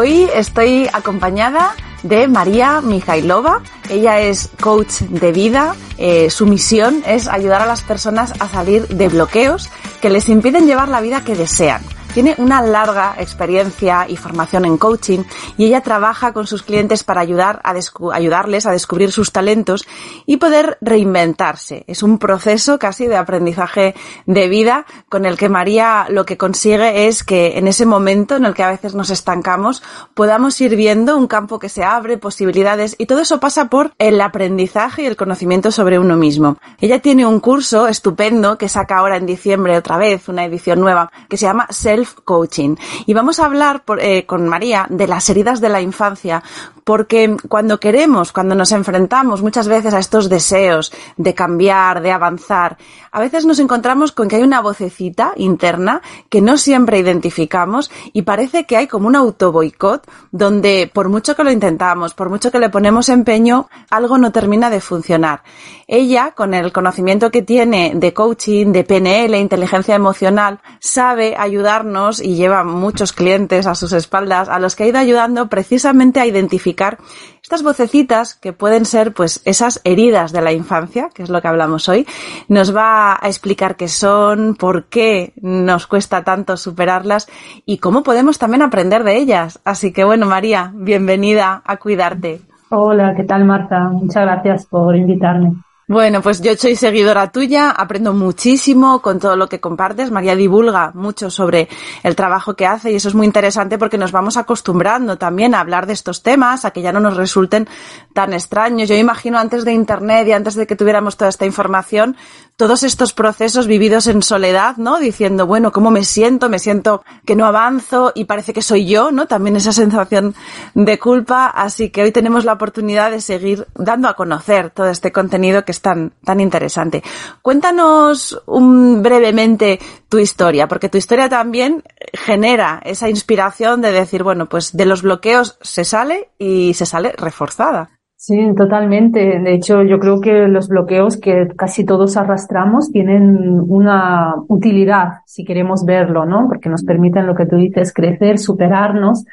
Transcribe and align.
Hoy 0.00 0.30
estoy 0.34 0.88
acompañada 0.94 1.74
de 2.02 2.26
María 2.26 2.80
Mijailova. 2.80 3.60
Ella 3.90 4.18
es 4.18 4.48
coach 4.58 5.02
de 5.02 5.30
vida. 5.30 5.74
Eh, 5.98 6.30
su 6.30 6.46
misión 6.46 7.02
es 7.06 7.28
ayudar 7.28 7.60
a 7.60 7.66
las 7.66 7.82
personas 7.82 8.32
a 8.40 8.48
salir 8.48 8.88
de 8.88 9.08
bloqueos 9.10 9.68
que 10.00 10.08
les 10.08 10.30
impiden 10.30 10.66
llevar 10.66 10.88
la 10.88 11.02
vida 11.02 11.22
que 11.22 11.34
desean. 11.34 11.82
Tiene 12.12 12.34
una 12.38 12.60
larga 12.60 13.14
experiencia 13.18 14.04
y 14.08 14.16
formación 14.16 14.64
en 14.64 14.78
coaching 14.78 15.20
y 15.56 15.66
ella 15.66 15.80
trabaja 15.80 16.32
con 16.32 16.48
sus 16.48 16.64
clientes 16.64 17.04
para 17.04 17.20
ayudar 17.20 17.60
a 17.62 17.72
ayudarles 18.12 18.66
a 18.66 18.72
descubrir 18.72 19.12
sus 19.12 19.30
talentos 19.30 19.86
y 20.26 20.38
poder 20.38 20.76
reinventarse. 20.80 21.84
Es 21.86 22.02
un 22.02 22.18
proceso 22.18 22.80
casi 22.80 23.06
de 23.06 23.16
aprendizaje 23.16 23.94
de 24.26 24.48
vida 24.48 24.86
con 25.08 25.24
el 25.24 25.36
que 25.36 25.48
María 25.48 26.06
lo 26.10 26.26
que 26.26 26.36
consigue 26.36 27.06
es 27.06 27.22
que 27.22 27.58
en 27.58 27.68
ese 27.68 27.86
momento 27.86 28.34
en 28.34 28.44
el 28.44 28.54
que 28.54 28.64
a 28.64 28.70
veces 28.70 28.96
nos 28.96 29.10
estancamos 29.10 29.80
podamos 30.14 30.60
ir 30.60 30.74
viendo 30.74 31.16
un 31.16 31.28
campo 31.28 31.60
que 31.60 31.68
se 31.68 31.84
abre, 31.84 32.18
posibilidades 32.18 32.96
y 32.98 33.06
todo 33.06 33.20
eso 33.20 33.38
pasa 33.38 33.66
por 33.66 33.92
el 33.98 34.20
aprendizaje 34.20 35.02
y 35.02 35.06
el 35.06 35.16
conocimiento 35.16 35.70
sobre 35.70 36.00
uno 36.00 36.16
mismo. 36.16 36.56
Ella 36.80 36.98
tiene 36.98 37.24
un 37.24 37.38
curso 37.38 37.86
estupendo 37.86 38.58
que 38.58 38.68
saca 38.68 38.98
ahora 38.98 39.16
en 39.16 39.26
diciembre 39.26 39.78
otra 39.78 39.96
vez, 39.96 40.28
una 40.28 40.44
edición 40.44 40.80
nueva, 40.80 41.12
que 41.28 41.36
se 41.36 41.46
llama 41.46 41.68
Self 41.70 41.99
coaching 42.06 42.76
Y 43.06 43.14
vamos 43.14 43.38
a 43.38 43.46
hablar 43.46 43.82
eh, 43.98 44.26
con 44.26 44.48
María 44.48 44.86
de 44.88 45.06
las 45.06 45.28
heridas 45.30 45.60
de 45.60 45.68
la 45.68 45.80
infancia, 45.80 46.42
porque 46.84 47.36
cuando 47.48 47.78
queremos, 47.78 48.32
cuando 48.32 48.54
nos 48.54 48.72
enfrentamos 48.72 49.42
muchas 49.42 49.68
veces 49.68 49.94
a 49.94 49.98
estos 49.98 50.28
deseos 50.28 50.92
de 51.16 51.34
cambiar, 51.34 52.00
de 52.02 52.12
avanzar, 52.12 52.78
a 53.12 53.20
veces 53.20 53.44
nos 53.44 53.58
encontramos 53.58 54.12
con 54.12 54.28
que 54.28 54.36
hay 54.36 54.42
una 54.42 54.60
vocecita 54.60 55.32
interna 55.36 56.02
que 56.28 56.40
no 56.40 56.56
siempre 56.56 56.98
identificamos 56.98 57.90
y 58.12 58.22
parece 58.22 58.64
que 58.64 58.76
hay 58.76 58.86
como 58.86 59.08
un 59.08 59.16
autoboicot 59.16 60.08
donde 60.30 60.90
por 60.92 61.08
mucho 61.08 61.34
que 61.34 61.44
lo 61.44 61.50
intentamos, 61.50 62.14
por 62.14 62.30
mucho 62.30 62.50
que 62.50 62.58
le 62.58 62.70
ponemos 62.70 63.08
empeño, 63.08 63.68
algo 63.90 64.18
no 64.18 64.32
termina 64.32 64.70
de 64.70 64.80
funcionar. 64.80 65.42
Ella, 65.86 66.32
con 66.36 66.54
el 66.54 66.72
conocimiento 66.72 67.30
que 67.30 67.42
tiene 67.42 67.92
de 67.94 68.14
coaching, 68.14 68.72
de 68.72 68.84
PNL, 68.84 69.36
inteligencia 69.36 69.96
emocional, 69.96 70.60
sabe 70.78 71.34
ayudarnos 71.36 71.89
y 72.20 72.34
lleva 72.34 72.64
muchos 72.64 73.12
clientes 73.12 73.66
a 73.66 73.74
sus 73.74 73.92
espaldas 73.92 74.48
a 74.48 74.58
los 74.58 74.76
que 74.76 74.84
ha 74.84 74.88
ido 74.88 74.98
ayudando 74.98 75.48
precisamente 75.48 76.20
a 76.20 76.26
identificar 76.26 76.98
estas 77.42 77.62
vocecitas 77.62 78.34
que 78.34 78.52
pueden 78.52 78.84
ser 78.84 79.12
pues 79.12 79.42
esas 79.44 79.80
heridas 79.84 80.32
de 80.32 80.40
la 80.40 80.52
infancia, 80.52 81.10
que 81.12 81.22
es 81.22 81.30
lo 81.30 81.42
que 81.42 81.48
hablamos 81.48 81.88
hoy. 81.88 82.06
Nos 82.48 82.74
va 82.74 83.18
a 83.20 83.26
explicar 83.26 83.76
qué 83.76 83.88
son, 83.88 84.54
por 84.54 84.84
qué 84.84 85.32
nos 85.40 85.86
cuesta 85.86 86.22
tanto 86.22 86.56
superarlas 86.56 87.28
y 87.66 87.78
cómo 87.78 88.02
podemos 88.02 88.38
también 88.38 88.62
aprender 88.62 89.04
de 89.04 89.16
ellas. 89.16 89.60
Así 89.64 89.92
que 89.92 90.04
bueno, 90.04 90.26
María, 90.26 90.72
bienvenida 90.74 91.62
a 91.64 91.76
Cuidarte. 91.76 92.40
Hola, 92.70 93.14
¿qué 93.16 93.24
tal 93.24 93.44
Marta? 93.44 93.88
Muchas 93.88 94.22
gracias 94.22 94.66
por 94.66 94.94
invitarme. 94.94 95.54
Bueno, 95.90 96.22
pues 96.22 96.40
yo 96.40 96.54
soy 96.56 96.76
seguidora 96.76 97.32
tuya, 97.32 97.72
aprendo 97.72 98.12
muchísimo 98.14 99.02
con 99.02 99.18
todo 99.18 99.34
lo 99.34 99.48
que 99.48 99.58
compartes. 99.58 100.12
María 100.12 100.36
divulga 100.36 100.92
mucho 100.94 101.30
sobre 101.30 101.68
el 102.04 102.14
trabajo 102.14 102.54
que 102.54 102.64
hace 102.64 102.92
y 102.92 102.94
eso 102.94 103.08
es 103.08 103.16
muy 103.16 103.26
interesante 103.26 103.76
porque 103.76 103.98
nos 103.98 104.12
vamos 104.12 104.36
acostumbrando 104.36 105.18
también 105.18 105.52
a 105.52 105.58
hablar 105.58 105.88
de 105.88 105.94
estos 105.94 106.22
temas, 106.22 106.64
a 106.64 106.70
que 106.70 106.80
ya 106.80 106.92
no 106.92 107.00
nos 107.00 107.16
resulten 107.16 107.68
tan 108.14 108.32
extraños. 108.34 108.88
Yo 108.88 108.94
imagino 108.94 109.40
antes 109.40 109.64
de 109.64 109.72
Internet 109.72 110.28
y 110.28 110.32
antes 110.32 110.54
de 110.54 110.68
que 110.68 110.76
tuviéramos 110.76 111.16
toda 111.16 111.28
esta 111.28 111.44
información, 111.44 112.16
todos 112.54 112.84
estos 112.84 113.12
procesos 113.12 113.66
vividos 113.66 114.06
en 114.06 114.22
soledad, 114.22 114.76
¿no? 114.76 115.00
Diciendo, 115.00 115.46
bueno, 115.46 115.72
¿cómo 115.72 115.90
me 115.90 116.04
siento? 116.04 116.48
Me 116.48 116.60
siento 116.60 117.02
que 117.24 117.34
no 117.34 117.46
avanzo 117.46 118.12
y 118.14 118.26
parece 118.26 118.52
que 118.52 118.62
soy 118.62 118.86
yo, 118.86 119.10
¿no? 119.10 119.26
También 119.26 119.56
esa 119.56 119.72
sensación 119.72 120.36
de 120.74 120.98
culpa. 121.00 121.46
Así 121.46 121.90
que 121.90 122.02
hoy 122.02 122.12
tenemos 122.12 122.44
la 122.44 122.52
oportunidad 122.52 123.10
de 123.10 123.22
seguir 123.22 123.66
dando 123.74 124.08
a 124.08 124.14
conocer 124.14 124.70
todo 124.70 124.88
este 124.88 125.10
contenido 125.10 125.64
que 125.64 125.79
tan, 125.80 126.12
tan 126.24 126.40
interesante. 126.40 127.02
Cuéntanos 127.42 128.42
un, 128.46 129.02
brevemente 129.02 129.78
tu 130.08 130.18
historia, 130.18 130.68
porque 130.68 130.88
tu 130.88 130.98
historia 130.98 131.28
también 131.28 131.82
genera 132.12 132.80
esa 132.84 133.08
inspiración 133.08 133.80
de 133.80 133.92
decir, 133.92 134.22
bueno, 134.22 134.46
pues 134.46 134.76
de 134.76 134.86
los 134.86 135.02
bloqueos 135.02 135.58
se 135.60 135.84
sale 135.84 136.28
y 136.38 136.74
se 136.74 136.86
sale 136.86 137.12
reforzada. 137.16 137.90
Sí, 138.22 138.36
totalmente. 138.54 139.38
De 139.38 139.54
hecho, 139.54 139.82
yo 139.82 139.98
creo 139.98 140.20
que 140.20 140.46
los 140.46 140.68
bloqueos 140.68 141.16
que 141.18 141.48
casi 141.56 141.86
todos 141.86 142.18
arrastramos 142.18 142.92
tienen 142.92 143.58
una 143.66 144.34
utilidad, 144.46 145.22
si 145.24 145.42
queremos 145.42 145.86
verlo, 145.86 146.26
¿no? 146.26 146.46
Porque 146.46 146.68
nos 146.68 146.84
permiten 146.84 147.26
lo 147.26 147.34
que 147.34 147.46
tú 147.46 147.56
dices, 147.56 147.94
crecer, 147.94 148.38
superarnos. 148.38 149.24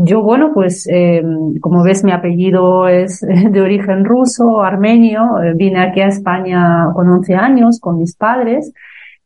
Yo, 0.00 0.22
bueno, 0.22 0.52
pues, 0.54 0.86
eh, 0.88 1.24
como 1.60 1.82
ves, 1.82 2.04
mi 2.04 2.12
apellido 2.12 2.86
es 2.86 3.20
de 3.50 3.60
origen 3.60 4.04
ruso, 4.04 4.62
armenio. 4.62 5.42
Eh, 5.42 5.54
vine 5.56 5.80
aquí 5.80 6.00
a 6.00 6.06
España 6.06 6.86
con 6.94 7.08
11 7.08 7.34
años 7.34 7.80
con 7.80 7.98
mis 7.98 8.14
padres. 8.14 8.72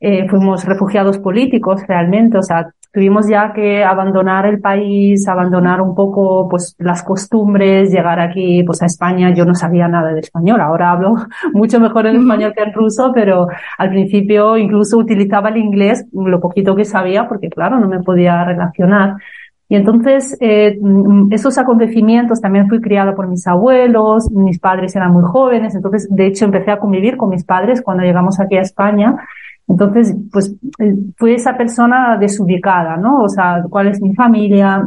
Eh, 0.01 0.27
fuimos 0.29 0.65
refugiados 0.65 1.19
políticos 1.19 1.83
realmente, 1.87 2.39
o 2.39 2.43
sea, 2.43 2.73
tuvimos 2.93 3.29
ya 3.29 3.53
que 3.53 3.85
abandonar 3.85 4.47
el 4.47 4.61
país, 4.61 5.29
abandonar 5.29 5.81
un 5.81 5.95
poco 5.95 6.49
pues 6.49 6.75
las 6.79 7.03
costumbres, 7.05 7.93
llegar 7.93 8.19
aquí 8.19 8.65
pues 8.65 8.83
a 8.83 8.87
España, 8.87 9.33
yo 9.33 9.45
no 9.45 9.55
sabía 9.55 9.87
nada 9.89 10.13
de 10.13 10.21
español, 10.21 10.61
ahora 10.61 10.91
hablo 10.91 11.15
mucho 11.53 11.79
mejor 11.79 12.07
en 12.07 12.17
español 12.17 12.53
que 12.57 12.65
en 12.65 12.73
ruso, 12.73 13.13
pero 13.15 13.47
al 13.79 13.91
principio 13.91 14.57
incluso 14.57 14.99
utilizaba 14.99 15.51
el 15.51 15.59
inglés, 15.59 16.05
lo 16.13 16.41
poquito 16.41 16.75
que 16.75 16.85
sabía, 16.85 17.29
porque 17.29 17.49
claro, 17.49 17.79
no 17.79 17.89
me 17.89 18.01
podía 18.01 18.45
relacionar. 18.45 19.15
Y 19.73 19.75
entonces, 19.75 20.37
eh, 20.39 20.79
esos 21.31 21.57
acontecimientos 21.57 22.43
también 22.43 22.69
fui 22.69 22.79
criada 22.79 23.15
por 23.15 23.27
mis 23.27 23.47
abuelos, 23.47 24.31
mis 24.31 24.59
padres 24.59 24.95
eran 24.95 25.15
muy 25.15 25.23
jóvenes, 25.23 25.75
entonces 25.75 26.07
de 26.11 26.27
hecho 26.27 26.45
empecé 26.45 26.73
a 26.73 26.79
convivir 26.79 27.17
con 27.17 27.31
mis 27.31 27.43
padres 27.43 27.81
cuando 27.81 28.03
llegamos 28.03 28.39
aquí 28.39 28.59
a 28.59 28.61
España 28.61 29.17
Entonces, 29.67 30.15
pues 30.31 30.55
eh, 30.79 30.95
fui 31.17 31.33
esa 31.33 31.57
persona 31.57 32.19
desubicada, 32.19 32.99
¿no? 32.99 33.23
O 33.23 33.31
sea, 33.31 33.65
¿cuál 33.71 33.87
es 33.87 34.03
mi 34.03 34.15
familia? 34.15 34.87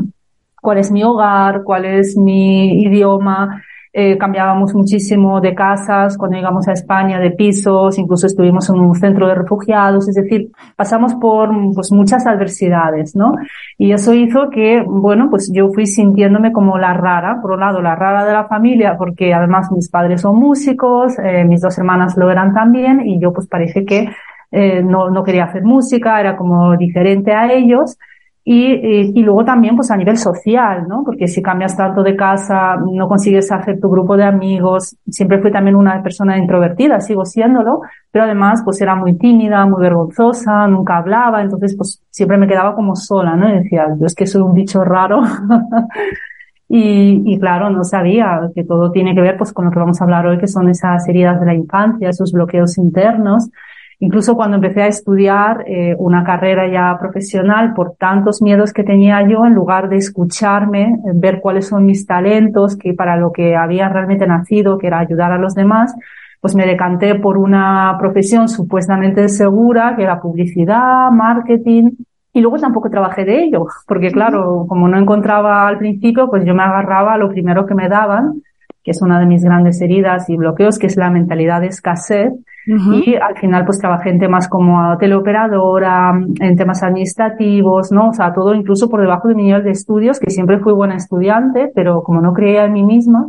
¿Cuál 0.62 0.78
es 0.78 0.92
mi 0.92 1.04
hogar? 1.04 1.64
¿Cuál 1.64 1.86
es 1.86 2.16
mi 2.16 2.84
idioma? 2.84 3.64
Eh, 3.98 4.18
cambiábamos 4.18 4.76
muchísimo 4.76 5.40
de 5.40 5.56
casas 5.56 6.18
cuando 6.18 6.36
llegamos 6.36 6.68
a 6.68 6.74
España, 6.74 7.18
de 7.18 7.32
pisos, 7.32 7.98
incluso 7.98 8.28
estuvimos 8.28 8.68
en 8.68 8.76
un 8.76 8.94
centro 8.94 9.26
de 9.26 9.36
refugiados, 9.36 10.10
es 10.10 10.16
decir, 10.16 10.52
pasamos 10.76 11.14
por 11.16 11.50
pues, 11.74 11.94
muchas 11.94 12.28
adversidades, 12.28 13.16
¿no? 13.16 13.36
Y 13.78 13.94
eso 13.94 14.14
hizo 14.14 14.50
que, 14.50 14.84
bueno, 14.86 15.30
pues 15.30 15.50
yo 15.50 15.70
fui 15.70 15.86
sintiéndome 15.86 16.52
como 16.52 16.78
la 16.78 16.94
rara, 16.94 17.40
por 17.42 17.52
un 17.52 17.62
lado 17.62 17.82
la 17.82 17.96
rara 17.96 18.26
de 18.26 18.34
la 18.34 18.50
familia, 18.50 18.98
porque 18.98 19.34
además 19.34 19.72
mis 19.72 19.90
padres 19.90 20.20
son 20.20 20.40
músicos, 20.42 21.18
eh, 21.18 21.46
mis 21.46 21.62
dos 21.62 21.78
hermanas 21.78 22.18
lo 22.18 22.30
eran 22.30 22.54
también, 22.54 23.00
y 23.00 23.18
yo 23.22 23.32
pues 23.32 23.48
parece 23.48 23.86
que 23.86 24.10
eh, 24.52 24.84
no, 24.84 25.10
no 25.10 25.24
quería 25.24 25.46
hacer 25.46 25.64
música, 25.64 26.20
era 26.20 26.36
como 26.36 26.76
diferente 26.76 27.32
a 27.32 27.50
ellos. 27.50 27.98
Y, 28.48 29.20
y, 29.20 29.24
luego 29.24 29.44
también, 29.44 29.76
pues 29.76 29.90
a 29.90 29.98
nivel 29.98 30.18
social, 30.18 30.88
¿no? 30.88 31.04
Porque 31.04 31.28
si 31.28 31.42
cambias 31.42 31.76
tanto 31.76 32.04
de 32.04 32.16
casa, 32.16 32.76
no 32.76 33.08
consigues 33.08 33.52
hacer 33.52 33.80
tu 33.80 33.90
grupo 33.90 34.16
de 34.16 34.24
amigos. 34.24 34.96
Siempre 35.10 35.42
fui 35.42 35.52
también 35.52 35.76
una 35.76 36.04
persona 36.04 36.38
introvertida, 36.38 37.00
sigo 37.00 37.26
siéndolo, 37.26 37.82
pero 38.12 38.26
además, 38.26 38.62
pues 38.64 38.80
era 38.80 38.94
muy 38.94 39.18
tímida, 39.18 39.66
muy 39.66 39.82
vergonzosa, 39.82 40.68
nunca 40.68 40.98
hablaba, 40.98 41.42
entonces, 41.42 41.76
pues 41.76 42.04
siempre 42.12 42.38
me 42.38 42.48
quedaba 42.48 42.76
como 42.76 42.96
sola, 42.96 43.36
¿no? 43.36 43.50
Y 43.50 43.64
decía, 43.64 43.88
yo 44.00 44.06
es 44.06 44.14
que 44.14 44.28
soy 44.28 44.44
un 44.44 44.54
bicho 44.54 44.84
raro. 44.84 45.24
y, 46.70 47.24
y 47.26 47.40
claro, 47.40 47.72
no 47.72 47.84
sabía 47.84 48.52
que 48.54 48.64
todo 48.64 48.92
tiene 48.92 49.16
que 49.16 49.22
ver, 49.22 49.38
pues, 49.38 49.54
con 49.54 49.66
lo 49.66 49.72
que 49.72 49.80
vamos 49.80 50.00
a 50.00 50.04
hablar 50.04 50.28
hoy, 50.28 50.38
que 50.38 50.48
son 50.48 50.70
esas 50.70 51.08
heridas 51.10 51.40
de 51.40 51.48
la 51.48 51.56
infancia, 51.56 52.10
esos 52.10 52.32
bloqueos 52.32 52.78
internos 52.78 53.50
Incluso 54.06 54.36
cuando 54.36 54.58
empecé 54.58 54.84
a 54.84 54.88
estudiar 54.88 55.64
eh, 55.66 55.96
una 55.98 56.24
carrera 56.24 56.72
ya 56.72 56.96
profesional, 57.00 57.74
por 57.74 57.96
tantos 57.96 58.40
miedos 58.40 58.72
que 58.72 58.84
tenía 58.84 59.28
yo, 59.28 59.48
en 59.48 59.56
lugar 59.56 59.90
de 59.90 59.98
escucharme, 59.98 61.00
ver 61.16 61.42
cuáles 61.42 61.70
son 61.70 61.88
mis 61.88 62.06
talentos, 62.06 62.78
que 62.78 62.94
para 62.94 63.18
lo 63.18 63.32
que 63.32 63.56
había 63.56 63.90
realmente 63.90 64.28
nacido, 64.28 64.78
que 64.78 64.86
era 64.86 65.00
ayudar 65.00 65.32
a 65.32 65.40
los 65.40 65.56
demás, 65.56 65.96
pues 66.40 66.54
me 66.54 66.68
decanté 66.68 67.16
por 67.16 67.40
una 67.40 67.96
profesión 67.98 68.48
supuestamente 68.48 69.28
segura, 69.28 69.96
que 69.96 70.04
era 70.04 70.22
publicidad, 70.22 71.10
marketing, 71.10 71.94
y 72.32 72.42
luego 72.42 72.60
tampoco 72.60 72.92
trabajé 72.92 73.26
de 73.26 73.46
ello, 73.46 73.66
porque 73.88 74.12
claro, 74.12 74.68
como 74.70 74.88
no 74.88 75.00
encontraba 75.00 75.68
al 75.68 75.80
principio, 75.80 76.30
pues 76.30 76.46
yo 76.46 76.54
me 76.54 76.62
agarraba 76.62 77.16
a 77.16 77.18
lo 77.18 77.30
primero 77.30 77.66
que 77.66 77.74
me 77.74 77.90
daban, 77.90 78.44
que 78.84 78.92
es 78.92 79.02
una 79.02 79.20
de 79.20 79.26
mis 79.26 79.44
grandes 79.44 79.82
heridas 79.82 80.30
y 80.30 80.38
bloqueos, 80.38 80.78
que 80.78 80.86
es 80.86 80.96
la 80.96 81.10
mentalidad 81.10 81.62
de 81.62 81.68
escasez, 81.68 82.34
y 82.68 83.16
al 83.16 83.38
final 83.38 83.64
pues 83.66 83.78
trabajé 83.80 84.10
en 84.10 84.20
temas 84.20 84.48
como 84.48 84.98
teleoperadora, 84.98 86.14
en 86.40 86.56
temas 86.56 86.82
administrativos, 86.84 87.92
¿no? 87.92 88.10
O 88.10 88.14
sea, 88.14 88.34
todo 88.34 88.56
incluso 88.56 88.90
por 88.90 89.02
debajo 89.02 89.28
de 89.28 89.36
mi 89.36 89.44
nivel 89.44 89.64
de 89.64 89.72
estudios, 89.72 90.20
que 90.20 90.32
siempre 90.32 90.60
fui 90.60 90.74
buena 90.74 90.96
estudiante, 90.96 91.72
pero 91.76 92.02
como 92.02 92.22
no 92.22 92.34
creía 92.34 92.66
en 92.66 92.74
mí 92.74 92.84
misma, 92.84 93.28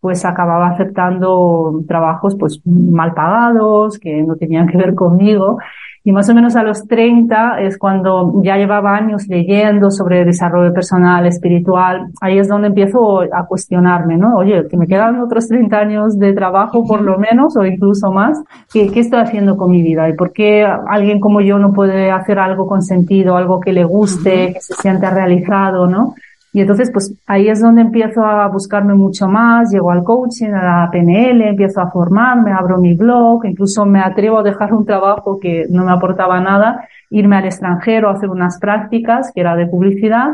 pues 0.00 0.24
acababa 0.24 0.68
aceptando 0.68 1.82
trabajos 1.88 2.36
pues 2.38 2.60
mal 2.64 3.12
pagados, 3.12 3.98
que 3.98 4.22
no 4.22 4.36
tenían 4.36 4.68
que 4.68 4.78
ver 4.78 4.94
conmigo. 4.94 5.58
Y 6.06 6.12
más 6.12 6.28
o 6.28 6.34
menos 6.34 6.54
a 6.54 6.62
los 6.62 6.86
30 6.86 7.62
es 7.62 7.76
cuando 7.76 8.40
ya 8.44 8.56
llevaba 8.56 8.94
años 8.94 9.26
leyendo 9.26 9.90
sobre 9.90 10.24
desarrollo 10.24 10.72
personal, 10.72 11.26
espiritual. 11.26 12.06
Ahí 12.20 12.38
es 12.38 12.46
donde 12.46 12.68
empiezo 12.68 13.22
a 13.22 13.44
cuestionarme, 13.48 14.16
¿no? 14.16 14.36
Oye, 14.36 14.68
que 14.70 14.76
me 14.76 14.86
quedan 14.86 15.20
otros 15.20 15.48
30 15.48 15.76
años 15.76 16.16
de 16.16 16.32
trabajo 16.32 16.86
por 16.86 17.00
lo 17.00 17.18
menos 17.18 17.56
o 17.56 17.66
incluso 17.66 18.12
más. 18.12 18.40
¿Qué, 18.72 18.88
qué 18.92 19.00
estoy 19.00 19.18
haciendo 19.18 19.56
con 19.56 19.72
mi 19.72 19.82
vida? 19.82 20.08
¿Y 20.08 20.12
por 20.12 20.32
qué 20.32 20.64
alguien 20.64 21.18
como 21.18 21.40
yo 21.40 21.58
no 21.58 21.72
puede 21.72 22.12
hacer 22.12 22.38
algo 22.38 22.68
con 22.68 22.82
sentido, 22.82 23.36
algo 23.36 23.58
que 23.58 23.72
le 23.72 23.82
guste, 23.82 24.52
que 24.52 24.60
se 24.60 24.74
sienta 24.74 25.10
realizado, 25.10 25.88
¿no? 25.88 26.14
Y 26.56 26.62
entonces, 26.62 26.90
pues 26.90 27.14
ahí 27.26 27.50
es 27.50 27.60
donde 27.60 27.82
empiezo 27.82 28.24
a 28.24 28.48
buscarme 28.48 28.94
mucho 28.94 29.28
más, 29.28 29.70
llego 29.70 29.90
al 29.90 30.02
coaching, 30.02 30.54
a 30.54 30.84
la 30.84 30.90
PNL, 30.90 31.42
empiezo 31.48 31.82
a 31.82 31.90
formarme, 31.90 32.50
abro 32.50 32.78
mi 32.78 32.94
blog, 32.94 33.44
incluso 33.44 33.84
me 33.84 34.00
atrevo 34.00 34.38
a 34.38 34.42
dejar 34.42 34.72
un 34.72 34.86
trabajo 34.86 35.38
que 35.38 35.66
no 35.68 35.84
me 35.84 35.92
aportaba 35.92 36.40
nada, 36.40 36.88
irme 37.10 37.36
al 37.36 37.44
extranjero 37.44 38.08
a 38.08 38.12
hacer 38.14 38.30
unas 38.30 38.58
prácticas, 38.58 39.32
que 39.34 39.42
era 39.42 39.54
de 39.54 39.66
publicidad. 39.66 40.30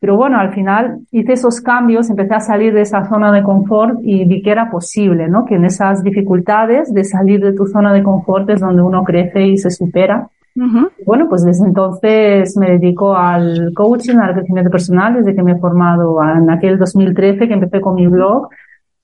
Pero 0.00 0.16
bueno, 0.16 0.38
al 0.38 0.54
final 0.54 1.00
hice 1.10 1.34
esos 1.34 1.60
cambios, 1.60 2.08
empecé 2.08 2.32
a 2.32 2.40
salir 2.40 2.72
de 2.72 2.80
esa 2.80 3.06
zona 3.06 3.30
de 3.30 3.42
confort 3.42 3.98
y 4.02 4.24
vi 4.24 4.40
que 4.40 4.52
era 4.52 4.70
posible, 4.70 5.28
¿no? 5.28 5.44
Que 5.44 5.56
en 5.56 5.66
esas 5.66 6.02
dificultades 6.02 6.90
de 6.94 7.04
salir 7.04 7.44
de 7.44 7.52
tu 7.52 7.66
zona 7.66 7.92
de 7.92 8.02
confort 8.02 8.48
es 8.48 8.60
donde 8.60 8.80
uno 8.80 9.04
crece 9.04 9.42
y 9.42 9.58
se 9.58 9.70
supera. 9.70 10.26
Bueno, 11.04 11.28
pues 11.28 11.44
desde 11.44 11.66
entonces 11.66 12.56
me 12.56 12.70
dedico 12.70 13.14
al 13.14 13.72
coaching, 13.74 14.16
al 14.16 14.34
crecimiento 14.34 14.70
personal, 14.70 15.14
desde 15.14 15.34
que 15.34 15.42
me 15.42 15.52
he 15.52 15.58
formado 15.58 16.18
en 16.22 16.48
aquel 16.50 16.78
2013 16.78 17.46
que 17.46 17.54
empecé 17.54 17.80
con 17.80 17.94
mi 17.94 18.06
blog. 18.06 18.48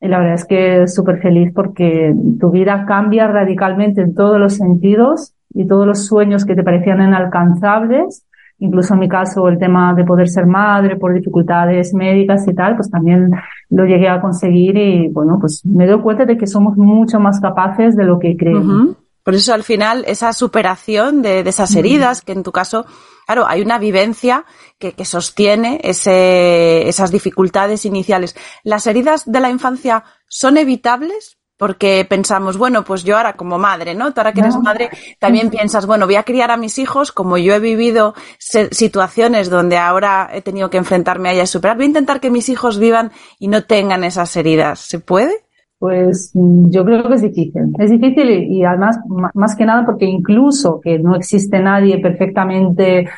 Y 0.00 0.08
la 0.08 0.18
verdad 0.18 0.34
es 0.34 0.44
que 0.44 0.88
súper 0.88 1.20
feliz 1.20 1.52
porque 1.54 2.14
tu 2.40 2.50
vida 2.50 2.84
cambia 2.86 3.28
radicalmente 3.28 4.00
en 4.00 4.14
todos 4.14 4.38
los 4.40 4.54
sentidos 4.54 5.34
y 5.54 5.66
todos 5.66 5.86
los 5.86 6.06
sueños 6.06 6.44
que 6.44 6.54
te 6.54 6.62
parecían 6.62 7.02
inalcanzables, 7.02 8.24
incluso 8.58 8.94
en 8.94 9.00
mi 9.00 9.08
caso 9.08 9.48
el 9.48 9.58
tema 9.58 9.94
de 9.94 10.04
poder 10.04 10.28
ser 10.28 10.46
madre 10.46 10.96
por 10.96 11.14
dificultades 11.14 11.94
médicas 11.94 12.48
y 12.48 12.54
tal, 12.54 12.76
pues 12.76 12.90
también 12.90 13.30
lo 13.70 13.84
llegué 13.84 14.08
a 14.08 14.20
conseguir 14.20 14.76
y 14.76 15.08
bueno, 15.08 15.38
pues 15.40 15.64
me 15.64 15.86
doy 15.86 16.00
cuenta 16.00 16.24
de 16.24 16.36
que 16.36 16.46
somos 16.46 16.76
mucho 16.76 17.20
más 17.20 17.40
capaces 17.40 17.94
de 17.96 18.04
lo 18.04 18.18
que 18.18 18.36
creemos. 18.36 18.96
Por 19.22 19.34
eso 19.34 19.54
al 19.54 19.62
final 19.62 20.04
esa 20.06 20.32
superación 20.32 21.22
de, 21.22 21.40
esas 21.40 21.74
heridas, 21.74 22.22
que 22.22 22.32
en 22.32 22.42
tu 22.42 22.52
caso, 22.52 22.86
claro, 23.26 23.46
hay 23.46 23.62
una 23.62 23.78
vivencia 23.78 24.44
que, 24.78 24.92
que 24.92 25.04
sostiene 25.04 25.80
ese, 25.82 26.88
esas 26.88 27.12
dificultades 27.12 27.84
iniciales. 27.84 28.34
¿Las 28.64 28.86
heridas 28.86 29.22
de 29.30 29.40
la 29.40 29.50
infancia 29.50 30.04
son 30.26 30.56
evitables? 30.56 31.38
Porque 31.56 32.04
pensamos, 32.08 32.56
bueno, 32.56 32.84
pues 32.84 33.04
yo 33.04 33.16
ahora 33.16 33.34
como 33.34 33.56
madre, 33.56 33.94
¿no? 33.94 34.12
Tú 34.12 34.20
ahora 34.20 34.32
que 34.32 34.40
eres 34.40 34.56
madre, 34.56 34.90
también 35.20 35.48
piensas, 35.48 35.86
bueno, 35.86 36.06
voy 36.06 36.16
a 36.16 36.24
criar 36.24 36.50
a 36.50 36.56
mis 36.56 36.76
hijos 36.78 37.12
como 37.12 37.38
yo 37.38 37.54
he 37.54 37.60
vivido 37.60 38.14
situaciones 38.40 39.48
donde 39.48 39.76
ahora 39.76 40.28
he 40.32 40.42
tenido 40.42 40.70
que 40.70 40.78
enfrentarme 40.78 41.28
a 41.28 41.32
ellas 41.32 41.50
y 41.50 41.52
superar. 41.52 41.76
Voy 41.76 41.84
a 41.84 41.88
intentar 41.88 42.18
que 42.18 42.30
mis 42.30 42.48
hijos 42.48 42.80
vivan 42.80 43.12
y 43.38 43.46
no 43.46 43.62
tengan 43.62 44.02
esas 44.02 44.34
heridas. 44.34 44.80
¿Se 44.80 44.98
puede? 44.98 45.44
Pues 45.82 46.30
mm, 46.34 46.70
yo 46.70 46.84
creo 46.84 47.08
que 47.08 47.14
es 47.14 47.22
difícil. 47.22 47.74
Es 47.76 47.90
difícil 47.90 48.30
y, 48.30 48.62
además, 48.62 49.00
más 49.34 49.56
que 49.56 49.66
nada 49.66 49.84
porque 49.84 50.04
incluso 50.04 50.80
que 50.80 50.96
no 51.00 51.16
existe 51.16 51.58
nadie 51.58 51.98
perfectamente, 51.98 53.08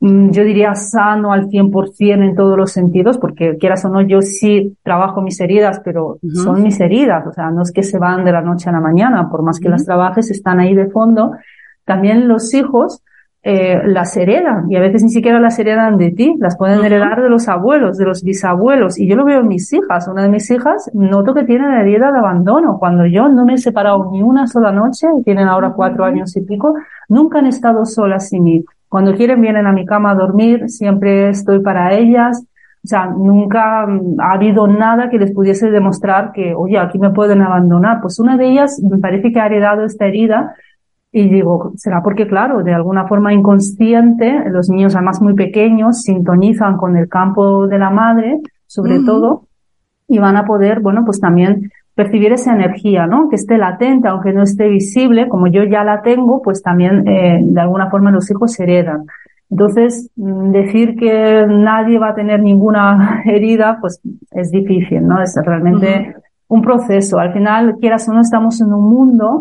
mm, 0.00 0.30
yo 0.30 0.42
diría 0.42 0.74
sano 0.74 1.34
al 1.34 1.50
100% 1.50 2.24
en 2.24 2.34
todos 2.34 2.56
los 2.56 2.72
sentidos, 2.72 3.18
porque 3.18 3.58
quieras 3.58 3.84
o 3.84 3.90
no, 3.90 4.00
yo 4.00 4.22
sí 4.22 4.78
trabajo 4.82 5.20
mis 5.20 5.38
heridas, 5.40 5.82
pero 5.84 6.18
son 6.32 6.62
mis 6.62 6.80
heridas, 6.80 7.26
o 7.26 7.32
sea, 7.34 7.50
no 7.50 7.60
es 7.60 7.70
que 7.70 7.82
se 7.82 7.98
van 7.98 8.24
de 8.24 8.32
la 8.32 8.40
noche 8.40 8.70
a 8.70 8.72
la 8.72 8.80
mañana, 8.80 9.28
por 9.28 9.42
más 9.42 9.60
que 9.60 9.68
las 9.68 9.84
trabajes, 9.84 10.30
están 10.30 10.58
ahí 10.58 10.74
de 10.74 10.88
fondo. 10.88 11.32
También 11.84 12.28
los 12.28 12.54
hijos, 12.54 13.02
eh, 13.48 13.80
las 13.84 14.16
heredan 14.16 14.68
y 14.68 14.74
a 14.74 14.80
veces 14.80 15.04
ni 15.04 15.10
siquiera 15.10 15.38
las 15.38 15.56
heredan 15.60 15.98
de 15.98 16.10
ti, 16.10 16.34
las 16.40 16.56
pueden 16.56 16.84
heredar 16.84 17.22
de 17.22 17.28
los 17.28 17.46
abuelos, 17.46 17.96
de 17.96 18.04
los 18.04 18.24
bisabuelos. 18.24 18.98
Y 18.98 19.06
yo 19.06 19.14
lo 19.14 19.24
veo 19.24 19.38
en 19.42 19.46
mis 19.46 19.72
hijas. 19.72 20.08
Una 20.08 20.24
de 20.24 20.30
mis 20.30 20.50
hijas 20.50 20.90
noto 20.94 21.32
que 21.32 21.44
tiene 21.44 21.68
la 21.68 21.82
herida 21.82 22.10
de 22.10 22.18
abandono. 22.18 22.76
Cuando 22.80 23.06
yo 23.06 23.28
no 23.28 23.44
me 23.44 23.54
he 23.54 23.58
separado 23.58 24.10
ni 24.10 24.20
una 24.20 24.48
sola 24.48 24.72
noche, 24.72 25.06
tienen 25.24 25.46
ahora 25.46 25.74
cuatro 25.76 26.04
años 26.04 26.36
y 26.36 26.40
pico, 26.40 26.74
nunca 27.08 27.38
han 27.38 27.46
estado 27.46 27.84
solas 27.84 28.30
sin 28.30 28.42
mí. 28.42 28.64
Cuando 28.88 29.14
quieren 29.14 29.40
vienen 29.40 29.68
a 29.68 29.72
mi 29.72 29.86
cama 29.86 30.10
a 30.10 30.16
dormir, 30.16 30.68
siempre 30.68 31.28
estoy 31.28 31.60
para 31.60 31.94
ellas. 31.94 32.44
O 32.84 32.88
sea, 32.88 33.06
nunca 33.06 33.86
mm, 33.86 34.20
ha 34.20 34.32
habido 34.32 34.66
nada 34.66 35.08
que 35.08 35.18
les 35.18 35.30
pudiese 35.30 35.70
demostrar 35.70 36.32
que, 36.32 36.52
oye, 36.52 36.78
aquí 36.78 36.98
me 36.98 37.10
pueden 37.10 37.42
abandonar. 37.42 38.00
Pues 38.00 38.18
una 38.18 38.36
de 38.36 38.48
ellas 38.48 38.82
me 38.82 38.98
parece 38.98 39.30
que 39.30 39.38
ha 39.38 39.46
heredado 39.46 39.84
esta 39.84 40.06
herida 40.06 40.56
y 41.18 41.30
digo, 41.30 41.72
será 41.76 42.02
porque, 42.02 42.26
claro, 42.26 42.62
de 42.62 42.74
alguna 42.74 43.06
forma 43.08 43.32
inconsciente, 43.32 44.50
los 44.50 44.68
niños 44.68 44.94
además 44.94 45.22
muy 45.22 45.32
pequeños 45.32 46.02
sintonizan 46.02 46.76
con 46.76 46.94
el 46.94 47.08
campo 47.08 47.66
de 47.66 47.78
la 47.78 47.88
madre, 47.88 48.42
sobre 48.66 49.00
todo, 49.00 49.46
y 50.08 50.18
van 50.18 50.36
a 50.36 50.44
poder, 50.44 50.80
bueno, 50.80 51.06
pues 51.06 51.18
también 51.18 51.70
percibir 51.94 52.32
esa 52.32 52.52
energía, 52.52 53.06
¿no? 53.06 53.30
Que 53.30 53.36
esté 53.36 53.56
latente, 53.56 54.08
aunque 54.08 54.34
no 54.34 54.42
esté 54.42 54.68
visible, 54.68 55.26
como 55.26 55.46
yo 55.46 55.64
ya 55.64 55.84
la 55.84 56.02
tengo, 56.02 56.42
pues 56.42 56.60
también 56.60 57.08
eh, 57.08 57.40
de 57.42 57.60
alguna 57.62 57.88
forma 57.88 58.10
los 58.10 58.30
hijos 58.30 58.60
heredan. 58.60 59.06
Entonces, 59.48 60.10
mm, 60.16 60.50
decir 60.50 60.96
que 60.96 61.46
nadie 61.48 61.98
va 61.98 62.10
a 62.10 62.14
tener 62.14 62.40
ninguna 62.40 63.22
herida, 63.24 63.78
pues 63.80 64.02
es 64.32 64.50
difícil, 64.50 65.08
¿no? 65.08 65.22
Es 65.22 65.34
realmente 65.42 66.14
un 66.48 66.60
proceso. 66.60 67.18
Al 67.18 67.32
final, 67.32 67.76
quieras 67.80 68.06
o 68.06 68.12
no, 68.12 68.20
estamos 68.20 68.60
en 68.60 68.74
un 68.74 68.90
mundo 68.90 69.40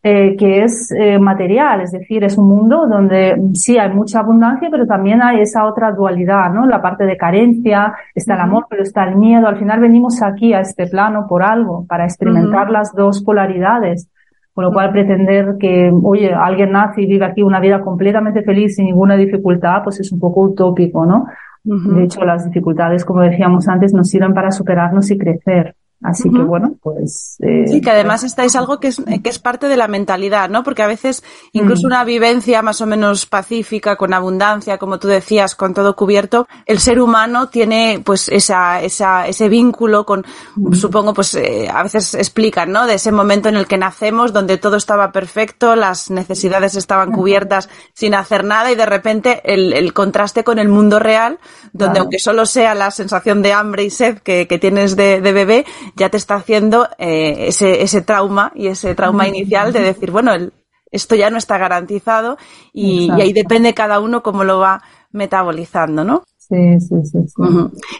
eh, 0.00 0.36
que 0.36 0.62
es 0.62 0.92
eh, 0.92 1.18
material, 1.18 1.80
es 1.80 1.90
decir, 1.90 2.22
es 2.22 2.38
un 2.38 2.48
mundo 2.48 2.86
donde 2.86 3.36
sí 3.54 3.78
hay 3.78 3.92
mucha 3.92 4.20
abundancia, 4.20 4.68
pero 4.70 4.86
también 4.86 5.20
hay 5.20 5.40
esa 5.40 5.64
otra 5.66 5.90
dualidad, 5.90 6.52
¿no? 6.52 6.66
La 6.66 6.80
parte 6.80 7.04
de 7.04 7.16
carencia, 7.16 7.94
está 8.14 8.34
el 8.34 8.40
amor, 8.40 8.66
pero 8.70 8.84
está 8.84 9.02
el 9.04 9.16
miedo. 9.16 9.48
Al 9.48 9.58
final 9.58 9.80
venimos 9.80 10.22
aquí 10.22 10.54
a 10.54 10.60
este 10.60 10.86
plano 10.86 11.26
por 11.28 11.42
algo, 11.42 11.84
para 11.88 12.04
experimentar 12.04 12.70
las 12.70 12.94
dos 12.94 13.24
polaridades. 13.24 14.08
Con 14.54 14.64
lo 14.64 14.72
cual 14.72 14.90
pretender 14.90 15.56
que, 15.58 15.92
oye, 16.02 16.32
alguien 16.32 16.72
nace 16.72 17.02
y 17.02 17.06
vive 17.06 17.24
aquí 17.24 17.42
una 17.42 17.60
vida 17.60 17.80
completamente 17.80 18.42
feliz 18.42 18.74
sin 18.74 18.86
ninguna 18.86 19.16
dificultad, 19.16 19.82
pues 19.84 20.00
es 20.00 20.10
un 20.10 20.18
poco 20.18 20.42
utópico, 20.42 21.06
¿no? 21.06 21.26
De 21.64 22.04
hecho, 22.04 22.24
las 22.24 22.44
dificultades, 22.44 23.04
como 23.04 23.22
decíamos 23.22 23.68
antes, 23.68 23.92
nos 23.92 24.08
sirven 24.08 24.32
para 24.32 24.50
superarnos 24.50 25.10
y 25.10 25.18
crecer. 25.18 25.74
Así 26.00 26.30
que 26.30 26.38
bueno, 26.38 26.76
pues. 26.80 27.36
Eh, 27.40 27.64
sí, 27.66 27.80
que 27.80 27.90
además 27.90 28.22
estáis 28.22 28.54
algo 28.54 28.78
que 28.78 28.88
es, 28.88 29.02
que 29.22 29.28
es 29.28 29.40
parte 29.40 29.66
de 29.66 29.76
la 29.76 29.88
mentalidad, 29.88 30.48
¿no? 30.48 30.62
Porque 30.62 30.82
a 30.82 30.86
veces 30.86 31.24
incluso 31.52 31.82
mm. 31.82 31.86
una 31.86 32.04
vivencia 32.04 32.62
más 32.62 32.80
o 32.80 32.86
menos 32.86 33.26
pacífica, 33.26 33.96
con 33.96 34.14
abundancia, 34.14 34.78
como 34.78 35.00
tú 35.00 35.08
decías, 35.08 35.56
con 35.56 35.74
todo 35.74 35.96
cubierto, 35.96 36.46
el 36.66 36.78
ser 36.78 37.00
humano 37.00 37.48
tiene 37.48 38.00
pues 38.04 38.28
esa, 38.28 38.80
esa, 38.80 39.26
ese 39.26 39.48
vínculo 39.48 40.06
con, 40.06 40.24
mm. 40.54 40.72
supongo, 40.74 41.14
pues 41.14 41.34
eh, 41.34 41.68
a 41.72 41.82
veces 41.82 42.14
explican, 42.14 42.70
¿no? 42.70 42.86
De 42.86 42.94
ese 42.94 43.10
momento 43.10 43.48
en 43.48 43.56
el 43.56 43.66
que 43.66 43.76
nacemos, 43.76 44.32
donde 44.32 44.56
todo 44.56 44.76
estaba 44.76 45.10
perfecto, 45.10 45.74
las 45.74 46.12
necesidades 46.12 46.76
estaban 46.76 47.10
cubiertas 47.10 47.68
sin 47.92 48.14
hacer 48.14 48.44
nada 48.44 48.70
y 48.70 48.76
de 48.76 48.86
repente 48.86 49.42
el, 49.52 49.72
el 49.72 49.92
contraste 49.92 50.44
con 50.44 50.60
el 50.60 50.68
mundo 50.68 51.00
real, 51.00 51.40
donde 51.72 51.98
aunque 51.98 52.20
solo 52.20 52.46
sea 52.46 52.76
la 52.76 52.92
sensación 52.92 53.42
de 53.42 53.52
hambre 53.52 53.82
y 53.82 53.90
sed 53.90 54.18
que, 54.18 54.46
que 54.46 54.58
tienes 54.58 54.94
de, 54.94 55.20
de 55.20 55.32
bebé, 55.32 55.66
ya 55.96 56.08
te 56.08 56.16
está 56.16 56.36
haciendo 56.36 56.88
eh, 56.98 57.48
ese, 57.48 57.82
ese 57.82 58.02
trauma 58.02 58.52
y 58.54 58.68
ese 58.68 58.94
trauma 58.94 59.28
inicial 59.28 59.72
de 59.72 59.80
decir, 59.80 60.10
bueno, 60.10 60.32
el, 60.32 60.52
esto 60.90 61.14
ya 61.14 61.30
no 61.30 61.38
está 61.38 61.58
garantizado 61.58 62.38
y, 62.72 63.10
ahí 63.10 63.32
depende 63.32 63.74
cada 63.74 64.00
uno 64.00 64.22
cómo 64.22 64.44
lo 64.44 64.58
va 64.58 64.82
metabolizando, 65.12 66.04
¿no? 66.04 66.22
Sí, 66.36 66.80
sí, 66.80 66.94
sí. 67.04 67.18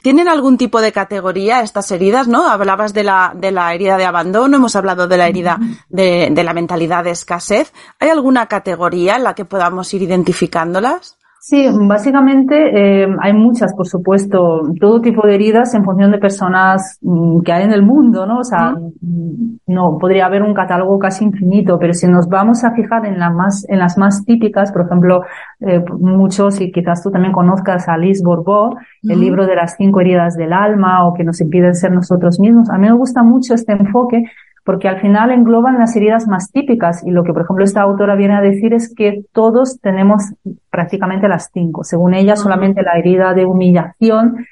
¿Tienen 0.03 0.27
algún 0.27 0.57
tipo 0.57 0.81
de 0.81 0.91
categoría 0.91 1.61
estas 1.61 1.91
heridas, 1.91 2.29
no? 2.29 2.49
Hablabas 2.49 2.95
de 2.95 3.05
la, 3.05 3.35
de 3.37 3.53
la 3.53 3.75
herida 3.75 3.99
de 3.99 4.07
abandono, 4.07 4.57
hemos 4.57 4.75
hablado 4.75 5.07
de 5.07 5.19
la 5.19 5.29
herida 5.29 5.59
de, 5.91 6.31
de 6.31 6.45
la 6.45 6.55
mentalidad 6.55 7.05
de 7.05 7.11
escasez. 7.11 7.75
¿Hay 7.99 8.09
alguna 8.09 8.47
categoría 8.47 9.17
en 9.17 9.25
la 9.25 9.35
que 9.35 9.45
podamos 9.45 9.93
ir 9.93 10.01
identificándolas? 10.01 11.18
Sí, 11.41 11.67
básicamente 11.73 13.03
eh, 13.03 13.09
hay 13.21 13.33
muchas, 13.33 13.73
por 13.75 13.87
supuesto, 13.87 14.63
todo 14.81 15.01
tipo 15.01 15.25
de 15.25 15.37
heridas 15.37 15.73
en 15.75 15.85
función 15.85 16.11
de 16.11 16.19
personas 16.19 16.99
mm, 17.01 17.43
que 17.43 17.53
hay 17.53 17.65
en 17.65 17.73
el 17.73 17.83
mundo, 17.83 18.27
¿no? 18.27 18.41
O 18.41 18.45
sea, 18.45 18.73
mm, 18.73 19.59
no 19.69 19.99
podría 19.99 20.27
haber 20.27 20.43
un 20.43 20.53
catálogo 20.53 20.99
casi 20.99 21.25
infinito, 21.25 21.79
pero 21.79 21.95
si 21.95 22.09
nos 22.09 22.29
vamos 22.29 22.65
a 22.65 22.73
fijar 22.73 23.07
en 23.07 23.21
las 23.21 23.33
más, 23.33 23.65
en 23.69 23.79
las 23.79 23.97
más 23.97 24.25
típicas, 24.25 24.73
por 24.73 24.87
ejemplo, 24.87 25.23
eh, 25.61 25.83
muchos 26.01 26.61
y 26.61 26.73
quizás 26.73 27.03
tú 27.03 27.11
también 27.13 27.33
conozcas 27.33 27.89
a 27.89 27.97
Liz 27.97 28.21
Bourbeau, 28.21 28.75
el 29.05 29.21
libro 29.21 29.47
de 29.47 29.55
las 29.55 29.77
cinco 29.77 30.01
heridas 30.01 30.37
del 30.37 30.53
alma 30.53 31.07
o 31.07 31.15
que 31.15 31.23
nos 31.23 31.41
impiden 31.41 31.75
ser 31.75 31.93
nosotros 31.93 32.41
mismos. 32.41 32.69
A 32.69 32.79
mí 32.79 32.89
me 32.89 32.95
gusta 32.95 33.23
mucho 33.23 33.55
este 33.55 33.73
enfoque 33.73 34.25
porque 34.69 34.87
al 34.87 35.01
final 35.01 35.31
engloban 35.31 35.79
las 35.79 35.97
heridas 35.97 36.29
más 36.29 36.53
típicas 36.53 37.03
y 37.03 37.11
lo 37.11 37.25
que, 37.25 37.33
por 37.33 37.41
ejemplo, 37.41 37.65
esta 37.65 37.81
autora 37.81 38.17
viene 38.17 38.37
a 38.37 38.43
decir 38.43 38.75
es 38.75 38.95
que 38.95 39.23
todos 39.33 39.81
tenemos 39.81 40.35
prácticamente 40.69 41.27
las 41.27 41.49
cinco. 41.55 41.85
Según 41.85 42.13
ella, 42.13 42.37
solamente 42.37 42.83
la 42.83 42.99
herida 42.99 43.33
de 43.33 43.47
humillación 43.47 44.45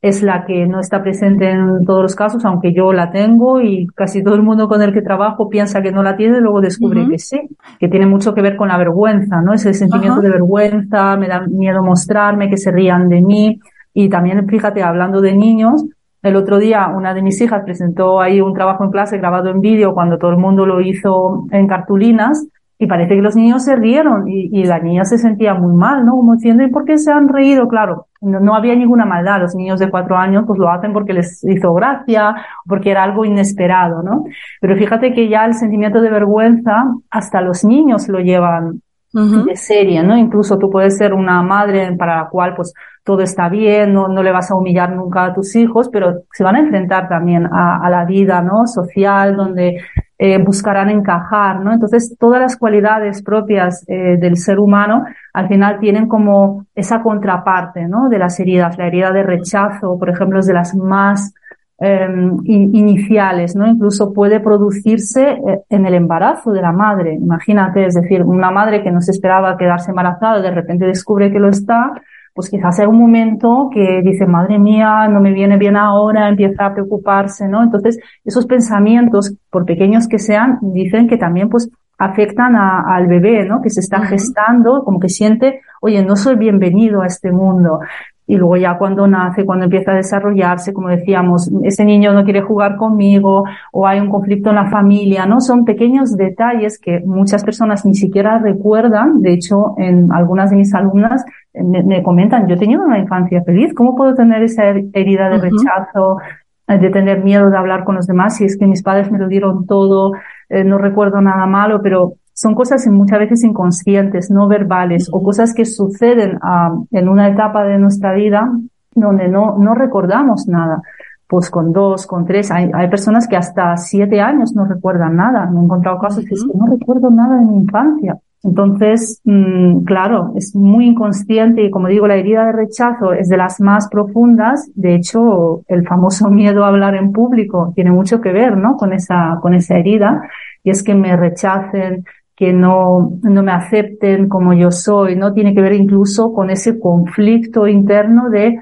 es 0.00 0.22
la 0.22 0.44
que 0.44 0.68
no 0.68 0.78
está 0.78 1.02
presente 1.02 1.50
en 1.50 1.84
todos 1.84 2.02
los 2.02 2.14
casos, 2.14 2.44
aunque 2.44 2.72
yo 2.72 2.92
la 2.92 3.10
tengo 3.10 3.60
y 3.60 3.88
casi 3.96 4.22
todo 4.22 4.36
el 4.36 4.42
mundo 4.42 4.68
con 4.68 4.80
el 4.80 4.92
que 4.92 5.02
trabajo 5.02 5.48
piensa 5.48 5.82
que 5.82 5.90
no 5.90 6.04
la 6.04 6.14
tiene, 6.14 6.40
luego 6.40 6.60
descubre 6.60 7.08
que 7.08 7.18
sí, 7.18 7.40
que 7.80 7.88
tiene 7.88 8.06
mucho 8.06 8.32
que 8.32 8.42
ver 8.42 8.54
con 8.54 8.68
la 8.68 8.78
vergüenza, 8.78 9.40
¿no? 9.40 9.54
Ese 9.54 9.74
sentimiento 9.74 10.20
de 10.20 10.30
vergüenza, 10.30 11.16
me 11.16 11.26
da 11.26 11.40
miedo 11.48 11.82
mostrarme, 11.82 12.48
que 12.48 12.58
se 12.58 12.70
rían 12.70 13.08
de 13.08 13.20
mí. 13.22 13.60
Y 13.92 14.08
también, 14.08 14.46
fíjate, 14.46 14.84
hablando 14.84 15.20
de 15.20 15.34
niños, 15.34 15.84
el 16.24 16.36
otro 16.36 16.58
día 16.58 16.88
una 16.88 17.14
de 17.14 17.22
mis 17.22 17.40
hijas 17.40 17.62
presentó 17.64 18.20
ahí 18.20 18.40
un 18.40 18.54
trabajo 18.54 18.82
en 18.82 18.90
clase 18.90 19.18
grabado 19.18 19.50
en 19.50 19.60
vídeo 19.60 19.94
cuando 19.94 20.18
todo 20.18 20.30
el 20.30 20.38
mundo 20.38 20.66
lo 20.66 20.80
hizo 20.80 21.46
en 21.50 21.66
cartulinas 21.68 22.48
y 22.78 22.86
parece 22.86 23.14
que 23.14 23.22
los 23.22 23.36
niños 23.36 23.64
se 23.64 23.76
rieron 23.76 24.26
y, 24.26 24.64
la 24.64 24.78
niña 24.80 25.04
se 25.04 25.16
sentía 25.16 25.54
muy 25.54 25.74
mal, 25.76 26.04
¿no? 26.04 26.16
Como 26.16 26.34
diciendo, 26.34 26.64
¿y 26.64 26.70
por 26.70 26.84
qué 26.84 26.98
se 26.98 27.12
han 27.12 27.28
reído? 27.28 27.68
Claro, 27.68 28.08
no, 28.20 28.54
había 28.54 28.74
ninguna 28.74 29.06
maldad. 29.06 29.40
Los 29.40 29.54
niños 29.54 29.78
de 29.78 29.90
cuatro 29.90 30.16
años 30.16 30.44
pues 30.46 30.58
lo 30.58 30.68
hacen 30.68 30.92
porque 30.92 31.12
les 31.12 31.44
hizo 31.44 31.72
gracia, 31.72 32.34
porque 32.66 32.90
era 32.90 33.04
algo 33.04 33.24
inesperado, 33.24 34.02
¿no? 34.02 34.24
Pero 34.60 34.76
fíjate 34.76 35.12
que 35.12 35.28
ya 35.28 35.44
el 35.44 35.54
sentimiento 35.54 36.00
de 36.00 36.10
vergüenza 36.10 36.86
hasta 37.10 37.40
los 37.42 37.64
niños 37.64 38.08
lo 38.08 38.18
llevan 38.18 38.80
de 39.14 39.54
serie, 39.54 40.02
¿no? 40.02 40.16
Incluso 40.16 40.58
tú 40.58 40.68
puedes 40.68 40.96
ser 40.96 41.14
una 41.14 41.40
madre 41.42 41.94
para 41.96 42.16
la 42.16 42.28
cual 42.28 42.54
pues 42.56 42.74
todo 43.04 43.20
está 43.20 43.48
bien, 43.48 43.92
no, 43.92 44.08
no 44.08 44.22
le 44.24 44.32
vas 44.32 44.50
a 44.50 44.56
humillar 44.56 44.90
nunca 44.90 45.26
a 45.26 45.34
tus 45.34 45.54
hijos, 45.54 45.88
pero 45.88 46.22
se 46.32 46.42
van 46.42 46.56
a 46.56 46.60
enfrentar 46.60 47.08
también 47.08 47.46
a, 47.46 47.88
la 47.90 48.04
vida, 48.06 48.42
¿no? 48.42 48.66
Social, 48.66 49.36
donde 49.36 49.80
eh, 50.18 50.38
buscarán 50.42 50.90
encajar, 50.90 51.60
¿no? 51.60 51.72
Entonces, 51.72 52.16
todas 52.18 52.40
las 52.40 52.56
cualidades 52.56 53.22
propias 53.22 53.84
eh, 53.88 54.16
del 54.18 54.36
ser 54.36 54.58
humano 54.58 55.04
al 55.32 55.46
final 55.46 55.78
tienen 55.78 56.08
como 56.08 56.66
esa 56.74 57.00
contraparte, 57.00 57.86
¿no? 57.86 58.08
De 58.08 58.18
las 58.18 58.40
heridas. 58.40 58.76
La 58.78 58.88
herida 58.88 59.12
de 59.12 59.22
rechazo, 59.22 59.96
por 59.96 60.10
ejemplo, 60.10 60.40
es 60.40 60.46
de 60.46 60.54
las 60.54 60.74
más 60.74 61.34
em, 61.78 62.36
iniciales, 62.44 63.56
¿no? 63.56 63.66
Incluso 63.66 64.12
puede 64.12 64.40
producirse 64.40 65.22
eh, 65.22 65.60
en 65.68 65.86
el 65.86 65.94
embarazo 65.94 66.52
de 66.52 66.62
la 66.62 66.72
madre. 66.72 67.14
Imagínate, 67.14 67.86
es 67.86 67.94
decir, 67.94 68.22
una 68.22 68.50
madre 68.50 68.82
que 68.82 68.90
no 68.90 69.00
se 69.00 69.10
esperaba 69.10 69.56
quedarse 69.56 69.90
embarazada, 69.90 70.40
de 70.40 70.50
repente 70.50 70.86
descubre 70.86 71.32
que 71.32 71.38
lo 71.38 71.48
está, 71.48 71.92
pues 72.34 72.50
quizás 72.50 72.76
sea 72.76 72.88
un 72.88 72.98
momento 72.98 73.70
que 73.72 74.02
dice, 74.02 74.26
madre 74.26 74.58
mía, 74.58 75.06
no 75.08 75.20
me 75.20 75.32
viene 75.32 75.56
bien 75.56 75.76
ahora, 75.76 76.28
empieza 76.28 76.66
a 76.66 76.74
preocuparse, 76.74 77.46
¿no? 77.48 77.62
Entonces, 77.62 77.98
esos 78.24 78.44
pensamientos, 78.46 79.34
por 79.50 79.64
pequeños 79.64 80.08
que 80.08 80.18
sean, 80.18 80.58
dicen 80.60 81.06
que 81.06 81.16
también 81.16 81.48
pues 81.48 81.70
afectan 81.96 82.56
al 82.56 83.06
bebé, 83.06 83.44
¿no? 83.44 83.62
Que 83.62 83.70
se 83.70 83.80
está 83.80 84.00
gestando, 84.00 84.82
como 84.84 84.98
que 84.98 85.08
siente, 85.08 85.60
oye, 85.80 86.04
no 86.04 86.16
soy 86.16 86.34
bienvenido 86.34 87.02
a 87.02 87.06
este 87.06 87.30
mundo. 87.30 87.80
Y 88.26 88.36
luego 88.36 88.56
ya 88.56 88.78
cuando 88.78 89.06
nace, 89.06 89.44
cuando 89.44 89.66
empieza 89.66 89.92
a 89.92 89.96
desarrollarse, 89.96 90.72
como 90.72 90.88
decíamos, 90.88 91.50
ese 91.62 91.84
niño 91.84 92.12
no 92.12 92.24
quiere 92.24 92.40
jugar 92.40 92.76
conmigo 92.76 93.44
o 93.72 93.86
hay 93.86 94.00
un 94.00 94.08
conflicto 94.08 94.50
en 94.50 94.56
la 94.56 94.70
familia, 94.70 95.26
¿no? 95.26 95.40
Son 95.40 95.64
pequeños 95.64 96.16
detalles 96.16 96.78
que 96.78 97.00
muchas 97.00 97.44
personas 97.44 97.84
ni 97.84 97.94
siquiera 97.94 98.38
recuerdan. 98.38 99.20
De 99.20 99.34
hecho, 99.34 99.74
en 99.76 100.10
algunas 100.12 100.50
de 100.50 100.56
mis 100.56 100.74
alumnas 100.74 101.24
me, 101.52 102.02
comentan, 102.02 102.48
yo 102.48 102.54
he 102.54 102.58
tenido 102.58 102.82
una 102.82 102.98
infancia 102.98 103.42
feliz, 103.42 103.74
¿cómo 103.74 103.94
puedo 103.94 104.14
tener 104.14 104.42
esa 104.42 104.64
herida 104.68 105.28
de 105.28 105.38
rechazo, 105.38 106.18
eh, 106.66 106.78
de 106.78 106.90
tener 106.90 107.22
miedo 107.22 107.50
de 107.50 107.56
hablar 107.58 107.84
con 107.84 107.94
los 107.94 108.06
demás 108.06 108.36
si 108.36 108.44
es 108.44 108.56
que 108.56 108.66
mis 108.66 108.82
padres 108.82 109.10
me 109.10 109.18
lo 109.18 109.28
dieron 109.28 109.66
todo, 109.66 110.12
eh, 110.48 110.64
no 110.64 110.78
recuerdo 110.78 111.20
nada 111.20 111.46
malo, 111.46 111.80
pero 111.82 112.14
son 112.34 112.54
cosas 112.54 112.86
muchas 112.88 113.20
veces 113.20 113.44
inconscientes, 113.44 114.30
no 114.30 114.48
verbales, 114.48 115.08
o 115.12 115.22
cosas 115.22 115.54
que 115.54 115.64
suceden 115.64 116.38
ah, 116.42 116.76
en 116.90 117.08
una 117.08 117.28
etapa 117.28 117.64
de 117.64 117.78
nuestra 117.78 118.12
vida 118.12 118.50
donde 118.94 119.28
no, 119.28 119.56
no 119.58 119.74
recordamos 119.74 120.46
nada. 120.48 120.82
Pues 121.26 121.48
con 121.48 121.72
dos, 121.72 122.06
con 122.06 122.26
tres, 122.26 122.50
hay, 122.50 122.70
hay 122.74 122.88
personas 122.88 123.26
que 123.26 123.36
hasta 123.36 123.76
siete 123.76 124.20
años 124.20 124.52
no 124.54 124.66
recuerdan 124.66 125.16
nada. 125.16 125.46
Me 125.46 125.60
he 125.60 125.64
encontrado 125.64 125.98
casos 125.98 126.24
que 126.24 126.34
no 126.54 126.66
recuerdo 126.66 127.10
nada 127.10 127.38
de 127.38 127.46
mi 127.46 127.56
infancia. 127.56 128.18
Entonces, 128.44 129.22
mm, 129.24 129.84
claro, 129.84 130.32
es 130.36 130.54
muy 130.54 130.86
inconsciente 130.86 131.64
y 131.64 131.70
como 131.70 131.88
digo, 131.88 132.06
la 132.06 132.16
herida 132.16 132.44
de 132.44 132.52
rechazo 132.52 133.14
es 133.14 133.30
de 133.30 133.38
las 133.38 133.58
más 133.60 133.88
profundas. 133.88 134.70
De 134.74 134.94
hecho, 134.94 135.62
el 135.66 135.86
famoso 135.88 136.28
miedo 136.30 136.64
a 136.64 136.68
hablar 136.68 136.94
en 136.94 137.10
público 137.10 137.72
tiene 137.74 137.90
mucho 137.90 138.20
que 138.20 138.32
ver, 138.32 138.56
¿no? 138.58 138.76
Con 138.76 138.92
esa, 138.92 139.38
con 139.40 139.54
esa 139.54 139.78
herida. 139.78 140.28
Y 140.62 140.70
es 140.70 140.82
que 140.82 140.94
me 140.94 141.16
rechacen, 141.16 142.04
que 142.36 142.52
no, 142.52 143.18
no 143.22 143.42
me 143.42 143.52
acepten 143.52 144.28
como 144.28 144.54
yo 144.54 144.70
soy, 144.70 145.16
¿no? 145.16 145.32
Tiene 145.32 145.54
que 145.54 145.62
ver 145.62 145.74
incluso 145.74 146.32
con 146.32 146.50
ese 146.50 146.78
conflicto 146.78 147.68
interno 147.68 148.28
de 148.30 148.60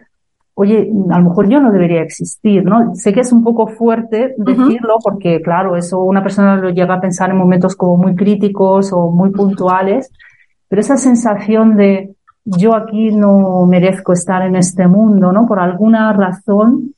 oye, 0.55 0.93
a 1.11 1.19
lo 1.19 1.31
mejor 1.31 1.49
yo 1.49 1.61
no 1.61 1.73
debería 1.73 2.03
existir, 2.03 2.65
¿no? 2.65 2.95
Sé 2.95 3.13
que 3.13 3.21
es 3.21 3.33
un 3.33 3.43
poco 3.43 3.69
fuerte 3.69 4.35
decirlo 4.37 4.99
porque, 5.03 5.41
claro, 5.41 5.77
eso 5.77 6.03
una 6.03 6.23
persona 6.23 6.57
lo 6.57 6.71
llega 6.71 6.95
a 6.95 7.01
pensar 7.01 7.31
en 7.31 7.39
momentos 7.39 7.75
como 7.75 7.97
muy 7.97 8.15
críticos 8.15 8.93
o 8.93 9.11
muy 9.11 9.31
puntuales, 9.31 10.11
pero 10.69 10.81
esa 10.81 10.97
sensación 10.97 11.77
de 11.77 12.15
yo 12.45 12.75
aquí 12.75 13.13
no 13.13 13.67
merezco 13.67 14.13
estar 14.13 14.43
en 14.43 14.57
este 14.57 14.87
mundo, 14.89 15.33
¿no? 15.33 15.47
Por 15.47 15.59
alguna 15.59 16.13
razón, 16.13 16.95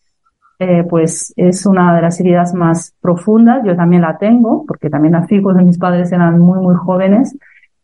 eh, 0.64 0.84
pues 0.84 1.32
es 1.36 1.66
una 1.66 1.94
de 1.94 2.02
las 2.02 2.18
heridas 2.20 2.54
más 2.54 2.94
profundas. 3.00 3.62
Yo 3.64 3.76
también 3.76 4.02
la 4.02 4.16
tengo, 4.16 4.64
porque 4.66 4.88
también 4.88 5.12
nací 5.12 5.42
cuando 5.42 5.62
mis 5.62 5.78
padres 5.78 6.10
eran 6.12 6.38
muy, 6.38 6.58
muy 6.58 6.74
jóvenes. 6.74 7.36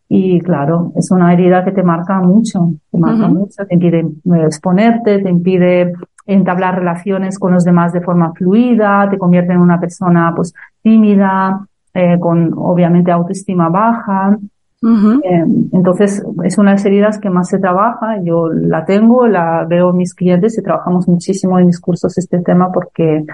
Y 0.08 0.40
claro, 0.40 0.92
es 0.96 1.10
una 1.10 1.32
herida 1.32 1.64
que 1.64 1.72
te 1.72 1.82
marca 1.82 2.18
mucho, 2.20 2.72
te 2.90 2.98
marca 2.98 3.28
mucho, 3.28 3.64
te 3.66 3.74
impide 3.74 4.00
eh, 4.00 4.44
exponerte, 4.44 5.20
te 5.20 5.30
impide 5.30 5.92
entablar 6.26 6.76
relaciones 6.76 7.38
con 7.38 7.52
los 7.52 7.64
demás 7.64 7.92
de 7.92 8.00
forma 8.00 8.32
fluida, 8.32 9.08
te 9.10 9.18
convierte 9.18 9.52
en 9.52 9.60
una 9.60 9.78
persona 9.78 10.32
pues 10.34 10.52
tímida, 10.82 11.64
eh, 11.92 12.18
con 12.18 12.52
obviamente 12.56 13.12
autoestima 13.12 13.68
baja. 13.68 14.36
Eh, 14.82 15.44
entonces, 15.72 16.24
es 16.44 16.58
una 16.58 16.70
de 16.70 16.76
las 16.76 16.84
heridas 16.86 17.18
que 17.18 17.30
más 17.30 17.48
se 17.48 17.58
trabaja. 17.58 18.22
Yo 18.22 18.48
la 18.48 18.84
tengo, 18.84 19.26
la 19.26 19.64
veo 19.68 19.90
en 19.90 19.96
mis 19.96 20.14
clientes 20.14 20.56
y 20.58 20.62
trabajamos 20.62 21.06
muchísimo 21.06 21.58
en 21.58 21.66
mis 21.66 21.80
cursos 21.80 22.16
este 22.16 22.38
tema 22.40 22.72
porque, 22.72 23.24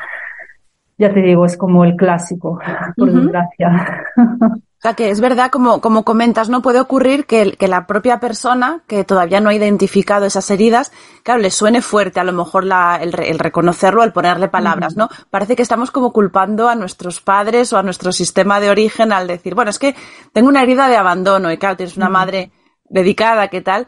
ya 0.98 1.12
te 1.12 1.20
digo, 1.20 1.44
es 1.44 1.56
como 1.56 1.84
el 1.84 1.96
clásico, 1.96 2.58
por 2.96 3.12
desgracia. 3.12 4.04
O 4.78 4.82
sea, 4.82 4.92
que 4.92 5.08
es 5.08 5.20
verdad, 5.20 5.50
como, 5.50 5.80
como 5.80 6.04
comentas, 6.04 6.50
¿no? 6.50 6.60
Puede 6.60 6.80
ocurrir 6.80 7.24
que, 7.24 7.52
que, 7.52 7.66
la 7.66 7.86
propia 7.86 8.20
persona 8.20 8.82
que 8.86 9.04
todavía 9.04 9.40
no 9.40 9.48
ha 9.48 9.54
identificado 9.54 10.26
esas 10.26 10.50
heridas, 10.50 10.92
claro, 11.22 11.40
le 11.40 11.50
suene 11.50 11.80
fuerte 11.80 12.20
a 12.20 12.24
lo 12.24 12.32
mejor 12.34 12.64
la, 12.64 12.98
el, 13.00 13.18
el, 13.18 13.38
reconocerlo, 13.38 14.02
al 14.02 14.12
ponerle 14.12 14.48
palabras, 14.48 14.94
¿no? 14.94 15.08
Parece 15.30 15.56
que 15.56 15.62
estamos 15.62 15.90
como 15.90 16.12
culpando 16.12 16.68
a 16.68 16.74
nuestros 16.74 17.22
padres 17.22 17.72
o 17.72 17.78
a 17.78 17.82
nuestro 17.82 18.12
sistema 18.12 18.60
de 18.60 18.68
origen 18.68 19.12
al 19.12 19.26
decir, 19.26 19.54
bueno, 19.54 19.70
es 19.70 19.78
que 19.78 19.96
tengo 20.34 20.48
una 20.48 20.62
herida 20.62 20.88
de 20.88 20.96
abandono 20.96 21.50
y 21.50 21.56
claro, 21.56 21.78
tienes 21.78 21.96
una 21.96 22.10
madre 22.10 22.52
dedicada, 22.88 23.48
¿qué 23.48 23.62
tal? 23.62 23.86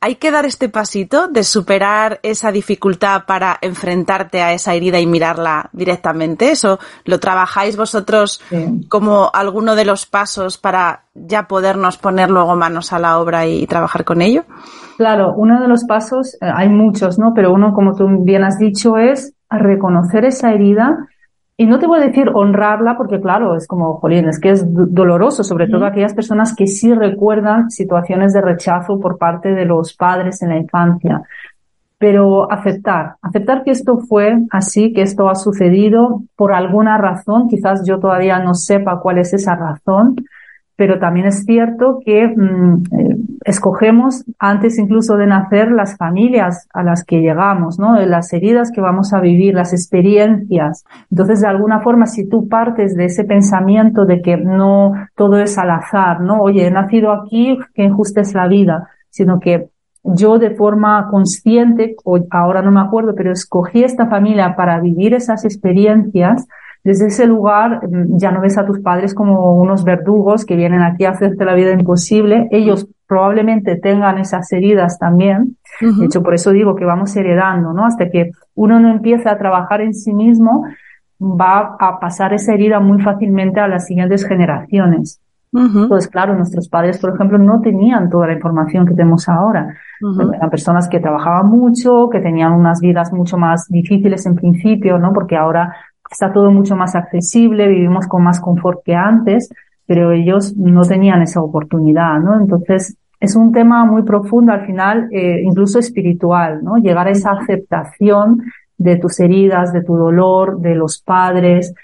Hay 0.00 0.14
que 0.16 0.30
dar 0.30 0.46
este 0.46 0.68
pasito 0.68 1.26
de 1.26 1.42
superar 1.42 2.20
esa 2.22 2.52
dificultad 2.52 3.24
para 3.26 3.58
enfrentarte 3.60 4.40
a 4.40 4.52
esa 4.52 4.72
herida 4.72 5.00
y 5.00 5.06
mirarla 5.06 5.68
directamente. 5.72 6.52
¿Eso 6.52 6.78
lo 7.04 7.18
trabajáis 7.18 7.76
vosotros 7.76 8.40
sí. 8.48 8.86
como 8.88 9.30
alguno 9.34 9.74
de 9.74 9.84
los 9.84 10.06
pasos 10.06 10.58
para 10.58 11.06
ya 11.14 11.48
podernos 11.48 11.98
poner 11.98 12.30
luego 12.30 12.54
manos 12.54 12.92
a 12.92 13.00
la 13.00 13.18
obra 13.18 13.46
y, 13.46 13.66
trabajar 13.66 14.04
con 14.04 14.22
ello? 14.22 14.44
Claro, 14.96 15.34
uno 15.36 15.60
de 15.60 15.66
los 15.66 15.84
pasos, 15.84 16.34
eh, 16.34 16.50
hay 16.54 16.68
muchos, 16.68 17.18
¿no? 17.18 17.32
Pero 17.34 17.52
uno, 17.52 17.74
como 17.74 17.96
tú 17.96 18.06
bien 18.20 18.44
has 18.44 18.58
dicho, 18.58 18.96
es 18.96 19.34
reconocer 19.50 20.24
esa 20.24 20.52
herida 20.52 21.08
y 21.56 21.66
no 21.66 21.78
te 21.78 21.86
voy 21.86 22.00
a 22.00 22.06
decir 22.06 22.30
honrarla 22.34 22.96
porque 22.96 23.20
claro, 23.20 23.56
es 23.56 23.68
como, 23.68 23.94
jolín, 23.94 24.28
es 24.28 24.40
que 24.40 24.50
es 24.50 24.64
doloroso, 24.66 25.44
sobre 25.44 25.68
todo 25.68 25.86
aquellas 25.86 26.14
personas 26.14 26.54
que 26.56 26.66
sí 26.66 26.92
recuerdan 26.92 27.70
situaciones 27.70 28.32
de 28.32 28.40
rechazo 28.40 28.98
por 28.98 29.18
parte 29.18 29.54
de 29.54 29.64
los 29.64 29.94
padres 29.94 30.42
en 30.42 30.48
la 30.48 30.58
infancia. 30.58 31.22
Pero 31.96 32.50
aceptar, 32.50 33.14
aceptar 33.22 33.62
que 33.62 33.70
esto 33.70 33.98
fue 33.98 34.36
así, 34.50 34.92
que 34.92 35.02
esto 35.02 35.28
ha 35.28 35.36
sucedido 35.36 36.22
por 36.34 36.52
alguna 36.52 36.98
razón, 36.98 37.48
quizás 37.48 37.86
yo 37.86 38.00
todavía 38.00 38.40
no 38.40 38.54
sepa 38.54 39.00
cuál 39.00 39.18
es 39.18 39.32
esa 39.32 39.54
razón, 39.54 40.16
pero 40.76 40.98
también 40.98 41.26
es 41.26 41.44
cierto 41.44 42.00
que 42.04 42.26
mmm, 42.26 42.82
eh, 42.98 43.16
escogemos 43.44 44.24
antes 44.38 44.78
incluso 44.78 45.16
de 45.16 45.26
nacer 45.26 45.70
las 45.70 45.96
familias 45.96 46.68
a 46.72 46.82
las 46.82 47.04
que 47.04 47.20
llegamos, 47.20 47.78
¿no? 47.78 47.94
Las 48.06 48.32
heridas 48.32 48.70
que 48.72 48.80
vamos 48.80 49.12
a 49.12 49.20
vivir, 49.20 49.54
las 49.54 49.72
experiencias. 49.72 50.84
Entonces, 51.10 51.40
de 51.40 51.48
alguna 51.48 51.80
forma, 51.80 52.06
si 52.06 52.28
tú 52.28 52.48
partes 52.48 52.96
de 52.96 53.04
ese 53.04 53.24
pensamiento 53.24 54.04
de 54.06 54.22
que 54.22 54.36
no 54.36 54.92
todo 55.14 55.38
es 55.38 55.58
al 55.58 55.70
azar, 55.70 56.20
¿no? 56.20 56.40
Oye, 56.40 56.66
he 56.66 56.70
nacido 56.70 57.12
aquí, 57.12 57.58
qué 57.74 57.84
injusta 57.84 58.22
es 58.22 58.34
la 58.34 58.48
vida, 58.48 58.88
sino 59.10 59.38
que 59.40 59.68
yo 60.04 60.38
de 60.38 60.50
forma 60.54 61.08
consciente, 61.10 61.96
o 62.04 62.18
ahora 62.30 62.62
no 62.62 62.70
me 62.70 62.80
acuerdo, 62.80 63.14
pero 63.14 63.32
escogí 63.32 63.84
esta 63.84 64.06
familia 64.06 64.54
para 64.54 64.78
vivir 64.80 65.14
esas 65.14 65.44
experiencias, 65.44 66.46
desde 66.84 67.06
ese 67.06 67.26
lugar 67.26 67.80
ya 68.10 68.30
no 68.30 68.42
ves 68.42 68.58
a 68.58 68.66
tus 68.66 68.78
padres 68.80 69.14
como 69.14 69.54
unos 69.54 69.84
verdugos 69.84 70.44
que 70.44 70.54
vienen 70.54 70.82
aquí 70.82 71.06
a 71.06 71.12
hacerte 71.12 71.46
la 71.46 71.54
vida 71.54 71.72
imposible. 71.72 72.46
Ellos 72.50 72.86
probablemente 73.08 73.76
tengan 73.76 74.18
esas 74.18 74.52
heridas 74.52 74.98
también. 74.98 75.56
Uh 75.80 75.86
-huh. 75.86 75.98
De 76.00 76.06
hecho, 76.06 76.22
por 76.22 76.34
eso 76.34 76.50
digo 76.50 76.76
que 76.76 76.84
vamos 76.84 77.16
heredando, 77.16 77.72
¿no? 77.72 77.86
Hasta 77.86 78.10
que 78.10 78.32
uno 78.54 78.80
no 78.80 78.90
empieza 78.90 79.30
a 79.30 79.38
trabajar 79.38 79.80
en 79.80 79.94
sí 79.94 80.12
mismo, 80.12 80.66
va 81.18 81.74
a 81.80 81.98
pasar 81.98 82.34
esa 82.34 82.52
herida 82.52 82.80
muy 82.80 83.00
fácilmente 83.00 83.60
a 83.60 83.68
las 83.68 83.86
siguientes 83.86 84.26
generaciones. 84.26 85.22
Uh 85.52 85.60
-huh. 85.60 85.88
Pues 85.88 86.06
claro, 86.08 86.34
nuestros 86.34 86.68
padres, 86.68 86.98
por 86.98 87.14
ejemplo, 87.14 87.38
no 87.38 87.62
tenían 87.62 88.10
toda 88.10 88.26
la 88.26 88.34
información 88.34 88.84
que 88.84 88.92
tenemos 88.92 89.26
ahora. 89.26 89.74
Uh 90.02 90.08
-huh. 90.08 90.34
Eran 90.34 90.50
personas 90.50 90.86
que 90.88 91.00
trabajaban 91.00 91.48
mucho, 91.48 92.10
que 92.10 92.20
tenían 92.20 92.52
unas 92.52 92.80
vidas 92.80 93.10
mucho 93.10 93.38
más 93.38 93.68
difíciles 93.70 94.26
en 94.26 94.34
principio, 94.34 94.98
¿no? 94.98 95.14
Porque 95.14 95.36
ahora 95.36 95.74
está 96.14 96.32
todo 96.32 96.50
mucho 96.50 96.76
más 96.76 96.94
accesible, 96.94 97.68
vivimos 97.68 98.06
con 98.06 98.22
más 98.22 98.40
confort 98.40 98.82
que 98.84 98.94
antes, 98.94 99.50
pero 99.84 100.12
ellos 100.12 100.56
no 100.56 100.82
tenían 100.82 101.22
esa 101.22 101.42
oportunidad, 101.42 102.20
¿no? 102.20 102.40
Entonces, 102.40 102.96
es 103.20 103.36
un 103.36 103.52
tema 103.52 103.84
muy 103.84 104.02
profundo 104.02 104.52
al 104.52 104.64
final, 104.64 105.08
eh, 105.10 105.42
incluso 105.42 105.78
espiritual, 105.78 106.62
¿no? 106.62 106.76
Llegar 106.76 107.08
a 107.08 107.10
esa 107.10 107.32
aceptación 107.32 108.42
de 108.78 108.96
tus 108.96 109.18
heridas, 109.20 109.72
de 109.72 109.82
tu 109.82 109.96
dolor, 109.96 110.60
de 110.60 110.74
los 110.74 111.02
padres. 111.02 111.74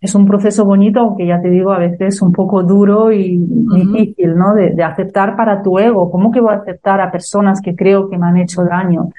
Es 0.00 0.14
un 0.14 0.26
proceso 0.26 0.64
bonito, 0.64 1.00
aunque 1.00 1.26
ya 1.26 1.40
te 1.40 1.48
digo, 1.48 1.72
a 1.72 1.78
veces 1.78 2.20
un 2.20 2.32
poco 2.32 2.62
duro 2.64 3.12
y 3.12 3.38
uh 3.38 3.42
-huh. 3.42 3.74
difícil, 3.74 4.36
¿no? 4.36 4.54
De, 4.54 4.70
de, 4.70 4.82
aceptar 4.82 5.36
para 5.36 5.62
tu 5.62 5.78
ego. 5.78 6.10
¿Cómo 6.10 6.30
que 6.32 6.40
voy 6.40 6.52
a 6.52 6.58
aceptar 6.58 7.00
a 7.00 7.10
personas 7.12 7.60
que 7.60 7.76
creo 7.76 8.08
que 8.10 8.18
me 8.18 8.26
han 8.26 8.38
hecho 8.38 8.64
daño? 8.64 9.10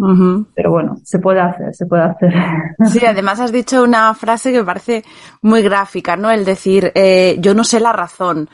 Uh 0.00 0.14
-huh. 0.14 0.46
Pero 0.54 0.70
bueno, 0.70 0.96
se 1.04 1.18
puede 1.18 1.40
hacer, 1.40 1.74
se 1.74 1.84
puede 1.84 2.04
hacer. 2.04 2.32
Sí, 2.86 3.04
además 3.04 3.38
has 3.38 3.52
dicho 3.52 3.82
una 3.82 4.14
frase 4.14 4.50
que 4.50 4.60
me 4.60 4.64
parece 4.64 5.04
muy 5.42 5.60
gráfica, 5.60 6.16
¿no? 6.16 6.30
El 6.30 6.46
decir, 6.46 6.90
eh, 6.94 7.36
yo 7.40 7.52
no 7.54 7.64
sé 7.64 7.80
la 7.80 7.92
razón, 7.92 8.48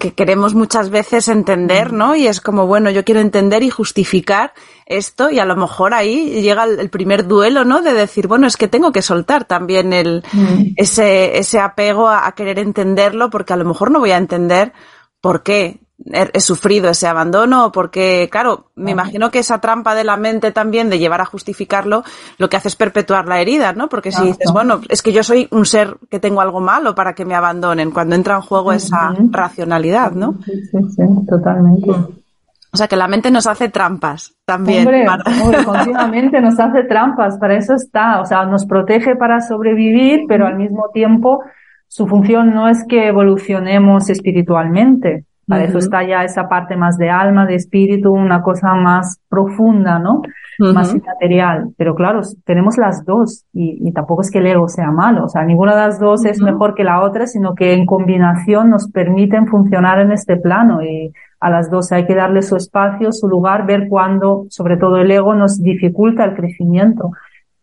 que 0.00 0.12
queremos 0.14 0.56
muchas 0.56 0.90
veces 0.90 1.28
entender, 1.28 1.92
¿no? 1.92 2.16
Y 2.16 2.26
es 2.26 2.40
como, 2.40 2.66
bueno, 2.66 2.90
yo 2.90 3.04
quiero 3.04 3.20
entender 3.20 3.62
y 3.62 3.70
justificar 3.70 4.52
esto 4.86 5.30
y 5.30 5.38
a 5.38 5.44
lo 5.44 5.54
mejor 5.54 5.94
ahí 5.94 6.42
llega 6.42 6.64
el 6.64 6.90
primer 6.90 7.28
duelo, 7.28 7.64
¿no? 7.64 7.80
De 7.80 7.92
decir, 7.92 8.26
bueno, 8.26 8.48
es 8.48 8.56
que 8.56 8.66
tengo 8.66 8.90
que 8.90 9.02
soltar 9.02 9.44
también 9.44 9.92
el, 9.92 10.24
mm. 10.32 10.72
ese, 10.76 11.38
ese 11.38 11.60
apego 11.60 12.08
a, 12.08 12.26
a 12.26 12.32
querer 12.32 12.58
entenderlo 12.58 13.30
porque 13.30 13.52
a 13.52 13.56
lo 13.56 13.64
mejor 13.64 13.92
no 13.92 14.00
voy 14.00 14.10
a 14.10 14.16
entender 14.16 14.72
por 15.20 15.44
qué 15.44 15.78
he 16.04 16.40
sufrido 16.40 16.88
ese 16.88 17.06
abandono 17.06 17.72
porque, 17.72 18.28
claro, 18.30 18.66
me 18.76 18.92
imagino 18.92 19.30
que 19.30 19.40
esa 19.40 19.60
trampa 19.60 19.94
de 19.94 20.04
la 20.04 20.16
mente 20.16 20.52
también 20.52 20.90
de 20.90 20.98
llevar 20.98 21.20
a 21.20 21.24
justificarlo, 21.24 22.04
lo 22.38 22.48
que 22.48 22.56
hace 22.56 22.68
es 22.68 22.76
perpetuar 22.76 23.26
la 23.26 23.40
herida, 23.40 23.72
¿no? 23.72 23.88
Porque 23.88 24.12
si 24.12 24.22
dices, 24.22 24.52
bueno, 24.52 24.80
es 24.88 25.02
que 25.02 25.12
yo 25.12 25.22
soy 25.22 25.48
un 25.50 25.66
ser 25.66 25.96
que 26.08 26.20
tengo 26.20 26.40
algo 26.40 26.60
malo 26.60 26.94
para 26.94 27.14
que 27.14 27.24
me 27.24 27.34
abandonen, 27.34 27.90
cuando 27.90 28.14
entra 28.14 28.36
en 28.36 28.42
juego 28.42 28.72
esa 28.72 29.14
racionalidad, 29.30 30.12
¿no? 30.12 30.38
Sí, 30.44 30.52
sí, 30.70 30.78
sí, 30.96 31.26
totalmente. 31.28 31.90
O 31.90 32.76
sea, 32.76 32.86
que 32.86 32.96
la 32.96 33.08
mente 33.08 33.30
nos 33.30 33.46
hace 33.46 33.70
trampas 33.70 34.34
también. 34.44 34.86
Hombre, 34.86 35.06
hombre, 35.08 35.64
continuamente 35.64 36.40
nos 36.40 36.60
hace 36.60 36.84
trampas, 36.84 37.38
para 37.38 37.56
eso 37.56 37.74
está. 37.74 38.20
O 38.20 38.24
sea, 38.24 38.44
nos 38.44 38.66
protege 38.66 39.16
para 39.16 39.40
sobrevivir, 39.40 40.26
pero 40.28 40.46
al 40.46 40.56
mismo 40.56 40.90
tiempo 40.92 41.40
su 41.88 42.06
función 42.06 42.54
no 42.54 42.68
es 42.68 42.84
que 42.86 43.08
evolucionemos 43.08 44.10
espiritualmente. 44.10 45.24
Para 45.48 45.62
uh 45.62 45.66
-huh. 45.66 45.68
eso 45.70 45.78
está 45.78 46.06
ya 46.06 46.24
esa 46.24 46.48
parte 46.48 46.76
más 46.76 46.98
de 46.98 47.08
alma, 47.08 47.46
de 47.46 47.54
espíritu, 47.54 48.12
una 48.12 48.42
cosa 48.42 48.74
más 48.74 49.18
profunda, 49.28 49.98
¿no? 49.98 50.16
Uh 50.16 50.66
-huh. 50.66 50.74
Más 50.74 50.94
inmaterial. 50.94 51.70
Pero 51.78 51.94
claro, 51.94 52.20
tenemos 52.44 52.76
las 52.76 53.04
dos 53.04 53.44
y, 53.52 53.78
y, 53.88 53.92
tampoco 53.92 54.20
es 54.20 54.30
que 54.30 54.40
el 54.40 54.46
ego 54.46 54.68
sea 54.68 54.90
malo. 54.90 55.24
O 55.24 55.28
sea, 55.28 55.44
ninguna 55.44 55.74
de 55.74 55.86
las 55.86 55.98
dos 55.98 56.20
uh 56.20 56.24
-huh. 56.24 56.30
es 56.30 56.40
mejor 56.42 56.74
que 56.74 56.84
la 56.84 57.00
otra, 57.00 57.26
sino 57.26 57.54
que 57.54 57.72
en 57.72 57.86
combinación 57.86 58.68
nos 58.68 58.90
permiten 58.90 59.46
funcionar 59.46 60.00
en 60.00 60.12
este 60.12 60.36
plano 60.36 60.82
y 60.82 61.12
a 61.40 61.50
las 61.50 61.70
dos 61.70 61.92
hay 61.92 62.04
que 62.04 62.14
darle 62.14 62.42
su 62.42 62.56
espacio, 62.56 63.12
su 63.12 63.28
lugar, 63.28 63.64
ver 63.64 63.88
cuándo, 63.88 64.46
sobre 64.50 64.76
todo 64.76 64.98
el 64.98 65.10
ego, 65.10 65.34
nos 65.34 65.62
dificulta 65.62 66.24
el 66.24 66.34
crecimiento. 66.34 67.12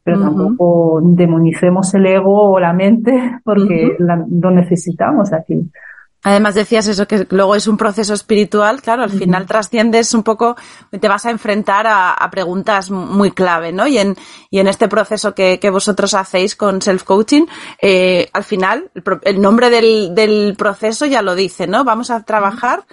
Pero 0.03 0.21
tampoco 0.21 1.01
demonicemos 1.03 1.93
el 1.95 2.05
ego 2.05 2.51
o 2.51 2.59
la 2.59 2.73
mente 2.73 3.39
porque 3.43 3.95
la, 3.99 4.23
lo 4.29 4.51
necesitamos 4.51 5.33
aquí. 5.33 5.69
Además 6.25 6.55
decías 6.55 6.87
eso, 6.87 7.07
que 7.07 7.27
luego 7.29 7.53
es 7.55 7.67
un 7.67 7.77
proceso 7.77 8.15
espiritual, 8.15 8.81
claro, 8.81 9.03
al 9.03 9.11
final 9.11 9.43
uh 9.43 9.45
-huh. 9.45 9.47
trasciendes 9.47 10.11
un 10.15 10.23
poco, 10.23 10.55
te 10.89 11.07
vas 11.07 11.23
a 11.27 11.29
enfrentar 11.29 11.85
a, 11.85 12.13
a, 12.13 12.31
preguntas 12.31 12.89
muy 12.89 13.29
clave, 13.29 13.71
¿no? 13.71 13.85
Y 13.85 13.99
en, 13.99 14.17
y 14.49 14.57
en 14.57 14.67
este 14.67 14.87
proceso 14.87 15.35
que, 15.35 15.59
que 15.59 15.69
vosotros 15.69 16.15
hacéis 16.15 16.55
con 16.55 16.81
self-coaching, 16.81 17.45
eh, 17.79 18.27
al 18.33 18.43
final, 18.43 18.89
el, 18.95 19.03
el 19.21 19.39
nombre 19.39 19.69
del, 19.69 20.15
del, 20.15 20.55
proceso 20.57 21.05
ya 21.05 21.21
lo 21.21 21.35
dice, 21.35 21.67
¿no? 21.67 21.83
Vamos 21.83 22.09
a 22.09 22.23
trabajar 22.23 22.85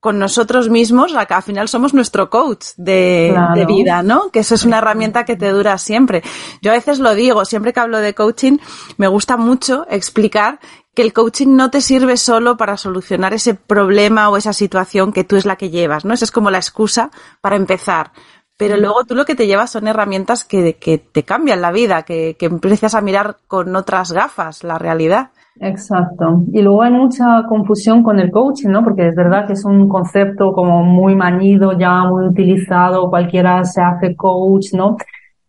con 0.00 0.18
nosotros 0.18 0.68
mismos, 0.68 1.14
acá 1.14 1.36
al 1.36 1.42
final 1.44 1.68
somos 1.68 1.94
nuestro 1.94 2.28
coach 2.28 2.68
de, 2.76 3.28
claro. 3.32 3.54
de, 3.54 3.66
vida, 3.66 4.02
¿no? 4.02 4.30
Que 4.30 4.40
eso 4.40 4.56
es 4.56 4.64
una 4.64 4.78
herramienta 4.78 5.24
que 5.24 5.36
te 5.36 5.50
dura 5.50 5.78
siempre. 5.78 6.22
Yo 6.60 6.72
a 6.72 6.74
veces 6.74 6.98
lo 6.98 7.14
digo, 7.14 7.44
siempre 7.44 7.72
que 7.72 7.80
hablo 7.80 7.98
de 7.98 8.14
coaching, 8.14 8.56
me 8.96 9.06
gusta 9.06 9.36
mucho 9.36 9.86
explicar 9.90 10.58
que 11.00 11.06
el 11.06 11.14
coaching 11.14 11.56
no 11.56 11.70
te 11.70 11.80
sirve 11.80 12.18
solo 12.18 12.58
para 12.58 12.76
solucionar 12.76 13.32
ese 13.32 13.54
problema 13.54 14.28
o 14.28 14.36
esa 14.36 14.52
situación 14.52 15.14
que 15.14 15.24
tú 15.24 15.36
es 15.36 15.46
la 15.46 15.56
que 15.56 15.70
llevas, 15.70 16.04
¿no? 16.04 16.12
Esa 16.12 16.26
es 16.26 16.30
como 16.30 16.50
la 16.50 16.58
excusa 16.58 17.10
para 17.40 17.56
empezar. 17.56 18.10
Pero 18.58 18.76
luego 18.76 19.04
tú 19.04 19.14
lo 19.14 19.24
que 19.24 19.34
te 19.34 19.46
llevas 19.46 19.70
son 19.70 19.88
herramientas 19.88 20.44
que, 20.44 20.76
que 20.76 20.98
te 20.98 21.22
cambian 21.22 21.62
la 21.62 21.72
vida, 21.72 22.02
que, 22.02 22.36
que 22.38 22.44
empiezas 22.44 22.94
a 22.94 23.00
mirar 23.00 23.38
con 23.48 23.74
otras 23.74 24.12
gafas 24.12 24.62
la 24.62 24.78
realidad. 24.78 25.30
Exacto. 25.58 26.42
Y 26.52 26.60
luego 26.60 26.82
hay 26.82 26.92
mucha 26.92 27.46
confusión 27.48 28.02
con 28.02 28.20
el 28.20 28.30
coaching, 28.30 28.68
¿no? 28.68 28.84
Porque 28.84 29.08
es 29.08 29.14
verdad 29.14 29.46
que 29.46 29.54
es 29.54 29.64
un 29.64 29.88
concepto 29.88 30.52
como 30.52 30.82
muy 30.82 31.16
manido, 31.16 31.78
ya 31.78 32.04
muy 32.04 32.26
utilizado, 32.26 33.08
cualquiera 33.08 33.64
se 33.64 33.80
hace 33.80 34.14
coach, 34.14 34.74
¿no? 34.74 34.98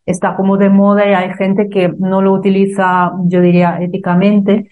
Está 0.06 0.34
como 0.34 0.56
de 0.56 0.70
moda 0.70 1.06
y 1.10 1.14
hay 1.14 1.34
gente 1.34 1.68
que 1.68 1.94
no 2.00 2.22
lo 2.22 2.32
utiliza, 2.32 3.12
yo 3.26 3.42
diría, 3.42 3.80
éticamente. 3.82 4.70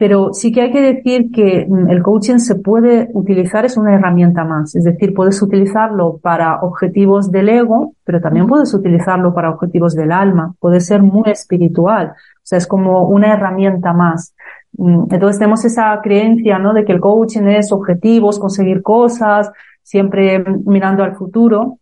Pero 0.00 0.32
sí 0.32 0.50
que 0.50 0.62
hay 0.62 0.72
que 0.72 0.80
decir 0.80 1.30
que 1.30 1.68
el 1.88 2.02
coaching 2.02 2.38
se 2.38 2.54
puede 2.56 3.10
utilizar, 3.12 3.64
es 3.66 3.76
una 3.76 3.94
herramienta 3.94 4.44
más. 4.44 4.74
Es 4.74 4.84
decir, 4.84 5.12
puedes 5.12 5.40
utilizarlo 5.42 6.18
para 6.22 6.62
objetivos 6.62 7.30
del 7.30 7.50
ego, 7.50 7.92
pero 8.02 8.18
también 8.20 8.46
puedes 8.46 8.72
utilizarlo 8.72 9.34
para 9.34 9.50
objetivos 9.50 9.94
del 9.94 10.10
alma. 10.10 10.54
Puede 10.58 10.80
ser 10.80 11.02
muy 11.02 11.30
espiritual. 11.30 12.14
O 12.14 12.40
sea, 12.42 12.56
es 12.56 12.66
como 12.66 13.08
una 13.08 13.34
herramienta 13.34 13.92
más 13.92 14.34
Mm, 14.72 15.04
entonces 15.10 15.38
tenemos 15.38 15.64
esa 15.64 15.98
creencia, 16.02 16.58
¿no? 16.58 16.72
De 16.72 16.84
que 16.84 16.92
el 16.92 17.00
coaching 17.00 17.42
es 17.48 17.72
objetivos, 17.72 18.38
conseguir 18.38 18.82
cosas, 18.82 19.50
siempre 19.82 20.42
mirando 20.64 21.02
al 21.02 21.16
futuro. 21.16 21.78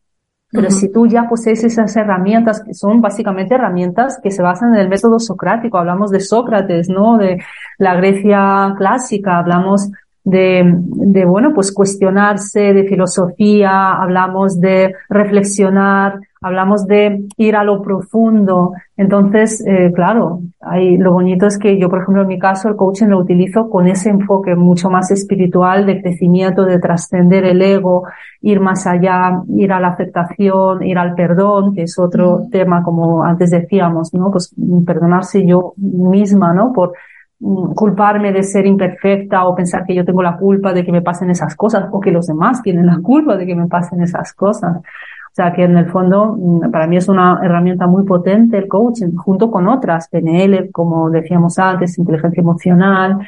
Pero 0.51 0.71
si 0.71 0.91
tú 0.91 1.07
ya 1.07 1.29
posees 1.29 1.63
esas 1.65 1.95
herramientas, 1.95 2.63
que 2.65 2.73
son 2.73 3.03
básicamente 3.03 3.55
herramientas 3.55 4.19
que 4.23 4.31
se 4.31 4.43
basan 4.43 4.75
en 4.75 4.81
el 4.81 4.89
método 4.89 5.19
socrático, 5.19 5.77
hablamos 5.77 6.11
de 6.11 6.21
Sócrates, 6.21 6.89
¿no? 6.89 7.19
De 7.19 7.43
la 7.77 7.95
Grecia 7.97 8.75
clásica, 8.79 9.39
hablamos 9.39 9.91
de, 10.29 10.63
de, 10.77 11.25
bueno, 11.25 11.55
pues 11.55 11.73
cuestionarse, 11.73 12.75
de 12.75 12.85
filosofía, 12.85 13.93
hablamos 13.93 14.61
de 14.61 14.95
reflexionar, 15.09 16.21
hablamos 16.43 16.87
de 16.87 17.25
ir 17.39 17.57
a 17.57 17.65
lo 17.65 17.81
profundo. 17.81 18.73
Entonces, 18.95 19.65
eh, 19.67 19.91
claro, 19.95 20.41
hay, 20.61 20.99
lo 20.99 21.13
bonito 21.13 21.47
es 21.47 21.59
que 21.59 21.79
yo, 21.79 21.89
por 21.89 22.03
ejemplo, 22.03 22.23
en 22.23 22.29
mi 22.29 22.39
caso, 22.39 22.69
el 22.69 22.77
coaching 22.77 23.07
lo 23.07 23.21
utilizo 23.21 23.71
con 23.71 23.89
ese 23.89 24.11
enfoque 24.11 24.55
mucho 24.55 24.91
más 24.91 25.11
espiritual 25.11 25.87
de 25.87 26.03
crecimiento, 26.03 26.67
de 26.67 26.79
trascender 26.79 27.47
el 27.47 27.63
ego, 27.63 28.05
ir 28.43 28.61
más 28.61 28.87
allá, 28.87 29.43
ir 29.57 29.73
a 29.73 29.81
la 29.81 29.89
aceptación, 29.89 30.83
ir 30.83 30.99
al 30.99 31.15
perdón, 31.15 31.75
que 31.75 31.85
es 31.85 31.99
otro 31.99 32.43
tema, 32.53 32.83
como 32.83 33.25
antes 33.25 33.51
decíamos, 33.51 34.13
¿no? 34.13 34.31
Pues 34.31 34.55
perdonarse 34.85 35.47
yo 35.47 35.73
misma, 35.79 36.53
¿no? 36.53 36.73
Por 36.75 36.93
Mm, 36.93 37.18
culparme 37.41 38.33
de 38.33 38.43
ser 38.43 38.67
imperfecta 38.67 39.47
o 39.47 39.55
pensar 39.55 39.85
que 39.85 39.95
yo 39.95 40.05
tengo 40.05 40.23
la 40.23 40.37
culpa 40.37 40.73
de 40.73 40.85
que 40.85 40.91
me 40.91 41.03
pasen 41.03 41.31
esas 41.31 41.55
cosas 41.55 41.89
o 41.93 42.01
que 42.01 42.11
los 42.11 42.27
demás 42.27 42.63
tienen 42.63 42.87
la 42.87 42.99
culpa 43.01 43.37
de 43.37 43.47
que 43.47 43.55
me 43.55 43.69
pasen 43.69 44.03
esas 44.03 44.33
cosas. 44.33 44.79
O 44.79 45.35
sea 45.35 45.53
que 45.53 45.63
en 45.63 45.77
el 45.77 45.89
fondo 45.89 46.37
mm, 46.37 46.71
para 46.73 46.89
mí 46.89 46.97
es 46.97 47.09
una 47.09 47.39
herramienta 47.43 47.87
muy 47.87 48.05
potente 48.05 48.59
el 48.59 48.67
coaching 48.67 49.15
junto 49.15 49.51
con 49.51 49.69
otras, 49.69 50.09
PNL, 50.09 50.71
como 50.73 51.11
decíamos 51.11 51.59
antes, 51.59 51.97
inteligencia 51.97 52.41
emocional, 52.41 53.19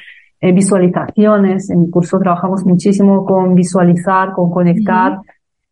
eh, 0.41 0.53
visualizaciones. 0.53 1.71
En 1.71 1.83
mi 1.83 1.91
curso 1.91 2.19
trabajamos 2.19 2.65
muchísimo 2.67 3.25
con 3.25 3.55
visualizar, 3.55 4.33
con 4.33 4.51
conectar 4.51 5.21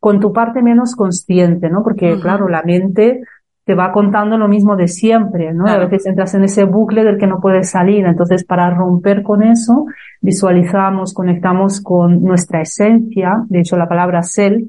con 0.00 0.20
tu 0.20 0.32
parte 0.32 0.62
menos 0.62 0.94
consciente, 0.94 1.68
¿no? 1.68 1.82
Porque 1.82 2.18
claro, 2.20 2.48
la 2.48 2.62
mente 2.62 3.22
te 3.68 3.74
va 3.74 3.92
contando 3.92 4.38
lo 4.38 4.48
mismo 4.48 4.76
de 4.76 4.88
siempre, 4.88 5.52
¿no? 5.52 5.66
A 5.66 5.76
veces 5.76 6.06
entras 6.06 6.32
en 6.32 6.42
ese 6.42 6.64
bucle 6.64 7.04
del 7.04 7.18
que 7.18 7.26
no 7.26 7.38
puedes 7.38 7.68
salir. 7.68 8.06
Entonces, 8.06 8.42
para 8.42 8.70
romper 8.70 9.22
con 9.22 9.42
eso, 9.42 9.84
visualizamos, 10.22 11.12
conectamos 11.12 11.82
con 11.82 12.22
nuestra 12.22 12.62
esencia. 12.62 13.44
De 13.46 13.60
hecho, 13.60 13.76
la 13.76 13.86
palabra 13.86 14.22
self 14.22 14.66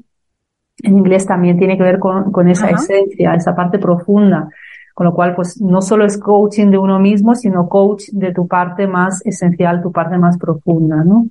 en 0.82 0.98
inglés 0.98 1.24
también 1.24 1.56
tiene 1.56 1.78
que 1.78 1.82
ver 1.82 1.98
con, 1.98 2.30
con 2.30 2.50
esa 2.50 2.68
esencia, 2.68 3.32
esa 3.32 3.54
parte 3.56 3.78
profunda. 3.78 4.50
Con 4.92 5.06
lo 5.06 5.14
cual, 5.14 5.34
pues 5.34 5.58
no 5.62 5.80
solo 5.80 6.04
es 6.04 6.18
coaching 6.18 6.66
de 6.66 6.76
uno 6.76 6.98
mismo, 6.98 7.34
sino 7.34 7.70
coach 7.70 8.10
de 8.12 8.34
tu 8.34 8.46
parte 8.46 8.86
más 8.86 9.24
esencial, 9.24 9.80
tu 9.80 9.92
parte 9.92 10.18
más 10.18 10.36
profunda, 10.36 11.02
¿no? 11.04 11.26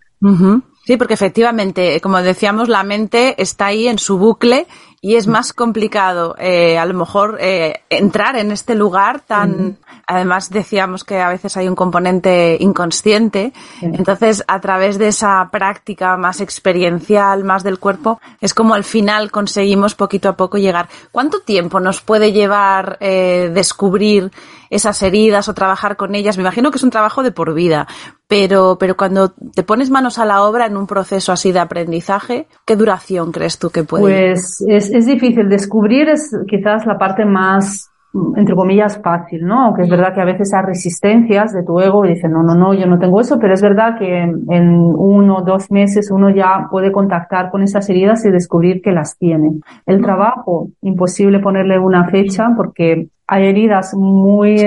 Sí, 0.85 0.97
porque 0.97 1.13
efectivamente, 1.13 2.01
como 2.01 2.19
decíamos, 2.19 2.67
la 2.67 2.83
mente 2.83 3.39
está 3.39 3.67
ahí 3.67 3.87
en 3.87 3.99
su 3.99 4.17
bucle 4.17 4.65
y 5.01 5.15
es 5.15 5.27
más 5.27 5.53
complicado 5.53 6.35
eh, 6.39 6.77
a 6.77 6.85
lo 6.85 6.93
mejor 6.93 7.37
eh, 7.39 7.81
entrar 7.89 8.35
en 8.35 8.51
este 8.51 8.75
lugar 8.75 9.21
tan 9.21 9.77
además 10.05 10.49
decíamos 10.49 11.03
que 11.03 11.19
a 11.19 11.29
veces 11.29 11.55
hay 11.55 11.67
un 11.67 11.75
componente 11.75 12.57
inconsciente 12.59 13.53
entonces 13.81 14.43
a 14.47 14.59
través 14.59 14.97
de 14.97 15.07
esa 15.07 15.49
práctica 15.51 16.17
más 16.17 16.41
experiencial 16.41 17.43
más 17.43 17.63
del 17.63 17.79
cuerpo 17.79 18.19
es 18.41 18.53
como 18.53 18.73
al 18.73 18.83
final 18.83 19.31
conseguimos 19.31 19.95
poquito 19.95 20.29
a 20.29 20.35
poco 20.35 20.57
llegar. 20.57 20.89
¿cuánto 21.11 21.41
tiempo 21.41 21.79
nos 21.79 22.01
puede 22.01 22.31
llevar 22.31 22.97
eh, 22.99 23.51
descubrir 23.53 24.31
esas 24.69 25.01
heridas 25.03 25.47
o 25.49 25.53
trabajar 25.53 25.97
con 25.97 26.15
ellas 26.15 26.37
me 26.37 26.43
imagino 26.43 26.71
que 26.71 26.77
es 26.77 26.83
un 26.83 26.89
trabajo 26.89 27.23
de 27.23 27.31
por 27.31 27.53
vida 27.53 27.87
pero 28.27 28.77
pero 28.79 28.97
cuando 28.97 29.29
te 29.29 29.63
pones 29.63 29.89
manos 29.89 30.19
a 30.19 30.25
la 30.25 30.43
obra 30.43 30.65
en 30.65 30.77
un 30.77 30.87
proceso 30.87 31.31
así 31.31 31.51
de 31.51 31.59
aprendizaje 31.59 32.47
¿qué 32.65 32.75
duración 32.75 33.31
crees 33.31 33.59
tú 33.59 33.69
que 33.69 33.83
puede 33.83 34.03
pues 34.03 34.63
es 34.67 34.89
es, 34.93 35.05
difícil. 35.05 35.49
Descubrir 35.49 36.09
es 36.09 36.35
quizás 36.47 36.85
la 36.85 36.97
parte 36.97 37.25
más, 37.25 37.89
entre 38.35 38.55
comillas, 38.55 38.99
fácil, 39.01 39.45
¿no? 39.45 39.65
Aunque 39.65 39.83
es 39.83 39.89
verdad 39.89 40.13
que 40.13 40.21
a 40.21 40.25
veces 40.25 40.53
hay 40.53 40.65
resistencias 40.65 41.53
de 41.53 41.63
tu 41.63 41.79
ego 41.79 42.05
y 42.05 42.09
dicen, 42.09 42.31
no, 42.31 42.43
no, 42.43 42.55
no, 42.55 42.73
yo 42.73 42.85
no 42.85 42.99
tengo 42.99 43.19
eso, 43.21 43.39
pero 43.39 43.53
es 43.53 43.61
verdad 43.61 43.97
que 43.97 44.21
en, 44.21 44.75
uno 44.75 45.37
o 45.37 45.41
dos 45.41 45.71
meses 45.71 46.09
uno 46.11 46.29
ya 46.29 46.67
puede 46.69 46.91
contactar 46.91 47.49
con 47.51 47.63
esas 47.63 47.89
heridas 47.89 48.25
y 48.25 48.31
descubrir 48.31 48.81
que 48.81 48.91
las 48.91 49.17
tiene. 49.17 49.59
El 49.85 50.01
trabajo, 50.01 50.69
imposible 50.81 51.39
ponerle 51.39 51.79
una 51.79 52.09
fecha 52.09 52.49
porque 52.55 53.09
hay 53.31 53.45
heridas 53.45 53.93
muy, 53.93 54.57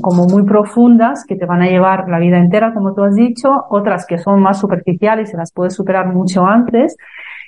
como 0.00 0.26
muy 0.26 0.42
profundas 0.42 1.24
que 1.24 1.36
te 1.36 1.46
van 1.46 1.62
a 1.62 1.68
llevar 1.68 2.08
la 2.08 2.18
vida 2.18 2.38
entera, 2.38 2.74
como 2.74 2.94
tú 2.94 3.04
has 3.04 3.14
dicho, 3.14 3.48
otras 3.70 4.06
que 4.06 4.18
son 4.18 4.40
más 4.40 4.58
superficiales 4.58 5.28
y 5.28 5.30
se 5.30 5.36
las 5.36 5.52
puedes 5.52 5.74
superar 5.74 6.12
mucho 6.12 6.44
antes 6.44 6.96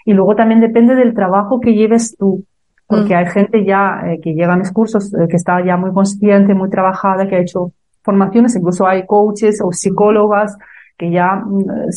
y 0.05 0.13
luego 0.13 0.37
también 0.37 0.61
depende 0.61 0.95
del 0.95 1.13
trabajo 1.13 1.61
que 1.61 1.75
lleves 1.75 2.17
tú, 2.17 2.45
porque 2.87 3.15
mm. 3.15 3.19
hay 3.19 3.27
gente 3.27 3.65
ya 3.65 4.03
eh, 4.07 4.21
que 4.23 4.35
llega 4.35 4.53
a 4.53 4.57
mis 4.57 4.71
cursos 4.71 5.13
eh, 5.15 5.27
que 5.29 5.35
está 5.35 5.65
ya 5.65 5.77
muy 5.77 5.93
consciente, 5.93 6.55
muy 6.55 6.71
trabajada, 6.71 7.27
que 7.27 7.35
ha 7.35 7.41
hecho 7.41 7.73
formaciones, 8.03 8.55
incluso 8.55 8.87
hay 8.87 9.07
coaches 9.07 9.61
o 9.61 9.73
psicólogas 9.73 10.57
que 10.97 11.11
ya 11.11 11.43
mm, 11.45 11.89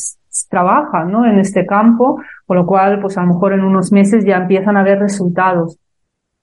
trabajan 0.49 1.11
¿no? 1.11 1.25
en 1.27 1.37
este 1.37 1.67
campo, 1.67 2.19
con 2.47 2.57
lo 2.57 2.65
cual, 2.65 2.99
pues 3.01 3.19
a 3.19 3.21
lo 3.21 3.33
mejor 3.33 3.53
en 3.53 3.63
unos 3.63 3.91
meses 3.91 4.25
ya 4.25 4.37
empiezan 4.37 4.77
a 4.77 4.83
ver 4.83 4.97
resultados. 4.97 5.77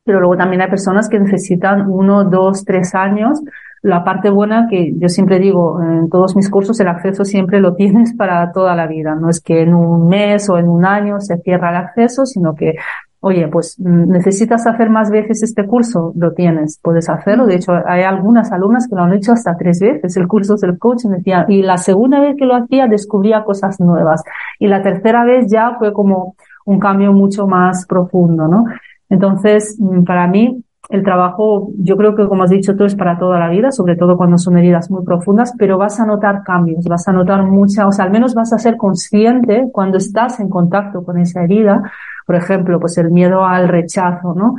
Pero 0.05 0.21
luego 0.21 0.37
también 0.37 0.63
hay 0.63 0.69
personas 0.69 1.09
que 1.09 1.19
necesitan 1.19 1.89
uno, 1.89 2.25
dos, 2.25 2.65
tres 2.65 2.95
años 2.95 3.41
la 3.85 4.03
parte 4.03 4.31
buena 4.31 4.67
que 4.69 4.95
yo 4.97 5.11
siempre 5.11 5.39
digo 5.39 5.79
en 5.83 6.09
todos 6.09 6.35
mis 6.35 6.49
cursos, 6.49 6.81
el 6.81 6.89
acceso 6.89 7.23
siempre 7.27 7.61
lo 7.61 7.75
tienes 7.75 8.15
para 8.17 8.51
toda 8.51 8.75
la 8.75 8.87
vida. 8.87 9.15
No 9.15 9.29
es 9.29 9.41
que 9.41 9.61
en 9.61 9.75
un 9.75 10.09
mes 10.09 10.49
o 10.49 10.57
en 10.57 10.69
un 10.69 10.87
año 10.87 11.21
se 11.21 11.37
cierra 11.37 11.69
el 11.69 11.77
acceso, 11.77 12.25
sino 12.25 12.55
que, 12.55 12.77
oye, 13.21 13.47
pues 13.49 13.79
mm, 13.79 14.11
necesitas 14.11 14.67
hacer 14.67 14.89
más 14.89 15.11
veces 15.11 15.43
este 15.43 15.67
curso, 15.67 16.15
lo 16.17 16.33
tienes, 16.33 16.81
puedes 16.83 17.11
hacerlo. 17.11 17.45
De 17.45 17.57
hecho, 17.57 17.75
hay 17.87 18.05
algunas 18.05 18.53
alumnas 18.53 18.89
que 18.89 18.97
lo 18.97 19.03
han 19.03 19.13
hecho 19.13 19.33
hasta 19.33 19.55
tres 19.55 19.81
veces 19.81 20.17
el 20.17 20.29
curso 20.29 20.55
del 20.57 20.79
coaching. 20.79 21.11
Decía, 21.11 21.45
y 21.47 21.61
la 21.61 21.77
segunda 21.77 22.21
vez 22.21 22.37
que 22.39 22.47
lo 22.47 22.57
hacía 22.57 22.87
descubría 22.87 23.45
cosas 23.45 23.81
nuevas. 23.81 24.23
Y 24.59 24.67
la 24.67 24.83
tercera 24.83 25.27
vez 25.27 25.45
ya 25.53 25.77
fue 25.79 25.93
como 25.93 26.37
un 26.65 26.81
cambio 26.81 27.13
mucho 27.13 27.47
más 27.47 27.85
profundo, 27.85 28.49
¿no? 28.49 28.65
Entonces, 29.09 29.77
mm, 29.79 30.05
para 30.05 30.27
mí, 30.27 30.63
el 30.91 31.03
trabajo, 31.03 31.71
yo 31.79 31.97
creo 31.97 32.15
que 32.15 32.27
como 32.27 32.43
has 32.43 32.51
dicho 32.51 32.77
tú, 32.77 32.85
es 32.85 32.95
para 32.95 33.19
toda 33.19 33.39
la 33.39 33.49
vida, 33.49 33.71
sobre 33.71 33.97
todo 33.97 34.17
cuando 34.17 34.37
son 34.37 34.59
heridas 34.59 34.91
muy 34.91 35.03
profundas, 35.05 35.55
pero 35.59 35.79
vas 35.79 35.99
a 35.99 36.07
notar 36.07 36.43
cambios, 36.43 36.85
vas 36.85 37.09
a 37.09 37.13
notar 37.13 37.43
mucha, 37.45 37.87
o 37.87 37.93
sea, 37.93 38.05
al 38.05 38.11
menos 38.11 38.35
vas 38.35 38.53
a 38.53 38.59
ser 38.59 38.77
consciente 38.77 39.69
cuando 39.73 39.97
estás 39.99 40.41
en 40.41 40.51
contacto 40.51 41.03
con 41.03 41.19
esa 41.19 41.43
herida. 41.43 41.91
Por 42.27 42.37
ejemplo, 42.37 42.79
pues 42.81 42.99
el 42.99 43.11
miedo 43.11 43.45
al 43.45 43.69
rechazo, 43.69 44.35
¿no? 44.35 44.57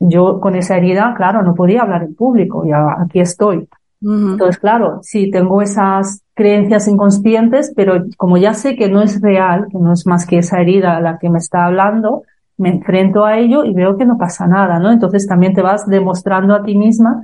Yo 0.00 0.40
con 0.40 0.54
esa 0.54 0.76
herida, 0.76 1.12
claro, 1.16 1.42
no 1.42 1.54
podía 1.54 1.82
hablar 1.82 2.02
en 2.04 2.14
público, 2.14 2.64
ya 2.66 2.96
aquí 2.98 3.20
estoy. 3.20 3.68
Entonces, 4.00 4.58
claro, 4.58 5.00
sí, 5.02 5.28
tengo 5.30 5.60
esas 5.60 6.22
creencias 6.34 6.86
inconscientes, 6.86 7.72
pero 7.74 8.04
como 8.16 8.36
ya 8.36 8.54
sé 8.54 8.76
que 8.76 8.88
no 8.88 9.02
es 9.02 9.20
real, 9.20 9.66
que 9.70 9.78
no 9.78 9.92
es 9.92 10.06
más 10.06 10.24
que 10.24 10.38
esa 10.38 10.60
herida 10.60 11.00
la 11.00 11.18
que 11.18 11.28
me 11.28 11.38
está 11.38 11.64
hablando, 11.64 12.22
me 12.58 12.68
enfrento 12.70 13.24
a 13.24 13.38
ello 13.38 13.64
y 13.64 13.72
veo 13.72 13.96
que 13.96 14.04
no 14.04 14.18
pasa 14.18 14.46
nada, 14.46 14.78
¿no? 14.78 14.90
Entonces 14.90 15.26
también 15.26 15.54
te 15.54 15.62
vas 15.62 15.86
demostrando 15.86 16.54
a 16.54 16.62
ti 16.62 16.76
misma 16.76 17.22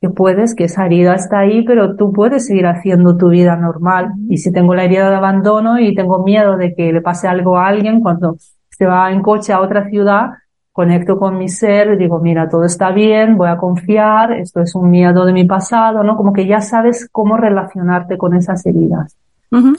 que 0.00 0.10
puedes, 0.10 0.54
que 0.54 0.64
esa 0.64 0.84
herida 0.84 1.14
está 1.14 1.38
ahí, 1.38 1.64
pero 1.64 1.96
tú 1.96 2.12
puedes 2.12 2.46
seguir 2.46 2.66
haciendo 2.66 3.16
tu 3.16 3.30
vida 3.30 3.56
normal. 3.56 4.12
Y 4.28 4.36
si 4.36 4.52
tengo 4.52 4.74
la 4.74 4.84
herida 4.84 5.08
de 5.08 5.16
abandono 5.16 5.78
y 5.78 5.94
tengo 5.94 6.22
miedo 6.22 6.58
de 6.58 6.74
que 6.74 6.92
le 6.92 7.00
pase 7.00 7.26
algo 7.26 7.56
a 7.56 7.68
alguien 7.68 8.00
cuando 8.00 8.36
se 8.68 8.84
va 8.84 9.10
en 9.10 9.22
coche 9.22 9.54
a 9.54 9.60
otra 9.60 9.88
ciudad, 9.88 10.30
conecto 10.72 11.18
con 11.18 11.38
mi 11.38 11.48
ser, 11.48 11.96
digo, 11.96 12.18
mira, 12.18 12.48
todo 12.50 12.64
está 12.64 12.90
bien, 12.90 13.38
voy 13.38 13.48
a 13.48 13.56
confiar, 13.56 14.32
esto 14.32 14.60
es 14.60 14.74
un 14.74 14.90
miedo 14.90 15.24
de 15.24 15.32
mi 15.32 15.46
pasado, 15.46 16.02
¿no? 16.02 16.16
Como 16.16 16.34
que 16.34 16.46
ya 16.46 16.60
sabes 16.60 17.08
cómo 17.10 17.38
relacionarte 17.38 18.18
con 18.18 18.34
esas 18.34 18.66
heridas. 18.66 19.16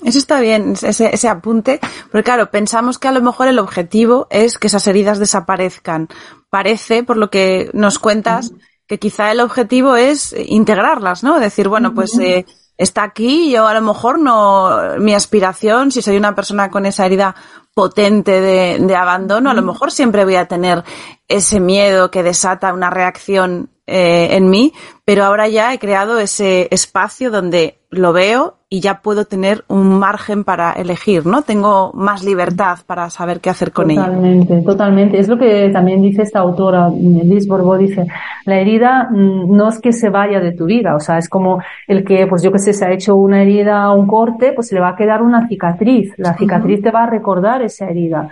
Eso 0.04 0.18
está 0.18 0.40
bien, 0.40 0.76
ese, 0.82 1.14
ese 1.14 1.28
apunte, 1.28 1.82
porque 2.10 2.24
claro, 2.24 2.50
pensamos 2.50 2.98
que 2.98 3.10
a 3.10 3.12
lo 3.12 3.22
mejor 3.22 3.50
el 3.50 3.60
objetivo 3.60 4.28
es 4.30 4.58
que 4.58 4.68
esas 4.68 4.88
heridas 4.88 5.20
desaparezcan. 5.20 6.08
Parece, 6.50 7.04
por 7.04 7.18
lo 7.18 7.30
que 7.30 7.70
nos 7.74 8.00
cuentas, 8.00 8.54
que 8.88 9.00
quizá 9.00 9.32
el 9.32 9.42
objetivo 9.42 9.98
es 9.98 10.34
integrarlas, 10.38 11.24
¿no? 11.24 11.40
Decir, 11.40 11.68
bueno, 11.68 11.94
pues 11.94 12.18
eh, 12.20 12.46
está 12.78 13.04
aquí, 13.04 13.52
yo 13.52 13.68
a 13.68 13.74
lo 13.74 13.82
mejor 13.82 14.20
no, 14.20 14.98
mi 15.00 15.14
aspiración, 15.14 15.92
si 15.92 16.02
soy 16.02 16.18
una 16.18 16.36
persona 16.36 16.70
con 16.70 16.86
esa 16.86 17.06
herida 17.06 17.36
potente 17.74 18.40
de, 18.40 18.78
de 18.80 18.96
abandono, 18.96 19.50
a 19.50 19.54
lo 19.54 19.62
mejor 19.62 19.92
siempre 19.92 20.24
voy 20.24 20.36
a 20.36 20.48
tener 20.48 20.84
ese 21.28 21.60
miedo 21.60 22.12
que 22.12 22.24
desata 22.24 22.74
una 22.74 22.90
reacción 22.90 23.75
eh, 23.88 24.30
en 24.32 24.50
mí, 24.50 24.74
pero 25.04 25.24
ahora 25.24 25.48
ya 25.48 25.74
he 25.74 25.80
creado 25.80 26.20
ese 26.20 26.68
espacio 26.72 27.30
donde 27.30 27.78
lo 27.92 28.14
veo 28.14 28.56
y 28.68 28.82
ya 28.82 29.02
puedo 29.02 29.26
tener 29.26 29.64
un 29.68 30.00
margen 30.00 30.44
para 30.44 30.74
elegir, 30.74 31.26
¿no? 31.26 31.44
Tengo 31.44 31.92
más 31.94 32.24
libertad 32.24 32.80
para 32.86 33.10
saber 33.10 33.40
qué 33.40 33.50
hacer 33.50 33.72
con 33.72 33.92
ella. 33.92 34.06
Totalmente, 34.06 34.62
totalmente. 34.64 35.20
Es 35.20 35.28
lo 35.28 35.38
que 35.38 35.70
también 35.72 36.02
dice 36.02 36.24
esta 36.24 36.40
autora, 36.40 36.90
Liz 36.90 37.48
Borbó, 37.48 37.78
dice, 37.78 38.08
la 38.46 38.60
herida 38.60 39.08
mm, 39.12 39.56
no 39.56 39.70
es 39.70 39.80
que 39.80 39.94
se 39.94 40.10
vaya 40.10 40.40
de 40.40 40.54
tu 40.54 40.66
vida, 40.66 40.96
o 40.96 41.00
sea, 41.00 41.20
es 41.20 41.30
como 41.30 41.62
el 41.88 42.04
que, 42.04 42.26
pues 42.28 42.42
yo 42.42 42.52
que 42.52 42.60
sé, 42.60 42.74
se 42.74 42.86
ha 42.86 42.92
hecho 42.92 43.16
una 43.16 43.44
herida, 43.44 43.92
un 43.92 44.08
corte, 44.08 44.52
pues 44.54 44.72
le 44.72 44.80
va 44.80 44.90
a 44.90 44.96
quedar 44.96 45.22
una 45.22 45.48
cicatriz. 45.48 46.14
La 46.18 46.36
cicatriz 46.36 46.82
te 46.82 46.92
va 46.92 47.04
a 47.04 47.10
recordar 47.10 47.62
esa 47.62 47.88
herida. 47.88 48.30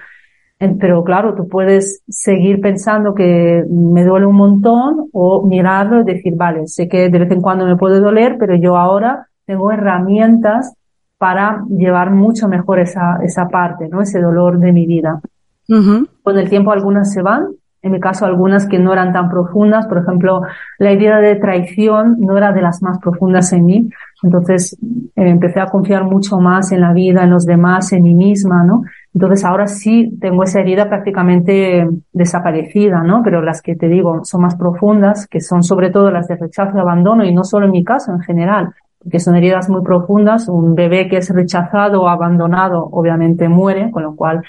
Pero 0.80 1.04
claro, 1.04 1.36
tú 1.36 1.48
puedes 1.48 2.04
seguir 2.08 2.62
pensando 2.62 3.14
que 3.14 3.64
me 3.70 4.04
duele 4.04 4.26
un 4.26 4.36
montón 4.36 5.10
o 5.12 5.46
mirarlo 5.46 6.02
y 6.02 6.04
decir, 6.04 6.36
vale, 6.36 6.68
sé 6.68 6.88
que 6.88 7.10
de 7.10 7.20
vez 7.20 7.32
en 7.32 7.42
cuando 7.42 7.66
me 7.66 7.76
puede 7.76 8.00
doler, 8.00 8.38
pero 8.40 8.56
yo 8.56 8.78
ahora 8.78 9.28
tengo 9.46 9.72
herramientas 9.72 10.74
para 11.18 11.64
llevar 11.70 12.12
mucho 12.12 12.48
mejor 12.48 12.80
esa, 12.80 13.20
esa 13.24 13.48
parte, 13.48 13.88
¿no? 13.88 14.02
Ese 14.02 14.20
dolor 14.20 14.60
de 14.60 14.74
mi 14.74 14.86
vida. 14.86 15.22
Con 15.68 16.38
el 16.38 16.50
tiempo 16.50 16.72
algunas 16.72 17.14
se 17.14 17.22
van, 17.22 17.48
en 17.84 17.92
mi 17.92 18.00
caso 18.00 18.26
algunas 18.26 18.66
que 18.66 18.80
no 18.80 18.94
eran 18.94 19.12
tan 19.12 19.30
profundas, 19.30 19.86
por 19.88 19.98
ejemplo, 19.98 20.42
la 20.80 20.92
herida 20.92 21.20
de 21.20 21.36
traición 21.36 22.16
no 22.20 22.38
era 22.38 22.54
de 22.54 22.62
las 22.62 22.82
más 22.82 22.98
profundas 23.00 23.52
en 23.52 23.66
mí, 23.66 23.90
entonces 24.24 24.78
eh, 24.82 25.30
empecé 25.30 25.60
a 25.60 25.66
confiar 25.68 26.06
mucho 26.06 26.40
más 26.40 26.72
en 26.72 26.80
la 26.80 26.94
vida, 26.94 27.24
en 27.24 27.30
los 27.30 27.46
demás, 27.46 27.92
en 27.92 28.04
mí 28.04 28.14
misma, 28.14 28.64
¿no? 28.64 28.84
Entonces 29.14 29.44
ahora 29.44 29.68
sí 29.68 30.18
tengo 30.20 30.44
esa 30.44 30.62
herida 30.62 30.88
prácticamente 30.88 31.88
desaparecida, 32.14 33.04
¿no? 33.04 33.22
Pero 33.22 33.42
las 33.42 33.62
que 33.62 33.76
te 33.76 33.90
digo 33.90 34.24
son 34.24 34.42
más 34.42 34.56
profundas, 34.56 35.28
que 35.28 35.42
son 35.42 35.62
sobre 35.62 35.92
todo 35.92 36.10
las 36.10 36.30
de 36.30 36.38
rechazo 36.38 36.78
y 36.78 36.80
abandono, 36.80 37.26
y 37.26 37.34
no 37.34 37.44
solo 37.44 37.66
en 37.66 37.74
mi 37.74 37.84
caso, 37.84 38.14
en 38.14 38.22
general, 38.22 38.74
porque 38.98 39.20
son 39.20 39.36
heridas 39.36 39.70
muy 39.70 39.84
profundas. 39.84 40.48
Un 40.48 40.74
bebé 40.74 41.10
que 41.10 41.18
es 41.18 41.30
rechazado 41.30 42.04
o 42.04 42.08
abandonado 42.08 42.88
obviamente 42.92 43.50
muere, 43.50 43.92
con 43.92 44.04
lo 44.04 44.16
cual 44.16 44.42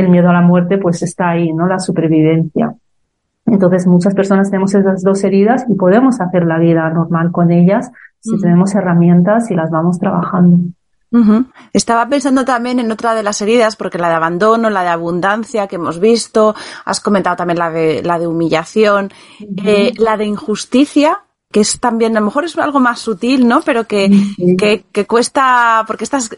el 0.00 0.08
miedo 0.08 0.30
a 0.30 0.32
la 0.32 0.40
muerte 0.40 0.78
pues 0.78 1.02
está 1.02 1.30
ahí, 1.30 1.52
¿no? 1.52 1.66
La 1.66 1.78
supervivencia. 1.78 2.74
Entonces 3.46 3.86
muchas 3.86 4.14
personas 4.14 4.50
tenemos 4.50 4.74
esas 4.74 5.02
dos 5.02 5.22
heridas 5.24 5.64
y 5.68 5.74
podemos 5.74 6.20
hacer 6.20 6.44
la 6.44 6.58
vida 6.58 6.88
normal 6.90 7.32
con 7.32 7.50
ellas 7.50 7.90
si 8.20 8.38
tenemos 8.38 8.74
herramientas 8.74 9.50
y 9.50 9.54
las 9.54 9.70
vamos 9.70 9.98
trabajando. 9.98 10.58
Estaba 11.72 12.08
pensando 12.08 12.44
también 12.44 12.78
en 12.78 12.92
otra 12.92 13.14
de 13.14 13.24
las 13.24 13.42
heridas, 13.42 13.74
porque 13.74 13.98
la 13.98 14.08
de 14.08 14.14
abandono, 14.14 14.70
la 14.70 14.82
de 14.82 14.90
abundancia 14.90 15.66
que 15.66 15.76
hemos 15.76 15.98
visto, 15.98 16.54
has 16.84 17.00
comentado 17.00 17.36
también 17.36 17.58
la 17.58 17.70
de, 17.70 18.02
la 18.04 18.18
de 18.18 18.28
humillación, 18.28 19.10
eh, 19.64 19.92
la 19.96 20.16
de 20.16 20.26
injusticia, 20.26 21.24
que 21.52 21.60
es 21.60 21.80
también, 21.80 22.16
a 22.16 22.20
lo 22.20 22.26
mejor 22.26 22.44
es 22.44 22.56
algo 22.58 22.78
más 22.78 23.00
sutil, 23.00 23.48
¿no? 23.48 23.60
Pero 23.62 23.84
que, 23.84 24.08
que, 24.56 24.84
que, 24.92 25.06
cuesta, 25.06 25.84
porque 25.86 26.04
estas 26.04 26.30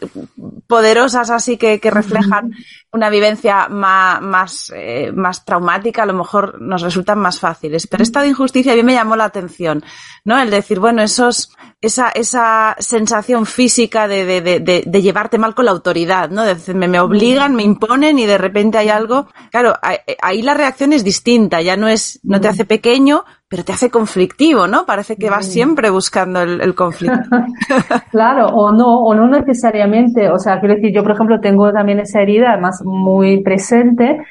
poderosas 0.65 1.29
así 1.29 1.57
que, 1.57 1.79
que 1.79 1.91
reflejan 1.91 2.51
una 2.91 3.11
vivencia 3.11 3.67
más, 3.69 4.21
más, 4.21 4.73
eh, 4.75 5.11
más 5.13 5.45
traumática, 5.45 6.01
a 6.01 6.07
lo 6.07 6.13
mejor 6.13 6.59
nos 6.59 6.81
resultan 6.81 7.19
más 7.19 7.39
fáciles. 7.39 7.85
Pero 7.85 8.01
esta 8.01 8.23
de 8.23 8.29
injusticia 8.29 8.73
a 8.73 8.75
mí 8.75 8.81
me 8.81 8.93
llamó 8.93 9.15
la 9.15 9.25
atención, 9.25 9.83
¿no? 10.25 10.39
El 10.39 10.49
decir, 10.49 10.79
bueno, 10.79 11.03
esos, 11.03 11.51
esa, 11.79 12.09
esa 12.09 12.75
sensación 12.79 13.45
física 13.45 14.07
de, 14.07 14.25
de, 14.25 14.41
de, 14.41 14.83
de 14.83 15.01
llevarte 15.03 15.37
mal 15.37 15.53
con 15.53 15.65
la 15.65 15.71
autoridad, 15.71 16.31
¿no? 16.31 16.41
De 16.41 16.55
decir, 16.55 16.73
me, 16.73 16.87
me 16.87 16.99
obligan, 16.99 17.53
me 17.53 17.61
imponen 17.61 18.17
y 18.17 18.25
de 18.25 18.39
repente 18.39 18.79
hay 18.79 18.89
algo. 18.89 19.27
Claro, 19.51 19.75
ahí 20.23 20.41
la 20.41 20.55
reacción 20.55 20.91
es 20.91 21.03
distinta, 21.03 21.61
ya 21.61 21.77
no 21.77 21.87
es, 21.87 22.19
no 22.23 22.41
te 22.41 22.47
hace 22.47 22.65
pequeño, 22.65 23.25
pero 23.53 23.63
te 23.63 23.71
hace 23.71 23.91
conflictivo, 23.91 24.65
¿no? 24.65 24.83
Parece 24.87 25.15
que 25.15 25.29
vas 25.29 25.45
siempre 25.45 25.91
buscando 25.91 26.41
el, 26.41 26.73
conflicto. 26.73 27.19
claro, 28.09 28.47
o 28.47 28.71
no, 28.71 29.03
o 29.03 29.13
no 29.13 29.27
necesariamente. 29.27 30.27
O 30.31 30.39
sea, 30.39 30.59
quiero 30.59 30.73
decir, 30.73 30.91
yo 30.91 31.03
por 31.03 31.11
ejemplo 31.11 31.39
tengo 31.39 31.71
también 31.71 31.99
esa 31.99 32.19
herida, 32.19 32.53
además 32.53 32.81
muy 32.83 33.43
presente, 33.43 34.25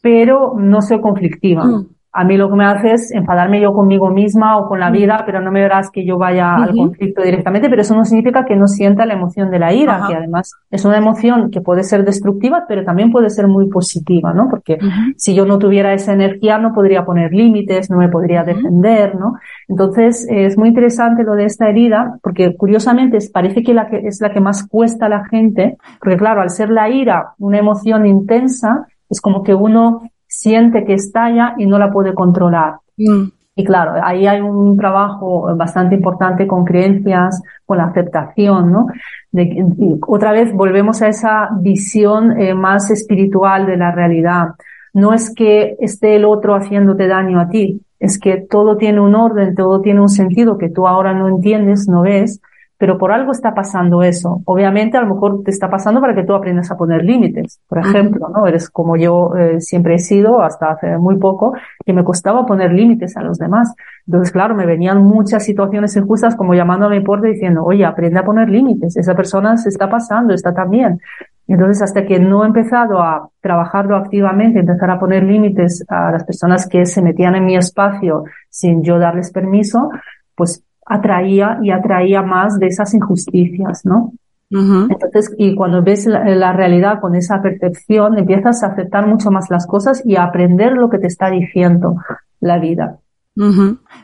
pero 0.00 0.54
no 0.56 0.82
soy 0.82 1.00
conflictiva. 1.00 1.64
Mm 1.64 1.88
a 2.12 2.24
mí 2.24 2.36
lo 2.36 2.50
que 2.50 2.56
me 2.56 2.64
hace 2.64 2.92
es 2.92 3.12
enfadarme 3.12 3.60
yo 3.60 3.72
conmigo 3.72 4.10
misma 4.10 4.58
o 4.58 4.68
con 4.68 4.80
la 4.80 4.90
vida, 4.90 5.22
pero 5.24 5.40
no 5.40 5.52
me 5.52 5.60
verás 5.60 5.90
que 5.90 6.04
yo 6.04 6.18
vaya 6.18 6.56
al 6.56 6.74
conflicto 6.74 7.22
directamente, 7.22 7.68
pero 7.70 7.82
eso 7.82 7.94
no 7.94 8.04
significa 8.04 8.44
que 8.44 8.56
no 8.56 8.66
sienta 8.66 9.06
la 9.06 9.14
emoción 9.14 9.50
de 9.50 9.60
la 9.60 9.72
ira, 9.72 10.04
que 10.08 10.16
además 10.16 10.52
es 10.70 10.84
una 10.84 10.98
emoción 10.98 11.50
que 11.50 11.60
puede 11.60 11.84
ser 11.84 12.04
destructiva, 12.04 12.64
pero 12.66 12.84
también 12.84 13.12
puede 13.12 13.30
ser 13.30 13.46
muy 13.46 13.68
positiva, 13.68 14.32
¿no? 14.32 14.48
Porque 14.50 14.78
si 15.16 15.34
yo 15.34 15.46
no 15.46 15.58
tuviera 15.58 15.92
esa 15.92 16.12
energía 16.12 16.58
no 16.58 16.72
podría 16.72 17.04
poner 17.04 17.32
límites, 17.32 17.90
no 17.90 17.98
me 17.98 18.08
podría 18.08 18.42
defender, 18.42 19.14
¿no? 19.14 19.34
Entonces 19.68 20.26
es 20.28 20.58
muy 20.58 20.70
interesante 20.70 21.22
lo 21.22 21.34
de 21.34 21.44
esta 21.44 21.68
herida, 21.68 22.18
porque 22.22 22.56
curiosamente 22.56 23.18
parece 23.32 23.62
que, 23.62 23.72
la 23.72 23.88
que 23.88 23.98
es 23.98 24.20
la 24.20 24.32
que 24.32 24.40
más 24.40 24.66
cuesta 24.66 25.06
a 25.06 25.08
la 25.08 25.24
gente, 25.26 25.76
porque 26.00 26.16
claro, 26.16 26.40
al 26.40 26.50
ser 26.50 26.70
la 26.70 26.88
ira 26.88 27.34
una 27.38 27.58
emoción 27.58 28.06
intensa, 28.06 28.86
es 29.08 29.20
como 29.20 29.42
que 29.42 29.54
uno 29.54 30.02
siente 30.30 30.84
que 30.84 30.94
estalla 30.94 31.54
y 31.58 31.66
no 31.66 31.78
la 31.78 31.90
puede 31.90 32.14
controlar. 32.14 32.76
Mm. 32.96 33.24
Y 33.56 33.64
claro, 33.64 34.00
ahí 34.02 34.26
hay 34.26 34.40
un 34.40 34.76
trabajo 34.76 35.54
bastante 35.56 35.96
importante 35.96 36.46
con 36.46 36.64
creencias, 36.64 37.42
con 37.66 37.78
la 37.78 37.84
aceptación, 37.86 38.72
¿no? 38.72 38.86
De, 39.32 39.66
otra 40.06 40.32
vez 40.32 40.54
volvemos 40.54 41.02
a 41.02 41.08
esa 41.08 41.50
visión 41.60 42.40
eh, 42.40 42.54
más 42.54 42.90
espiritual 42.90 43.66
de 43.66 43.76
la 43.76 43.90
realidad. 43.90 44.54
No 44.94 45.12
es 45.12 45.34
que 45.34 45.76
esté 45.80 46.16
el 46.16 46.24
otro 46.24 46.54
haciéndote 46.54 47.06
daño 47.06 47.40
a 47.40 47.48
ti, 47.48 47.82
es 47.98 48.18
que 48.18 48.38
todo 48.38 48.76
tiene 48.76 49.00
un 49.00 49.14
orden, 49.14 49.54
todo 49.54 49.80
tiene 49.80 50.00
un 50.00 50.08
sentido 50.08 50.56
que 50.56 50.70
tú 50.70 50.86
ahora 50.86 51.12
no 51.12 51.28
entiendes, 51.28 51.86
no 51.88 52.02
ves, 52.02 52.40
pero 52.80 52.96
por 52.96 53.12
algo 53.12 53.32
está 53.32 53.52
pasando 53.52 54.02
eso. 54.02 54.40
Obviamente, 54.46 54.96
a 54.96 55.02
lo 55.02 55.14
mejor 55.14 55.42
te 55.44 55.50
está 55.50 55.68
pasando 55.68 56.00
para 56.00 56.14
que 56.14 56.22
tú 56.22 56.32
aprendas 56.32 56.70
a 56.70 56.78
poner 56.78 57.04
límites. 57.04 57.60
Por 57.68 57.76
ejemplo, 57.76 58.30
¿no? 58.34 58.46
Eres 58.46 58.70
como 58.70 58.96
yo 58.96 59.36
eh, 59.36 59.60
siempre 59.60 59.96
he 59.96 59.98
sido 59.98 60.40
hasta 60.40 60.70
hace 60.70 60.96
muy 60.96 61.18
poco, 61.18 61.52
que 61.84 61.92
me 61.92 62.02
costaba 62.04 62.46
poner 62.46 62.72
límites 62.72 63.18
a 63.18 63.22
los 63.22 63.36
demás. 63.36 63.74
Entonces, 64.06 64.32
claro, 64.32 64.54
me 64.54 64.64
venían 64.64 65.04
muchas 65.04 65.44
situaciones 65.44 65.94
injustas 65.94 66.34
como 66.36 66.54
llamando 66.54 66.86
a 66.86 66.88
mi 66.88 67.00
puerta 67.00 67.26
diciendo, 67.26 67.62
oye, 67.64 67.84
aprende 67.84 68.18
a 68.18 68.24
poner 68.24 68.48
límites. 68.48 68.96
Esa 68.96 69.14
persona 69.14 69.58
se 69.58 69.68
está 69.68 69.90
pasando, 69.90 70.32
está 70.32 70.54
también. 70.54 71.02
Entonces, 71.48 71.82
hasta 71.82 72.06
que 72.06 72.18
no 72.18 72.44
he 72.44 72.46
empezado 72.46 73.02
a 73.02 73.28
trabajarlo 73.42 73.94
activamente, 73.94 74.60
empezar 74.60 74.90
a 74.90 74.98
poner 74.98 75.22
límites 75.22 75.84
a 75.86 76.12
las 76.12 76.24
personas 76.24 76.66
que 76.66 76.86
se 76.86 77.02
metían 77.02 77.34
en 77.34 77.44
mi 77.44 77.56
espacio 77.58 78.24
sin 78.48 78.82
yo 78.82 78.98
darles 78.98 79.30
permiso, 79.30 79.90
pues 80.34 80.64
atraía 80.90 81.58
y 81.62 81.70
atraía 81.70 82.20
más 82.22 82.58
de 82.58 82.66
esas 82.66 82.92
injusticias, 82.94 83.86
¿no? 83.86 84.12
Entonces, 84.52 85.32
y 85.38 85.54
cuando 85.54 85.80
ves 85.80 86.06
la, 86.06 86.52
realidad 86.52 87.00
con 87.00 87.14
esa 87.14 87.40
percepción, 87.40 88.18
empiezas 88.18 88.64
a 88.64 88.72
aceptar 88.72 89.06
mucho 89.06 89.30
más 89.30 89.48
las 89.48 89.64
cosas 89.64 90.02
y 90.04 90.16
a 90.16 90.24
aprender 90.24 90.72
lo 90.72 90.90
que 90.90 90.98
te 90.98 91.06
está 91.06 91.30
diciendo 91.30 91.94
la 92.40 92.58
vida. 92.58 92.98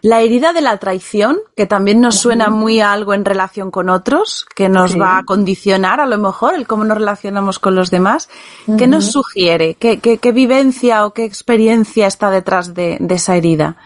La 0.03 0.20
herida 0.20 0.53
de 0.53 0.61
la 0.61 0.77
traición, 0.79 1.37
que 1.57 1.66
también 1.66 2.01
nos 2.01 2.14
suena 2.14 2.49
muy 2.49 2.79
a 2.81 2.92
algo 2.92 3.12
en 3.12 3.25
relación 3.25 3.72
con 3.72 3.88
otros, 3.90 4.46
que 4.55 4.68
nos 4.68 4.99
va 4.99 5.18
a 5.18 5.25
condicionar 5.25 6.01
a 6.01 6.07
lo 6.07 6.16
mejor 6.16 6.55
el 6.55 6.68
cómo 6.68 6.85
nos 6.85 6.96
relacionamos 6.96 7.59
con 7.59 7.75
los 7.75 7.90
demás. 7.90 8.31
¿Qué 8.79 8.87
nos 8.87 9.11
sugiere? 9.11 9.75
¿Qué, 9.75 9.99
qué, 9.99 10.33
vivencia 10.33 11.05
o 11.05 11.12
qué 11.12 11.25
experiencia 11.25 12.07
está 12.07 12.31
detrás 12.31 12.72
de 12.72 12.99
esa 13.11 13.37
herida? 13.37 13.77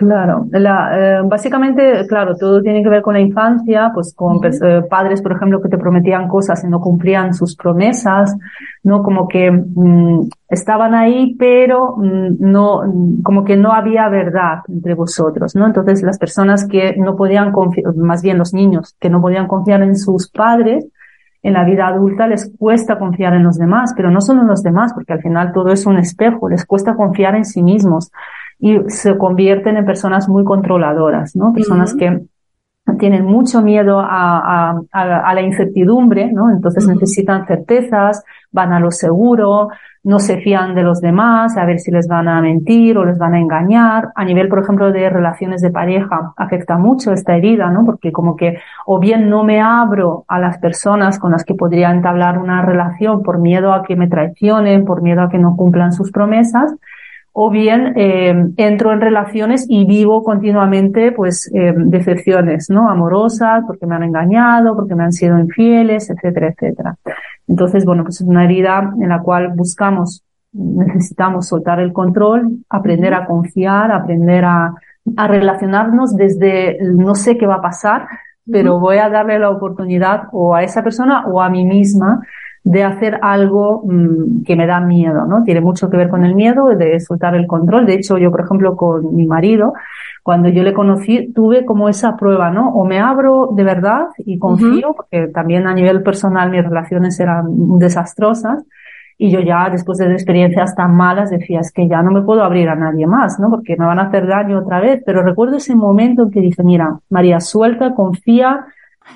Claro, 0.00 0.46
la, 0.52 1.18
eh, 1.18 1.22
básicamente, 1.26 2.06
claro, 2.08 2.34
todo 2.34 2.62
tiene 2.62 2.82
que 2.82 2.88
ver 2.88 3.02
con 3.02 3.12
la 3.12 3.20
infancia, 3.20 3.90
pues 3.92 4.14
con 4.14 4.40
eh, 4.42 4.80
padres, 4.88 5.20
por 5.20 5.32
ejemplo, 5.32 5.60
que 5.60 5.68
te 5.68 5.76
prometían 5.76 6.26
cosas 6.26 6.64
y 6.64 6.68
no 6.68 6.80
cumplían 6.80 7.34
sus 7.34 7.54
promesas, 7.54 8.34
¿no? 8.82 9.02
Como 9.02 9.28
que 9.28 9.50
mm, 9.50 10.30
estaban 10.48 10.94
ahí, 10.94 11.36
pero 11.38 11.96
mm, 11.98 12.36
no, 12.38 12.80
como 13.22 13.44
que 13.44 13.58
no 13.58 13.74
había 13.74 14.08
verdad 14.08 14.60
entre 14.68 14.94
vosotros, 14.94 15.54
¿no? 15.54 15.66
Entonces, 15.66 16.02
las 16.02 16.18
personas 16.18 16.66
que 16.66 16.96
no 16.96 17.14
podían 17.14 17.52
confiar, 17.52 17.94
más 17.94 18.22
bien 18.22 18.38
los 18.38 18.54
niños, 18.54 18.96
que 18.98 19.10
no 19.10 19.20
podían 19.20 19.48
confiar 19.48 19.82
en 19.82 19.96
sus 19.96 20.30
padres, 20.30 20.86
en 21.42 21.52
la 21.52 21.64
vida 21.64 21.88
adulta 21.88 22.26
les 22.26 22.50
cuesta 22.58 22.98
confiar 22.98 23.34
en 23.34 23.42
los 23.42 23.58
demás, 23.58 23.92
pero 23.94 24.10
no 24.10 24.22
solo 24.22 24.40
en 24.40 24.48
los 24.48 24.62
demás, 24.62 24.94
porque 24.94 25.12
al 25.12 25.20
final 25.20 25.52
todo 25.52 25.70
es 25.72 25.84
un 25.84 25.98
espejo, 25.98 26.48
les 26.48 26.64
cuesta 26.64 26.94
confiar 26.94 27.34
en 27.34 27.44
sí 27.44 27.62
mismos 27.62 28.10
y 28.60 28.78
se 28.88 29.16
convierten 29.16 29.78
en 29.78 29.86
personas 29.86 30.28
muy 30.28 30.44
controladoras, 30.44 31.34
¿no? 31.34 31.52
Personas 31.52 31.94
que 31.94 32.20
tienen 32.98 33.24
mucho 33.24 33.62
miedo 33.62 34.00
a, 34.00 34.70
a, 34.70 34.80
a, 34.92 35.34
la 35.34 35.42
incertidumbre, 35.42 36.32
¿no? 36.32 36.50
Entonces 36.50 36.86
necesitan 36.86 37.46
certezas, 37.46 38.24
van 38.50 38.72
a 38.72 38.80
lo 38.80 38.90
seguro, 38.90 39.68
no 40.02 40.18
se 40.18 40.38
fían 40.38 40.74
de 40.74 40.82
los 40.82 41.00
demás, 41.00 41.56
a 41.56 41.66
ver 41.66 41.78
si 41.78 41.90
les 41.90 42.08
van 42.08 42.26
a 42.26 42.40
mentir 42.40 42.96
o 42.98 43.04
les 43.04 43.18
van 43.18 43.34
a 43.34 43.38
engañar. 43.38 44.08
A 44.14 44.24
nivel, 44.24 44.48
por 44.48 44.60
ejemplo, 44.60 44.92
de 44.92 45.08
relaciones 45.08 45.60
de 45.60 45.70
pareja, 45.70 46.32
afecta 46.36 46.78
mucho 46.78 47.12
esta 47.12 47.36
herida, 47.36 47.70
¿no? 47.70 47.84
Porque 47.84 48.12
como 48.12 48.34
que 48.34 48.58
o 48.86 48.98
bien 48.98 49.28
no 49.28 49.44
me 49.44 49.60
abro 49.60 50.24
a 50.26 50.38
las 50.38 50.58
personas 50.58 51.18
con 51.18 51.32
las 51.32 51.44
que 51.44 51.54
podría 51.54 51.90
entablar 51.90 52.38
una 52.38 52.62
relación 52.62 53.22
por 53.22 53.38
miedo 53.38 53.72
a 53.72 53.84
que 53.84 53.96
me 53.96 54.08
traicionen, 54.08 54.84
por 54.84 55.02
miedo 55.02 55.22
a 55.22 55.28
que 55.28 55.38
no 55.38 55.56
cumplan 55.56 55.92
sus 55.92 56.10
promesas, 56.10 56.74
o 57.32 57.50
bien 57.50 57.92
eh, 57.96 58.34
entro 58.56 58.92
en 58.92 59.00
relaciones 59.00 59.66
y 59.68 59.84
vivo 59.84 60.24
continuamente 60.24 61.12
pues 61.12 61.50
eh, 61.54 61.72
decepciones 61.76 62.70
no 62.70 62.88
amorosas 62.90 63.62
porque 63.66 63.86
me 63.86 63.94
han 63.94 64.02
engañado 64.02 64.74
porque 64.74 64.94
me 64.94 65.04
han 65.04 65.12
sido 65.12 65.38
infieles 65.38 66.10
etcétera 66.10 66.48
etcétera. 66.48 66.96
Entonces 67.46 67.84
bueno 67.84 68.02
pues 68.02 68.20
es 68.20 68.26
una 68.26 68.44
herida 68.44 68.92
en 69.00 69.08
la 69.08 69.20
cual 69.20 69.52
buscamos 69.54 70.24
necesitamos 70.52 71.46
soltar 71.46 71.78
el 71.78 71.92
control 71.92 72.58
aprender 72.68 73.14
a 73.14 73.26
confiar 73.26 73.92
aprender 73.92 74.44
a, 74.44 74.74
a 75.16 75.28
relacionarnos 75.28 76.16
desde 76.16 76.78
no 76.82 77.14
sé 77.14 77.38
qué 77.38 77.46
va 77.46 77.56
a 77.56 77.62
pasar 77.62 78.08
pero 78.50 78.80
voy 78.80 78.96
a 78.96 79.08
darle 79.08 79.38
la 79.38 79.50
oportunidad 79.50 80.24
o 80.32 80.54
a 80.56 80.64
esa 80.64 80.82
persona 80.82 81.24
o 81.26 81.40
a 81.40 81.48
mí 81.48 81.64
misma 81.64 82.22
de 82.62 82.84
hacer 82.84 83.18
algo 83.22 83.82
mm, 83.84 84.44
que 84.44 84.54
me 84.54 84.66
da 84.66 84.80
miedo, 84.80 85.24
¿no? 85.26 85.42
Tiene 85.44 85.60
mucho 85.60 85.88
que 85.88 85.96
ver 85.96 86.10
con 86.10 86.24
el 86.24 86.34
miedo 86.34 86.66
de 86.66 87.00
soltar 87.00 87.34
el 87.34 87.46
control. 87.46 87.86
De 87.86 87.94
hecho, 87.94 88.18
yo, 88.18 88.30
por 88.30 88.42
ejemplo, 88.42 88.76
con 88.76 89.14
mi 89.14 89.26
marido, 89.26 89.72
cuando 90.22 90.48
yo 90.50 90.62
le 90.62 90.74
conocí, 90.74 91.32
tuve 91.32 91.64
como 91.64 91.88
esa 91.88 92.16
prueba, 92.16 92.50
¿no? 92.50 92.68
O 92.74 92.84
me 92.84 93.00
abro 93.00 93.50
de 93.54 93.64
verdad 93.64 94.08
y 94.18 94.38
confío, 94.38 94.94
porque 94.94 95.28
también 95.28 95.66
a 95.66 95.74
nivel 95.74 96.02
personal 96.02 96.50
mis 96.50 96.62
relaciones 96.62 97.18
eran 97.18 97.78
desastrosas. 97.78 98.64
Y 99.16 99.30
yo 99.30 99.40
ya, 99.40 99.68
después 99.70 99.98
de 99.98 100.12
experiencias 100.12 100.74
tan 100.74 100.94
malas, 100.94 101.30
decía, 101.30 101.60
es 101.60 101.72
que 101.72 101.88
ya 101.88 102.02
no 102.02 102.10
me 102.10 102.22
puedo 102.22 102.42
abrir 102.42 102.68
a 102.68 102.74
nadie 102.74 103.06
más, 103.06 103.38
¿no? 103.38 103.50
Porque 103.50 103.76
me 103.76 103.86
van 103.86 103.98
a 103.98 104.04
hacer 104.04 104.26
daño 104.26 104.58
otra 104.58 104.80
vez. 104.80 105.02
Pero 105.04 105.22
recuerdo 105.22 105.56
ese 105.56 105.74
momento 105.74 106.24
en 106.24 106.30
que 106.30 106.40
dije, 106.40 106.62
mira, 106.62 106.98
María, 107.10 107.40
suelta, 107.40 107.94
confía, 107.94 108.66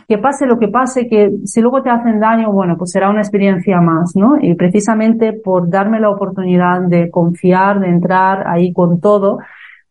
que 0.09 0.19
pase 0.19 0.47
lo 0.47 0.59
que 0.59 0.69
pase, 0.69 1.07
que 1.09 1.33
si 1.45 1.61
luego 1.61 1.83
te 1.83 1.91
hacen 1.91 2.21
daño, 2.21 2.53
bueno, 2.53 2.77
pues 2.77 2.91
será 2.91 3.11
una 3.11 3.21
experiencia 3.21 3.81
más, 3.81 4.15
¿no? 4.15 4.37
Y 4.41 4.55
precisamente 4.55 5.33
por 5.33 5.69
darme 5.69 6.01
la 6.01 6.11
oportunidad 6.11 6.83
de 6.83 7.11
confiar, 7.11 7.81
de 7.81 7.89
entrar 7.89 8.47
ahí 8.47 8.73
con 8.73 9.01
todo, 9.01 9.39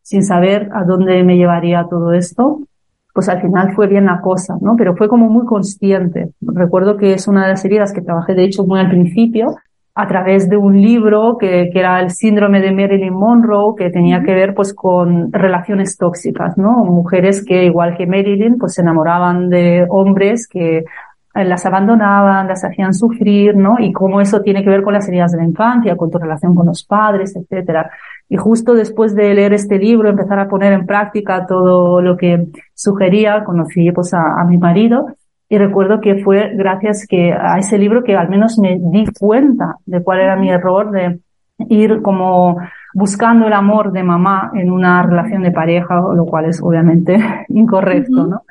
sin 0.02 0.24
saber 0.24 0.70
a 0.74 0.84
dónde 0.84 1.24
me 1.24 1.38
llevaría 1.38 1.88
todo 1.90 2.14
esto, 2.14 2.60
pues 3.14 3.30
al 3.30 3.42
final 3.42 3.74
fue 3.76 3.88
bien 3.88 4.06
la 4.06 4.22
cosa, 4.22 4.56
¿no? 4.60 4.76
Pero 4.76 4.96
fue 4.96 5.08
como 5.08 5.30
muy 5.30 5.46
consciente. 5.46 6.32
Recuerdo 6.42 6.98
que 6.98 7.14
es 7.14 7.28
una 7.28 7.44
de 7.44 7.50
las 7.50 7.64
heridas 7.64 7.94
que 7.94 8.02
trabajé, 8.02 8.34
de 8.34 8.44
hecho, 8.44 8.66
muy 8.66 8.80
al 8.80 8.90
principio, 8.90 9.56
a 9.96 10.08
través 10.08 10.50
de 10.50 10.58
un 10.58 10.82
libro 10.82 11.38
que, 11.38 11.70
que, 11.72 11.80
era 11.80 12.00
el 12.00 12.10
síndrome 12.10 12.62
de 12.62 12.72
Marilyn 12.72 13.14
Monroe, 13.14 13.76
que 13.78 13.92
tenía 13.92 14.24
que 14.24 14.34
ver 14.34 14.56
pues 14.56 14.74
con 14.74 15.32
relaciones 15.32 15.98
tóxicas, 15.98 16.58
¿no? 16.58 16.84
Mujeres 16.84 17.46
que, 17.46 17.66
igual 17.66 17.96
que 17.96 18.08
Marilyn, 18.08 18.58
pues 18.58 18.74
se 18.74 18.82
enamoraban 18.82 19.50
de 19.50 19.86
hombres 19.90 20.48
que 20.48 20.78
eh, 21.36 21.46
las 21.46 21.66
abandonaban, 21.68 22.48
las 22.48 22.66
hacían 22.66 22.96
sufrir, 22.96 23.56
¿no? 23.56 23.76
Y 23.80 23.94
cómo 23.94 24.20
eso 24.20 24.42
tiene 24.42 24.64
que 24.64 24.70
ver 24.70 24.82
con 24.82 24.94
las 24.94 25.08
heridas 25.08 25.32
de 25.32 25.38
la 25.38 25.46
infancia, 25.46 25.96
con 25.96 26.10
tu 26.10 26.18
relación 26.18 26.56
con 26.56 26.66
los 26.66 26.84
padres, 26.84 27.36
etcétera. 27.36 27.92
Y 28.28 28.38
justo 28.38 28.74
después 28.74 29.14
de 29.14 29.32
leer 29.36 29.54
este 29.54 29.78
libro, 29.78 30.10
empezar 30.10 30.40
a 30.40 30.48
poner 30.48 30.74
en 30.74 30.88
práctica 30.88 31.46
todo 31.46 32.02
lo 32.02 32.18
que 32.18 32.48
sugería, 32.74 33.44
conocí 33.44 33.92
pues 33.92 34.12
a, 34.16 34.42
a 34.42 34.46
mi 34.46 34.58
marido 34.58 35.06
y 35.50 35.58
recuerdo 35.58 36.02
que 36.02 36.24
fue 36.24 36.52
gracias 36.56 37.06
que 37.08 37.34
a 37.34 37.58
ese 37.60 37.78
libro 37.78 38.04
que 38.04 38.16
al 38.16 38.30
menos 38.30 38.58
me 38.58 38.80
di 38.80 39.06
cuenta 39.20 39.78
de 39.86 40.02
cuál 40.02 40.22
era 40.22 40.36
mi 40.36 40.50
error 40.50 40.92
de 40.92 41.20
ir 41.70 42.02
como 42.02 42.58
buscando 42.94 43.48
el 43.48 43.54
amor 43.54 43.92
de 43.92 44.04
mamá 44.04 44.52
en 44.56 44.72
una 44.72 45.04
relación 45.04 45.44
de 45.44 45.52
pareja, 45.52 45.96
lo 45.96 46.26
cual 46.26 46.46
es 46.46 46.62
obviamente 46.62 47.18
incorrecto, 47.50 48.28
¿no? 48.28 48.42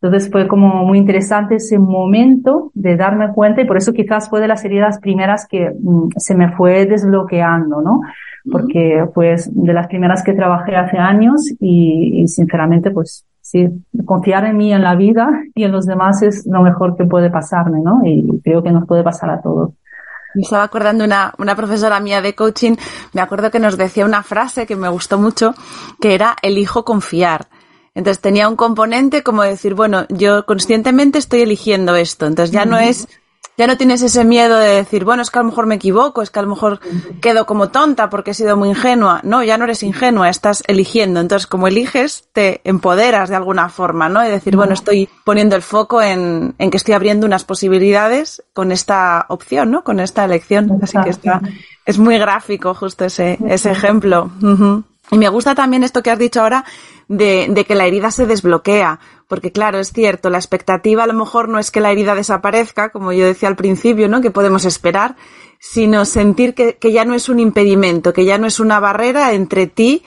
Entonces 0.00 0.30
fue 0.32 0.48
como 0.48 0.84
muy 0.84 0.98
interesante 0.98 1.56
ese 1.56 1.78
momento 1.78 2.72
de 2.74 2.96
darme 2.96 3.32
cuenta 3.32 3.60
y 3.62 3.66
por 3.66 3.76
eso 3.76 3.92
quizás 3.92 4.28
fue 4.28 4.40
de 4.40 4.48
las 4.48 4.64
heridas 4.64 4.98
primeras 4.98 5.46
que 5.46 5.70
mm, 5.70 6.08
se 6.16 6.34
me 6.34 6.50
fue 6.56 6.86
desbloqueando, 6.86 7.80
¿no? 7.80 8.00
Porque 8.50 9.06
pues 9.14 9.48
de 9.54 9.72
las 9.72 9.86
primeras 9.86 10.24
que 10.24 10.32
trabajé 10.32 10.74
hace 10.74 10.98
años 10.98 11.48
y, 11.60 12.22
y 12.22 12.28
sinceramente 12.28 12.90
pues 12.90 13.24
sí, 13.52 13.68
confiar 14.06 14.46
en 14.46 14.56
mí, 14.56 14.72
en 14.72 14.82
la 14.82 14.96
vida 14.96 15.28
y 15.54 15.64
en 15.64 15.72
los 15.72 15.84
demás 15.84 16.22
es 16.22 16.46
lo 16.46 16.62
mejor 16.62 16.96
que 16.96 17.04
puede 17.04 17.30
pasarme, 17.30 17.80
¿no? 17.80 18.00
Y 18.04 18.40
creo 18.42 18.62
que 18.62 18.72
nos 18.72 18.86
puede 18.86 19.02
pasar 19.02 19.28
a 19.30 19.42
todos. 19.42 19.70
Me 20.34 20.42
estaba 20.42 20.62
acordando 20.62 21.04
una, 21.04 21.34
una 21.38 21.54
profesora 21.54 22.00
mía 22.00 22.22
de 22.22 22.34
coaching, 22.34 22.76
me 23.12 23.20
acuerdo 23.20 23.50
que 23.50 23.58
nos 23.58 23.76
decía 23.76 24.06
una 24.06 24.22
frase 24.22 24.66
que 24.66 24.76
me 24.76 24.88
gustó 24.88 25.18
mucho, 25.18 25.54
que 26.00 26.14
era 26.14 26.34
elijo 26.40 26.86
confiar. 26.86 27.48
Entonces 27.94 28.22
tenía 28.22 28.48
un 28.48 28.56
componente 28.56 29.22
como 29.22 29.42
decir, 29.42 29.74
bueno, 29.74 30.06
yo 30.08 30.46
conscientemente 30.46 31.18
estoy 31.18 31.42
eligiendo 31.42 31.94
esto. 31.94 32.24
Entonces 32.24 32.50
ya 32.50 32.64
no 32.64 32.78
es 32.78 33.06
ya 33.62 33.68
no 33.68 33.76
tienes 33.76 34.02
ese 34.02 34.24
miedo 34.24 34.58
de 34.58 34.70
decir, 34.70 35.04
bueno, 35.04 35.22
es 35.22 35.30
que 35.30 35.38
a 35.38 35.42
lo 35.42 35.48
mejor 35.50 35.66
me 35.66 35.76
equivoco, 35.76 36.20
es 36.20 36.30
que 36.30 36.40
a 36.40 36.42
lo 36.42 36.48
mejor 36.48 36.80
quedo 37.20 37.46
como 37.46 37.68
tonta 37.68 38.10
porque 38.10 38.32
he 38.32 38.34
sido 38.34 38.56
muy 38.56 38.70
ingenua. 38.70 39.20
No, 39.22 39.44
ya 39.44 39.56
no 39.56 39.62
eres 39.62 39.84
ingenua, 39.84 40.28
estás 40.28 40.64
eligiendo. 40.66 41.20
Entonces, 41.20 41.46
como 41.46 41.68
eliges, 41.68 42.24
te 42.32 42.60
empoderas 42.64 43.28
de 43.28 43.36
alguna 43.36 43.68
forma, 43.68 44.08
¿no? 44.08 44.20
De 44.20 44.30
decir, 44.30 44.56
bueno, 44.56 44.74
estoy 44.74 45.08
poniendo 45.24 45.54
el 45.54 45.62
foco 45.62 46.02
en, 46.02 46.56
en 46.58 46.70
que 46.72 46.76
estoy 46.76 46.94
abriendo 46.94 47.24
unas 47.24 47.44
posibilidades 47.44 48.42
con 48.52 48.72
esta 48.72 49.26
opción, 49.28 49.70
¿no? 49.70 49.84
Con 49.84 50.00
esta 50.00 50.24
elección. 50.24 50.80
Así 50.82 50.98
que 51.04 51.10
está, 51.10 51.40
es 51.86 51.98
muy 51.98 52.18
gráfico 52.18 52.74
justo 52.74 53.04
ese, 53.04 53.38
ese 53.46 53.70
ejemplo. 53.70 54.28
Y 55.12 55.18
me 55.18 55.28
gusta 55.28 55.54
también 55.54 55.84
esto 55.84 56.02
que 56.02 56.10
has 56.10 56.18
dicho 56.18 56.40
ahora 56.40 56.64
de, 57.06 57.46
de, 57.50 57.64
que 57.66 57.74
la 57.74 57.86
herida 57.86 58.10
se 58.10 58.26
desbloquea, 58.26 58.98
porque 59.28 59.52
claro, 59.52 59.78
es 59.78 59.92
cierto, 59.92 60.30
la 60.30 60.38
expectativa 60.38 61.04
a 61.04 61.06
lo 61.06 61.12
mejor 61.12 61.50
no 61.50 61.58
es 61.58 61.70
que 61.70 61.82
la 61.82 61.92
herida 61.92 62.14
desaparezca, 62.14 62.88
como 62.88 63.12
yo 63.12 63.26
decía 63.26 63.50
al 63.50 63.56
principio, 63.56 64.08
¿no? 64.08 64.22
Que 64.22 64.30
podemos 64.30 64.64
esperar, 64.64 65.16
sino 65.60 66.06
sentir 66.06 66.54
que, 66.54 66.78
que 66.78 66.92
ya 66.92 67.04
no 67.04 67.14
es 67.14 67.28
un 67.28 67.40
impedimento, 67.40 68.14
que 68.14 68.24
ya 68.24 68.38
no 68.38 68.46
es 68.46 68.58
una 68.58 68.80
barrera 68.80 69.34
entre 69.34 69.66
ti 69.66 70.02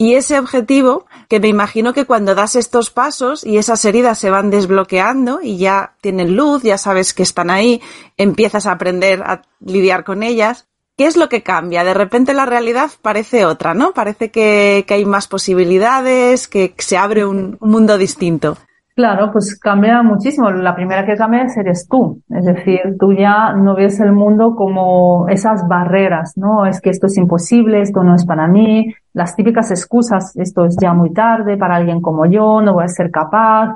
y 0.00 0.14
ese 0.14 0.38
objetivo 0.38 1.04
que 1.28 1.40
me 1.40 1.48
imagino 1.48 1.92
que 1.92 2.06
cuando 2.06 2.34
das 2.34 2.56
estos 2.56 2.88
pasos 2.88 3.44
y 3.44 3.58
esas 3.58 3.84
heridas 3.84 4.18
se 4.18 4.30
van 4.30 4.48
desbloqueando 4.48 5.40
y 5.42 5.58
ya 5.58 5.94
tienen 6.00 6.36
luz, 6.36 6.62
ya 6.62 6.78
sabes 6.78 7.12
que 7.12 7.22
están 7.22 7.50
ahí, 7.50 7.82
empiezas 8.16 8.64
a 8.64 8.72
aprender 8.72 9.22
a 9.22 9.42
lidiar 9.60 10.04
con 10.04 10.22
ellas, 10.22 10.69
¿qué 11.00 11.06
es 11.06 11.16
lo 11.16 11.30
que 11.30 11.42
cambia? 11.42 11.82
De 11.82 11.94
repente 11.94 12.34
la 12.34 12.44
realidad 12.44 12.90
parece 13.00 13.46
otra, 13.46 13.72
¿no? 13.72 13.92
Parece 13.92 14.30
que, 14.30 14.84
hay 14.86 15.06
más 15.06 15.28
posibilidades, 15.28 16.46
que 16.46 16.74
se 16.76 16.98
abre 16.98 17.24
un, 17.24 17.56
un, 17.58 17.70
mundo 17.70 17.96
distinto. 17.96 18.58
Claro, 18.94 19.32
pues 19.32 19.58
cambia 19.58 20.02
muchísimo. 20.02 20.50
La 20.50 20.76
primera 20.76 21.06
que 21.06 21.16
cambia 21.16 21.46
eres 21.56 21.88
tú. 21.88 22.20
Es 22.28 22.44
decir, 22.44 22.98
tú 23.00 23.14
ya 23.14 23.54
no 23.54 23.74
ves 23.74 23.98
el 24.00 24.12
mundo 24.12 24.54
como 24.54 25.26
esas 25.30 25.66
barreras, 25.66 26.36
¿no? 26.36 26.66
Es 26.66 26.82
que 26.82 26.90
esto 26.90 27.06
es 27.06 27.16
imposible, 27.16 27.80
esto 27.80 28.02
no 28.02 28.14
es 28.14 28.26
para 28.26 28.46
mí, 28.46 28.94
las 29.14 29.34
típicas 29.34 29.70
excusas, 29.70 30.36
esto 30.36 30.66
es 30.66 30.76
ya 30.78 30.92
muy 30.92 31.14
tarde 31.14 31.56
para 31.56 31.76
alguien 31.76 32.02
como 32.02 32.26
yo, 32.26 32.60
no 32.60 32.74
voy 32.74 32.84
a 32.84 32.88
ser 32.88 33.10
capaz, 33.10 33.74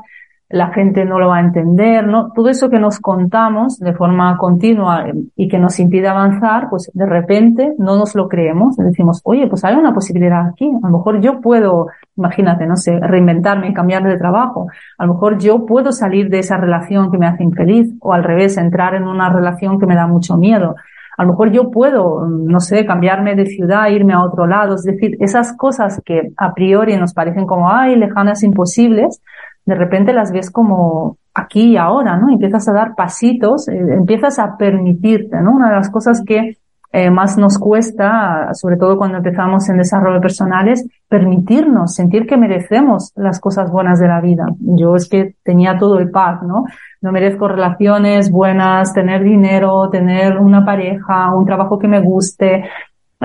la 0.50 0.68
gente 0.68 1.04
no 1.04 1.18
lo 1.18 1.28
va 1.28 1.38
a 1.38 1.40
entender, 1.40 2.06
¿no? 2.06 2.30
Todo 2.32 2.48
eso 2.48 2.68
que 2.68 2.78
nos 2.78 3.00
contamos 3.00 3.78
de 3.78 3.94
forma 3.94 4.36
continua 4.36 5.06
y 5.34 5.48
que 5.48 5.58
nos 5.58 5.80
impide 5.80 6.08
avanzar, 6.08 6.68
pues 6.68 6.90
de 6.92 7.06
repente 7.06 7.74
no 7.78 7.96
nos 7.96 8.14
lo 8.14 8.28
creemos, 8.28 8.76
decimos, 8.76 9.20
oye, 9.24 9.46
pues 9.46 9.64
hay 9.64 9.74
una 9.74 9.94
posibilidad 9.94 10.46
aquí, 10.46 10.66
a 10.66 10.86
lo 10.86 10.98
mejor 10.98 11.20
yo 11.20 11.40
puedo, 11.40 11.88
imagínate, 12.16 12.66
no 12.66 12.76
sé, 12.76 12.98
reinventarme 13.00 13.72
cambiar 13.72 14.04
de 14.04 14.18
trabajo, 14.18 14.68
a 14.98 15.06
lo 15.06 15.14
mejor 15.14 15.38
yo 15.38 15.64
puedo 15.64 15.92
salir 15.92 16.28
de 16.28 16.40
esa 16.40 16.56
relación 16.56 17.10
que 17.10 17.18
me 17.18 17.26
hace 17.26 17.42
infeliz 17.42 17.92
o 18.00 18.12
al 18.12 18.22
revés, 18.22 18.56
entrar 18.58 18.94
en 18.94 19.04
una 19.04 19.30
relación 19.30 19.80
que 19.80 19.86
me 19.86 19.96
da 19.96 20.06
mucho 20.06 20.36
miedo. 20.36 20.76
A 21.16 21.22
lo 21.22 21.30
mejor 21.30 21.52
yo 21.52 21.70
puedo, 21.70 22.26
no 22.26 22.58
sé, 22.58 22.84
cambiarme 22.84 23.36
de 23.36 23.46
ciudad, 23.46 23.88
irme 23.88 24.14
a 24.14 24.22
otro 24.22 24.46
lado. 24.46 24.74
Es 24.74 24.82
decir, 24.82 25.16
esas 25.20 25.56
cosas 25.56 26.02
que 26.04 26.32
a 26.36 26.52
priori 26.54 26.96
nos 26.96 27.14
parecen 27.14 27.46
como, 27.46 27.70
ay, 27.70 27.94
lejanas, 27.94 28.42
imposibles, 28.42 29.22
de 29.64 29.74
repente 29.74 30.12
las 30.12 30.32
ves 30.32 30.50
como 30.50 31.16
aquí 31.34 31.72
y 31.72 31.76
ahora, 31.76 32.16
¿no? 32.16 32.30
Empiezas 32.30 32.68
a 32.68 32.72
dar 32.72 32.94
pasitos, 32.94 33.68
eh, 33.68 33.78
empiezas 33.78 34.38
a 34.38 34.56
permitirte, 34.56 35.40
¿no? 35.40 35.52
Una 35.52 35.70
de 35.70 35.76
las 35.76 35.90
cosas 35.90 36.22
que 36.24 36.56
eh, 36.96 37.10
más 37.10 37.36
nos 37.36 37.58
cuesta, 37.58 38.50
sobre 38.54 38.76
todo 38.76 38.96
cuando 38.96 39.18
empezamos 39.18 39.68
en 39.68 39.78
desarrollo 39.78 40.20
personal, 40.20 40.68
es 40.68 40.88
permitirnos, 41.08 41.92
sentir 41.92 42.24
que 42.24 42.36
merecemos 42.36 43.10
las 43.16 43.40
cosas 43.40 43.68
buenas 43.68 43.98
de 43.98 44.06
la 44.06 44.20
vida. 44.20 44.46
Yo 44.60 44.94
es 44.94 45.08
que 45.08 45.34
tenía 45.42 45.76
todo 45.76 45.98
el 45.98 46.10
paz, 46.12 46.44
¿no? 46.44 46.66
No 47.02 47.10
merezco 47.10 47.48
relaciones 47.48 48.30
buenas, 48.30 48.94
tener 48.94 49.24
dinero, 49.24 49.90
tener 49.90 50.38
una 50.38 50.64
pareja, 50.64 51.34
un 51.34 51.44
trabajo 51.44 51.80
que 51.80 51.88
me 51.88 52.00
guste, 52.00 52.70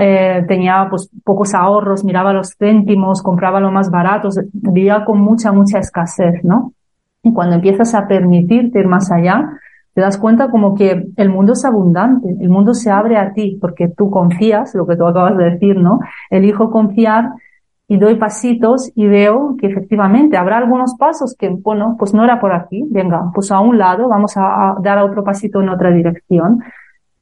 eh, 0.00 0.44
tenía 0.48 0.86
pues 0.88 1.10
pocos 1.24 1.54
ahorros, 1.54 2.04
miraba 2.04 2.32
los 2.32 2.56
céntimos, 2.56 3.22
compraba 3.22 3.60
lo 3.60 3.70
más 3.70 3.90
barato, 3.90 4.30
vivía 4.52 5.04
con 5.04 5.20
mucha, 5.20 5.52
mucha 5.52 5.78
escasez, 5.78 6.42
¿no? 6.42 6.72
Y 7.22 7.32
cuando 7.32 7.56
empiezas 7.56 7.94
a 7.94 8.08
permitirte 8.08 8.80
ir 8.80 8.86
más 8.86 9.12
allá, 9.12 9.50
te 9.92 10.00
das 10.00 10.16
cuenta 10.16 10.50
como 10.50 10.74
que 10.74 11.06
el 11.16 11.28
mundo 11.28 11.52
es 11.52 11.64
abundante, 11.64 12.34
el 12.40 12.48
mundo 12.48 12.72
se 12.72 12.90
abre 12.90 13.18
a 13.18 13.32
ti 13.34 13.58
porque 13.60 13.88
tú 13.88 14.10
confías, 14.10 14.74
lo 14.74 14.86
que 14.86 14.96
tú 14.96 15.06
acabas 15.06 15.36
de 15.36 15.50
decir, 15.50 15.76
¿no? 15.76 16.00
Elijo 16.30 16.70
confiar 16.70 17.30
y 17.86 17.98
doy 17.98 18.14
pasitos 18.14 18.90
y 18.94 19.06
veo 19.06 19.56
que 19.60 19.66
efectivamente 19.66 20.36
habrá 20.36 20.58
algunos 20.58 20.94
pasos 20.96 21.36
que, 21.38 21.50
bueno, 21.50 21.96
pues 21.98 22.14
no 22.14 22.24
era 22.24 22.40
por 22.40 22.52
aquí, 22.52 22.84
venga, 22.88 23.30
pues 23.34 23.50
a 23.50 23.60
un 23.60 23.76
lado, 23.76 24.08
vamos 24.08 24.36
a, 24.36 24.70
a 24.70 24.76
dar 24.80 24.98
otro 24.98 25.24
pasito 25.24 25.60
en 25.60 25.68
otra 25.68 25.90
dirección 25.90 26.60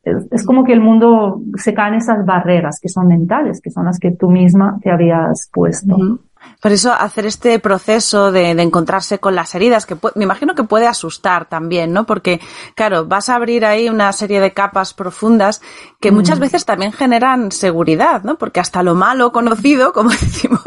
es, 0.02 0.44
como 0.44 0.64
que 0.64 0.72
el 0.72 0.80
mundo 0.80 1.42
se 1.56 1.74
cae 1.74 1.88
en 1.88 1.94
esas 1.96 2.24
barreras 2.24 2.78
que 2.80 2.88
son 2.88 3.08
mentales, 3.08 3.60
que 3.60 3.70
son 3.70 3.84
las 3.84 3.98
que 3.98 4.12
tú 4.12 4.30
misma 4.30 4.78
te 4.82 4.90
habías 4.90 5.50
puesto. 5.52 6.20
Por 6.60 6.72
eso 6.72 6.92
hacer 6.92 7.24
este 7.24 7.60
proceso 7.60 8.32
de, 8.32 8.50
encontrarse 8.50 9.20
con 9.20 9.36
las 9.36 9.54
heridas, 9.54 9.86
que 9.86 9.96
me 10.16 10.24
imagino 10.24 10.56
que 10.56 10.64
puede 10.64 10.88
asustar 10.88 11.48
también, 11.48 11.92
¿no? 11.92 12.04
Porque, 12.04 12.40
claro, 12.74 13.06
vas 13.06 13.28
a 13.28 13.36
abrir 13.36 13.64
ahí 13.64 13.88
una 13.88 14.12
serie 14.12 14.40
de 14.40 14.52
capas 14.52 14.92
profundas 14.92 15.62
que 16.00 16.10
muchas 16.10 16.38
mm. 16.38 16.42
veces 16.42 16.64
también 16.64 16.92
generan 16.92 17.52
seguridad, 17.52 18.24
¿no? 18.24 18.38
Porque 18.38 18.58
hasta 18.58 18.82
lo 18.82 18.96
malo 18.96 19.30
conocido, 19.30 19.92
como 19.94 20.10
decimos, 20.10 20.66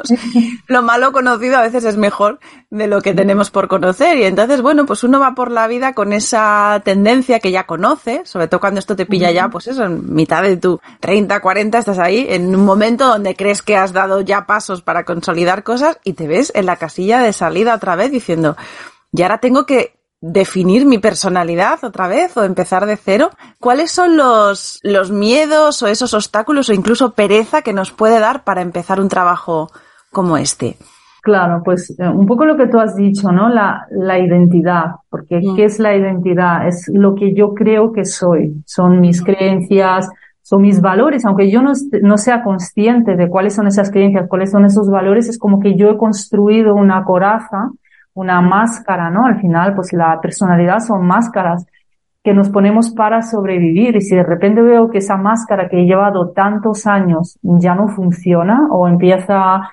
lo 0.67 0.81
malo 0.81 1.11
conocido 1.11 1.57
a 1.57 1.61
veces 1.61 1.83
es 1.83 1.97
mejor 1.97 2.39
de 2.69 2.87
lo 2.87 3.01
que 3.01 3.13
tenemos 3.13 3.51
por 3.51 3.67
conocer. 3.67 4.17
Y 4.17 4.23
entonces, 4.23 4.61
bueno, 4.61 4.85
pues 4.85 5.03
uno 5.03 5.19
va 5.19 5.35
por 5.35 5.51
la 5.51 5.67
vida 5.67 5.93
con 5.93 6.13
esa 6.13 6.81
tendencia 6.85 7.41
que 7.41 7.51
ya 7.51 7.65
conoce, 7.65 8.21
sobre 8.23 8.47
todo 8.47 8.61
cuando 8.61 8.79
esto 8.79 8.95
te 8.95 9.05
pilla 9.05 9.31
ya, 9.31 9.49
pues 9.49 9.67
eso, 9.67 9.83
en 9.83 10.13
mitad 10.13 10.41
de 10.41 10.55
tu 10.55 10.79
30, 11.01 11.41
40, 11.41 11.77
estás 11.79 11.99
ahí, 11.99 12.27
en 12.29 12.55
un 12.55 12.63
momento 12.63 13.07
donde 13.07 13.35
crees 13.35 13.61
que 13.61 13.75
has 13.75 13.91
dado 13.91 14.21
ya 14.21 14.45
pasos 14.45 14.81
para 14.81 15.03
consolidar 15.03 15.63
cosas 15.63 15.80
y 16.03 16.13
te 16.13 16.27
ves 16.27 16.51
en 16.55 16.65
la 16.65 16.77
casilla 16.77 17.19
de 17.19 17.33
salida 17.33 17.75
otra 17.75 17.95
vez 17.95 18.11
diciendo, 18.11 18.55
y 19.11 19.21
ahora 19.21 19.39
tengo 19.39 19.65
que 19.65 19.95
definir 20.21 20.85
mi 20.85 20.99
personalidad 20.99 21.83
otra 21.83 22.07
vez 22.07 22.37
o 22.37 22.43
empezar 22.43 22.85
de 22.85 22.95
cero? 22.95 23.31
¿Cuáles 23.59 23.91
son 23.91 24.15
los, 24.15 24.79
los 24.83 25.11
miedos 25.11 25.81
o 25.81 25.87
esos 25.87 26.13
obstáculos 26.13 26.69
o 26.69 26.73
incluso 26.73 27.13
pereza 27.13 27.63
que 27.63 27.73
nos 27.73 27.91
puede 27.91 28.19
dar 28.19 28.43
para 28.43 28.61
empezar 28.61 29.01
un 29.01 29.09
trabajo 29.09 29.71
como 30.11 30.37
este? 30.37 30.77
Claro, 31.23 31.61
pues 31.63 31.95
eh, 31.99 32.07
un 32.07 32.25
poco 32.25 32.45
lo 32.45 32.57
que 32.57 32.67
tú 32.67 32.79
has 32.79 32.95
dicho, 32.95 33.31
¿no? 33.31 33.49
La, 33.49 33.85
la 33.91 34.17
identidad, 34.17 34.85
porque 35.09 35.39
mm. 35.39 35.55
¿qué 35.55 35.65
es 35.65 35.79
la 35.79 35.95
identidad? 35.95 36.67
Es 36.67 36.89
lo 36.91 37.13
que 37.13 37.33
yo 37.35 37.53
creo 37.53 37.91
que 37.91 38.05
soy, 38.05 38.63
son 38.65 38.99
mis 39.01 39.23
creencias, 39.23 40.09
son 40.51 40.63
mis 40.63 40.81
valores, 40.81 41.25
aunque 41.25 41.49
yo 41.49 41.61
no, 41.61 41.71
no 42.01 42.17
sea 42.17 42.43
consciente 42.43 43.15
de 43.15 43.29
cuáles 43.29 43.55
son 43.55 43.67
esas 43.67 43.89
creencias, 43.89 44.27
cuáles 44.27 44.51
son 44.51 44.65
esos 44.65 44.89
valores, 44.89 45.29
es 45.29 45.39
como 45.39 45.61
que 45.61 45.77
yo 45.77 45.89
he 45.89 45.97
construido 45.97 46.75
una 46.75 47.05
coraza, 47.05 47.69
una 48.13 48.41
máscara, 48.41 49.09
¿no? 49.09 49.25
Al 49.25 49.39
final, 49.39 49.73
pues 49.75 49.93
la 49.93 50.19
personalidad 50.19 50.79
son 50.79 51.07
máscaras 51.07 51.65
que 52.21 52.33
nos 52.33 52.49
ponemos 52.49 52.91
para 52.91 53.21
sobrevivir 53.21 53.95
y 53.95 54.01
si 54.01 54.13
de 54.13 54.23
repente 54.23 54.61
veo 54.61 54.89
que 54.89 54.97
esa 54.97 55.15
máscara 55.15 55.69
que 55.69 55.79
he 55.79 55.85
llevado 55.85 56.31
tantos 56.31 56.85
años 56.85 57.39
ya 57.41 57.73
no 57.73 57.87
funciona 57.87 58.67
o 58.71 58.89
empieza 58.89 59.69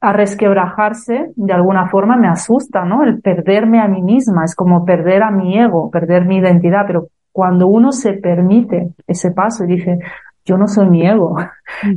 a 0.00 0.12
resquebrajarse, 0.14 1.32
de 1.36 1.52
alguna 1.52 1.90
forma 1.90 2.16
me 2.16 2.28
asusta, 2.28 2.86
¿no? 2.86 3.02
El 3.02 3.20
perderme 3.20 3.82
a 3.82 3.86
mí 3.86 4.00
misma, 4.00 4.46
es 4.46 4.54
como 4.54 4.86
perder 4.86 5.24
a 5.24 5.30
mi 5.30 5.58
ego, 5.58 5.90
perder 5.90 6.24
mi 6.24 6.38
identidad, 6.38 6.84
pero 6.86 7.08
cuando 7.32 7.66
uno 7.66 7.92
se 7.92 8.14
permite 8.14 8.92
ese 9.06 9.30
paso 9.32 9.64
y 9.64 9.68
dice, 9.68 9.98
yo 10.44 10.56
no 10.58 10.68
soy 10.68 10.88
mi 10.88 11.06
ego, 11.06 11.36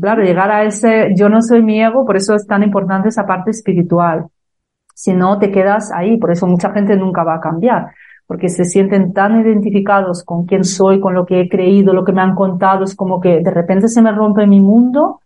claro, 0.01 0.23
llegar 0.23 0.51
a 0.51 0.63
ese 0.63 1.13
yo 1.15 1.29
no 1.29 1.41
soy 1.41 1.61
mi 1.61 1.81
ego, 1.81 2.05
por 2.05 2.15
eso 2.15 2.35
es 2.35 2.47
tan 2.47 2.63
importante 2.63 3.09
esa 3.09 3.25
parte 3.25 3.51
espiritual. 3.51 4.27
Si 4.93 5.13
no, 5.13 5.37
te 5.39 5.51
quedas 5.51 5.91
ahí, 5.91 6.17
por 6.17 6.31
eso 6.31 6.47
mucha 6.47 6.71
gente 6.71 6.95
nunca 6.95 7.23
va 7.23 7.35
a 7.35 7.41
cambiar, 7.41 7.91
porque 8.27 8.47
se 8.47 8.63
sienten 8.63 9.11
tan 9.13 9.41
identificados 9.41 10.23
con 10.23 10.45
quién 10.45 10.63
soy, 10.63 11.01
con 11.01 11.13
lo 11.13 11.25
que 11.25 11.41
he 11.41 11.49
creído, 11.49 11.93
lo 11.93 12.05
que 12.05 12.13
me 12.13 12.21
han 12.21 12.33
contado, 12.33 12.85
es 12.85 12.95
como 12.95 13.19
que 13.19 13.41
de 13.41 13.51
repente 13.51 13.89
se 13.89 14.01
me 14.01 14.11
rompe 14.13 14.47
mi 14.47 14.61
mundo 14.61 15.19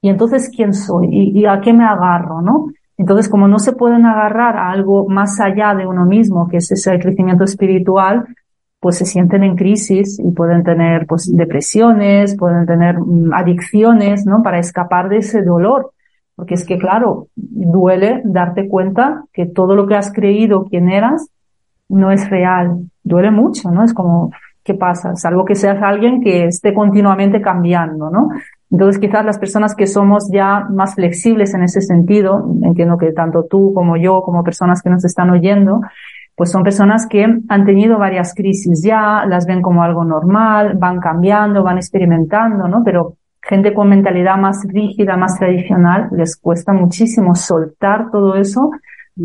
y 0.00 0.08
entonces, 0.08 0.50
¿quién 0.54 0.74
soy? 0.74 1.08
¿Y, 1.10 1.44
a 1.46 1.60
qué 1.60 1.72
me 1.72 1.84
agarro? 1.84 2.40
¿No? 2.40 2.68
Entonces, 2.96 3.28
como 3.28 3.48
no 3.48 3.58
se 3.58 3.72
pueden 3.72 4.06
agarrar 4.06 4.56
a 4.56 4.70
algo 4.70 5.08
más 5.08 5.40
allá 5.40 5.74
de 5.74 5.86
uno 5.86 6.04
mismo, 6.04 6.48
que 6.48 6.58
es 6.58 6.70
ese 6.70 6.98
crecimiento 6.98 7.44
espiritual, 7.44 8.26
pues 8.80 8.96
se 8.98 9.04
sienten 9.04 9.42
en 9.42 9.56
crisis 9.56 10.18
y 10.18 10.30
pueden 10.30 10.62
tener 10.62 11.06
pues 11.06 11.30
depresiones, 11.34 12.36
pueden 12.36 12.66
tener 12.66 12.98
mm, 12.98 13.32
adicciones, 13.34 14.24
¿no? 14.26 14.42
Para 14.42 14.58
escapar 14.58 15.08
de 15.08 15.18
ese 15.18 15.42
dolor. 15.42 15.92
Porque 16.36 16.54
es 16.54 16.64
que, 16.64 16.78
claro, 16.78 17.26
duele 17.34 18.22
darte 18.24 18.68
cuenta 18.68 19.24
que 19.32 19.46
todo 19.46 19.74
lo 19.74 19.88
que 19.88 19.96
has 19.96 20.12
creído 20.12 20.66
quién 20.66 20.88
eras 20.88 21.28
no 21.88 22.12
es 22.12 22.30
real. 22.30 22.78
Duele 23.02 23.32
mucho, 23.32 23.72
¿no? 23.72 23.82
Es 23.82 23.92
como, 23.92 24.30
¿qué 24.62 24.74
pasa? 24.74 25.16
Salvo 25.16 25.44
que 25.44 25.56
seas 25.56 25.82
alguien 25.82 26.20
que 26.22 26.44
esté 26.44 26.72
continuamente 26.72 27.40
cambiando, 27.40 28.10
¿no? 28.10 28.28
Entonces, 28.70 29.00
quizás 29.00 29.24
las 29.24 29.38
personas 29.38 29.74
que 29.74 29.86
somos 29.86 30.30
ya 30.30 30.66
más 30.70 30.94
flexibles 30.94 31.54
en 31.54 31.62
ese 31.62 31.80
sentido, 31.80 32.46
entiendo 32.62 32.98
que 32.98 33.12
tanto 33.12 33.46
tú 33.50 33.72
como 33.74 33.96
yo, 33.96 34.22
como 34.22 34.44
personas 34.44 34.82
que 34.82 34.90
nos 34.90 35.04
están 35.04 35.30
oyendo, 35.30 35.80
pues 36.38 36.52
son 36.52 36.62
personas 36.62 37.08
que 37.08 37.24
han 37.24 37.66
tenido 37.66 37.98
varias 37.98 38.32
crisis 38.32 38.80
ya, 38.84 39.26
las 39.26 39.44
ven 39.44 39.60
como 39.60 39.82
algo 39.82 40.04
normal, 40.04 40.76
van 40.78 41.00
cambiando, 41.00 41.64
van 41.64 41.78
experimentando, 41.78 42.68
¿no? 42.68 42.82
Pero 42.84 43.16
gente 43.42 43.74
con 43.74 43.88
mentalidad 43.88 44.36
más 44.36 44.64
rígida, 44.68 45.16
más 45.16 45.36
tradicional, 45.36 46.08
les 46.12 46.36
cuesta 46.36 46.72
muchísimo 46.72 47.34
soltar 47.34 48.12
todo 48.12 48.36
eso 48.36 48.70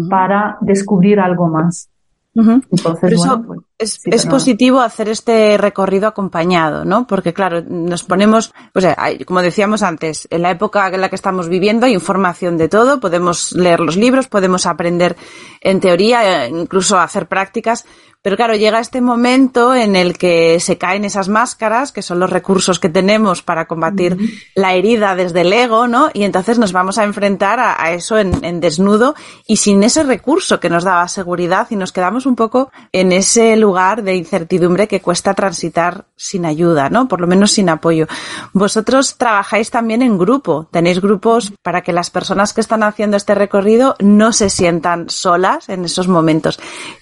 para 0.09 0.57
descubrir 0.61 1.19
algo 1.19 1.47
más. 1.47 1.87
Entonces, 2.35 3.13
eso 3.13 3.43
pues, 3.45 3.59
es, 3.77 3.99
es 4.05 4.25
positivo 4.25 4.81
hacer 4.81 5.09
este 5.09 5.57
recorrido 5.57 6.07
acompañado, 6.07 6.85
¿no? 6.85 7.07
Porque 7.07 7.33
claro, 7.33 7.63
nos 7.67 8.03
ponemos, 8.03 8.53
pues 8.71 8.85
como 9.25 9.41
decíamos 9.41 9.83
antes, 9.83 10.27
en 10.29 10.41
la 10.41 10.51
época 10.51 10.87
en 10.87 11.01
la 11.01 11.09
que 11.09 11.15
estamos 11.15 11.49
viviendo 11.49 11.85
hay 11.85 11.93
información 11.93 12.57
de 12.57 12.69
todo, 12.69 12.99
podemos 12.99 13.51
leer 13.53 13.79
los 13.79 13.97
libros, 13.97 14.27
podemos 14.27 14.65
aprender 14.65 15.15
en 15.61 15.79
teoría, 15.79 16.47
incluso 16.47 16.99
hacer 16.99 17.27
prácticas, 17.27 17.85
pero 18.23 18.37
claro, 18.37 18.55
llega 18.55 18.79
este 18.79 19.01
momento 19.01 19.75
en 19.75 19.97
el 19.97 20.17
que 20.17 20.61
se 20.61 20.77
caen 20.77 21.03
esas 21.03 21.27
máscaras, 21.27 21.91
que 21.91 22.01
son 22.01 22.19
los 22.19 22.29
recursos 22.29 22.79
que 22.79 22.87
tenemos 22.87 23.41
para 23.41 23.67
combatir 23.67 24.17
la 24.55 24.73
herida 24.75 25.13
desde 25.13 25.41
el 25.41 25.51
ego, 25.51 25.87
¿no? 25.87 26.09
Y 26.13 26.23
entonces 26.23 26.57
nos 26.57 26.71
vamos 26.71 26.97
a 26.97 27.03
enfrentar 27.03 27.59
a, 27.59 27.91
eso 27.91 28.17
en, 28.17 28.61
desnudo 28.61 29.13
y 29.45 29.57
sin 29.57 29.83
ese 29.83 30.03
recurso 30.03 30.61
que 30.61 30.69
nos 30.69 30.85
daba 30.85 31.05
seguridad 31.09 31.67
y 31.69 31.75
nos 31.75 31.91
quedamos 31.91 32.25
un 32.25 32.37
poco 32.37 32.71
en 32.93 33.11
ese 33.11 33.57
lugar 33.57 33.72
de 33.73 34.15
incertidumbre 34.15 34.87
que 34.87 35.01
cuesta 35.01 35.33
transitar 35.33 36.05
sin 36.15 36.45
ayuda, 36.45 36.89
¿no? 36.89 37.07
Por 37.07 37.19
lo 37.19 37.27
menos 37.27 37.51
sin 37.51 37.69
apoyo. 37.69 38.05
Vosotros 38.53 39.17
trabajáis 39.17 39.71
también 39.71 40.01
en 40.01 40.17
grupo, 40.17 40.67
tenéis 40.71 41.01
grupos 41.01 41.51
para 41.63 41.81
que 41.81 41.91
las 41.91 42.11
personas 42.11 42.53
que 42.53 42.61
están 42.61 42.83
haciendo 42.83 43.17
este 43.17 43.33
recorrido 43.35 43.95
no 43.99 44.31
se 44.31 44.49
sientan 44.49 45.09
solas 45.09 45.69
en 45.69 45.85
esos 45.85 46.07
momentos. 46.07 46.59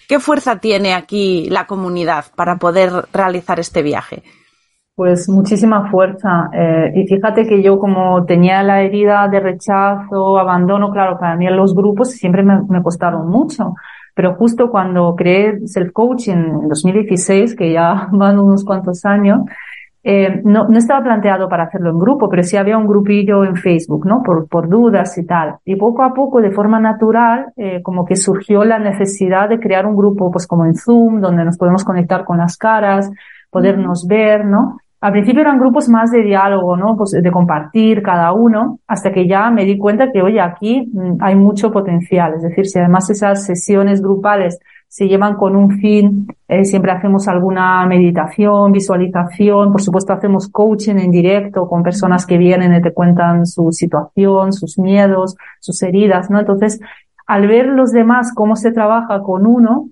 ¿Qué 0.07 0.19
fuerza 0.19 0.59
tiene 0.59 0.93
aquí 0.93 1.49
la 1.49 1.67
comunidad 1.67 2.25
para 2.35 2.55
poder 2.55 2.91
realizar 3.11 3.59
este 3.59 3.81
viaje? 3.83 4.23
Pues 4.95 5.27
muchísima 5.27 5.89
fuerza. 5.91 6.49
Eh, 6.53 6.93
y 6.95 7.07
fíjate 7.07 7.45
que 7.47 7.61
yo 7.61 7.79
como 7.79 8.23
tenía 8.25 8.63
la 8.63 8.81
herida 8.81 9.27
de 9.27 9.39
rechazo, 9.39 10.37
abandono, 10.37 10.89
claro, 10.89 11.17
para 11.19 11.35
mí 11.35 11.47
los 11.49 11.75
grupos 11.75 12.11
siempre 12.11 12.43
me 12.43 12.81
costaron 12.81 13.27
mucho. 13.27 13.73
Pero 14.21 14.35
justo 14.35 14.69
cuando 14.69 15.15
creé 15.15 15.61
self-coaching 15.65 16.61
en 16.61 16.67
2016, 16.69 17.55
que 17.55 17.73
ya 17.73 18.07
van 18.11 18.37
unos 18.37 18.63
cuantos 18.63 19.03
años, 19.03 19.39
eh, 20.03 20.43
no, 20.43 20.67
no 20.67 20.77
estaba 20.77 21.03
planteado 21.03 21.49
para 21.49 21.63
hacerlo 21.63 21.89
en 21.89 21.97
grupo, 21.97 22.29
pero 22.29 22.43
sí 22.43 22.55
había 22.55 22.77
un 22.77 22.85
grupillo 22.85 23.43
en 23.43 23.55
Facebook, 23.55 24.05
¿no? 24.05 24.21
Por, 24.21 24.47
por 24.47 24.69
dudas 24.69 25.17
y 25.17 25.25
tal. 25.25 25.55
Y 25.65 25.75
poco 25.75 26.03
a 26.03 26.13
poco, 26.13 26.39
de 26.39 26.51
forma 26.51 26.79
natural, 26.79 27.47
eh, 27.57 27.81
como 27.81 28.05
que 28.05 28.15
surgió 28.15 28.63
la 28.63 28.77
necesidad 28.77 29.49
de 29.49 29.59
crear 29.59 29.87
un 29.87 29.95
grupo, 29.95 30.29
pues 30.29 30.45
como 30.45 30.67
en 30.67 30.75
Zoom, 30.75 31.19
donde 31.19 31.43
nos 31.43 31.57
podemos 31.57 31.83
conectar 31.83 32.23
con 32.23 32.37
las 32.37 32.57
caras, 32.57 33.09
podernos 33.49 34.05
ver, 34.05 34.45
¿no? 34.45 34.77
Al 35.01 35.11
principio 35.11 35.41
eran 35.41 35.59
grupos 35.59 35.89
más 35.89 36.11
de 36.11 36.21
diálogo, 36.21 36.77
¿no? 36.77 36.95
Pues 36.95 37.11
de 37.11 37.31
compartir 37.31 38.03
cada 38.03 38.33
uno, 38.33 38.79
hasta 38.87 39.11
que 39.11 39.27
ya 39.27 39.49
me 39.49 39.65
di 39.65 39.77
cuenta 39.77 40.11
que, 40.11 40.21
oye, 40.21 40.39
aquí 40.39 40.89
mm, 40.93 41.17
hay 41.19 41.35
mucho 41.35 41.71
potencial. 41.71 42.35
Es 42.35 42.43
decir, 42.43 42.67
si 42.67 42.79
además 42.79 43.09
esas 43.09 43.45
sesiones 43.45 44.01
grupales 44.01 44.59
se 44.91 45.07
llevan 45.07 45.35
con 45.35 45.55
un 45.55 45.79
fin. 45.79 46.27
Eh, 46.49 46.65
siempre 46.65 46.91
hacemos 46.91 47.29
alguna 47.29 47.85
meditación, 47.87 48.73
visualización. 48.73 49.71
Por 49.71 49.81
supuesto, 49.81 50.11
hacemos 50.11 50.49
coaching 50.49 50.97
en 50.97 51.11
directo 51.11 51.65
con 51.65 51.81
personas 51.81 52.25
que 52.25 52.37
vienen 52.37 52.75
y 52.75 52.81
te 52.81 52.93
cuentan 52.93 53.45
su 53.45 53.71
situación, 53.71 54.51
sus 54.51 54.77
miedos, 54.77 55.37
sus 55.61 55.81
heridas, 55.81 56.29
¿no? 56.29 56.41
Entonces, 56.41 56.81
al 57.25 57.47
ver 57.47 57.67
los 57.67 57.93
demás 57.93 58.33
cómo 58.35 58.57
se 58.57 58.73
trabaja 58.73 59.21
con 59.21 59.45
uno, 59.47 59.87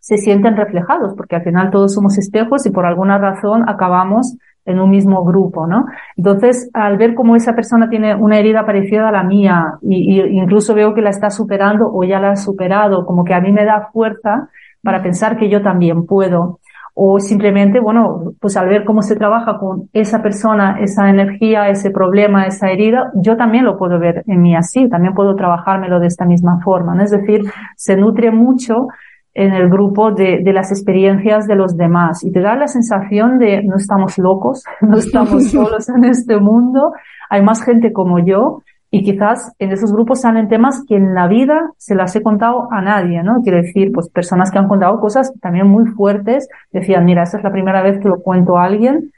se 0.00 0.16
sienten 0.16 0.56
reflejados, 0.56 1.14
porque 1.14 1.36
al 1.36 1.42
final 1.42 1.70
todos 1.70 1.94
somos 1.94 2.18
espejos 2.18 2.66
y 2.66 2.70
por 2.70 2.86
alguna 2.86 3.18
razón 3.18 3.68
acabamos 3.68 4.36
en 4.64 4.78
un 4.78 4.90
mismo 4.90 5.24
grupo, 5.24 5.66
¿no? 5.66 5.86
Entonces, 6.16 6.70
al 6.74 6.96
ver 6.96 7.14
cómo 7.14 7.36
esa 7.36 7.54
persona 7.54 7.88
tiene 7.88 8.14
una 8.14 8.38
herida 8.38 8.64
parecida 8.66 9.08
a 9.08 9.12
la 9.12 9.22
mía 9.22 9.74
y, 9.82 10.20
incluso 10.20 10.74
veo 10.74 10.94
que 10.94 11.00
la 11.02 11.10
está 11.10 11.30
superando 11.30 11.90
o 11.92 12.04
ya 12.04 12.20
la 12.20 12.32
ha 12.32 12.36
superado, 12.36 13.04
como 13.06 13.24
que 13.24 13.34
a 13.34 13.40
mí 13.40 13.52
me 13.52 13.64
da 13.64 13.88
fuerza 13.92 14.48
para 14.82 15.02
pensar 15.02 15.36
que 15.36 15.48
yo 15.48 15.62
también 15.62 16.06
puedo. 16.06 16.60
O 16.92 17.20
simplemente, 17.20 17.80
bueno, 17.80 18.32
pues 18.40 18.56
al 18.56 18.68
ver 18.68 18.84
cómo 18.84 19.00
se 19.00 19.16
trabaja 19.16 19.58
con 19.58 19.88
esa 19.92 20.22
persona, 20.22 20.78
esa 20.80 21.08
energía, 21.08 21.68
ese 21.68 21.90
problema, 21.90 22.46
esa 22.46 22.70
herida, 22.70 23.10
yo 23.14 23.36
también 23.36 23.64
lo 23.64 23.78
puedo 23.78 23.98
ver 23.98 24.24
en 24.26 24.42
mí 24.42 24.54
así, 24.54 24.88
también 24.88 25.14
puedo 25.14 25.34
trabajármelo 25.36 26.00
de 26.00 26.08
esta 26.08 26.26
misma 26.26 26.60
forma, 26.62 26.94
¿no? 26.94 27.02
Es 27.02 27.10
decir, 27.10 27.42
se 27.76 27.96
nutre 27.96 28.30
mucho 28.30 28.88
en 29.34 29.52
el 29.52 29.68
grupo 29.68 30.10
de, 30.10 30.40
de, 30.42 30.52
las 30.52 30.72
experiencias 30.72 31.46
de 31.46 31.54
los 31.54 31.76
demás 31.76 32.24
y 32.24 32.32
te 32.32 32.40
da 32.40 32.56
la 32.56 32.66
sensación 32.66 33.38
de 33.38 33.62
no 33.62 33.76
estamos 33.76 34.18
locos, 34.18 34.64
no 34.80 34.98
estamos 34.98 35.44
solos 35.50 35.88
en 35.88 36.04
este 36.04 36.38
mundo, 36.38 36.92
hay 37.28 37.42
más 37.42 37.62
gente 37.62 37.92
como 37.92 38.18
yo 38.18 38.62
y 38.90 39.04
quizás 39.04 39.52
en 39.60 39.70
esos 39.70 39.92
grupos 39.92 40.22
salen 40.22 40.48
temas 40.48 40.84
que 40.86 40.96
en 40.96 41.14
la 41.14 41.28
vida 41.28 41.70
se 41.76 41.94
las 41.94 42.14
he 42.16 42.22
contado 42.22 42.72
a 42.72 42.82
nadie, 42.82 43.22
¿no? 43.22 43.40
Quiero 43.42 43.58
decir, 43.58 43.92
pues 43.92 44.08
personas 44.08 44.50
que 44.50 44.58
han 44.58 44.66
contado 44.66 44.98
cosas 44.98 45.32
también 45.40 45.68
muy 45.68 45.86
fuertes, 45.86 46.48
decían, 46.72 47.04
mira, 47.04 47.22
esta 47.22 47.38
es 47.38 47.44
la 47.44 47.52
primera 47.52 47.82
vez 47.82 48.00
que 48.00 48.08
lo 48.08 48.20
cuento 48.20 48.58
a 48.58 48.64
alguien 48.64 49.12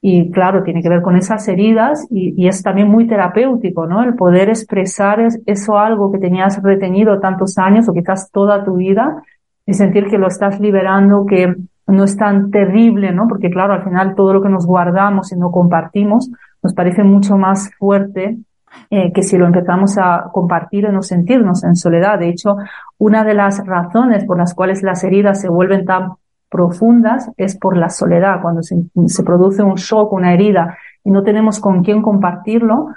y 0.00 0.30
claro, 0.30 0.62
tiene 0.62 0.80
que 0.80 0.88
ver 0.88 1.02
con 1.02 1.16
esas 1.16 1.48
heridas 1.48 2.06
y, 2.08 2.40
y 2.40 2.46
es 2.46 2.62
también 2.62 2.86
muy 2.86 3.08
terapéutico, 3.08 3.86
¿no? 3.86 4.04
El 4.04 4.14
poder 4.14 4.48
expresar 4.48 5.26
eso 5.44 5.76
algo 5.76 6.12
que 6.12 6.18
tenías 6.18 6.62
retenido 6.62 7.18
tantos 7.18 7.58
años 7.58 7.88
o 7.88 7.92
quizás 7.92 8.30
toda 8.30 8.64
tu 8.64 8.76
vida 8.76 9.24
y 9.66 9.74
sentir 9.74 10.06
que 10.06 10.18
lo 10.18 10.28
estás 10.28 10.60
liberando, 10.60 11.26
que 11.26 11.54
no 11.88 12.04
es 12.04 12.16
tan 12.16 12.50
terrible, 12.50 13.12
¿no? 13.12 13.28
Porque 13.28 13.50
claro, 13.50 13.74
al 13.74 13.84
final 13.84 14.14
todo 14.14 14.32
lo 14.32 14.42
que 14.42 14.48
nos 14.48 14.66
guardamos 14.66 15.32
y 15.32 15.36
no 15.36 15.50
compartimos 15.50 16.30
nos 16.62 16.74
parece 16.74 17.04
mucho 17.04 17.36
más 17.36 17.70
fuerte 17.78 18.38
eh, 18.90 19.12
que 19.12 19.22
si 19.22 19.38
lo 19.38 19.46
empezamos 19.46 19.96
a 19.98 20.30
compartir 20.32 20.86
o 20.86 20.92
no 20.92 21.02
sentirnos 21.02 21.64
en 21.64 21.76
soledad. 21.76 22.18
De 22.18 22.28
hecho, 22.28 22.56
una 22.98 23.24
de 23.24 23.34
las 23.34 23.64
razones 23.64 24.24
por 24.24 24.38
las 24.38 24.54
cuales 24.54 24.82
las 24.82 25.04
heridas 25.04 25.40
se 25.40 25.48
vuelven 25.48 25.84
tan 25.84 26.14
profundas 26.50 27.30
es 27.36 27.56
por 27.56 27.76
la 27.76 27.88
soledad. 27.88 28.40
Cuando 28.42 28.62
se, 28.62 28.76
se 29.06 29.22
produce 29.22 29.62
un 29.62 29.76
shock, 29.76 30.12
una 30.12 30.34
herida 30.34 30.76
y 31.04 31.10
no 31.10 31.22
tenemos 31.22 31.60
con 31.60 31.82
quién 31.82 32.02
compartirlo, 32.02 32.88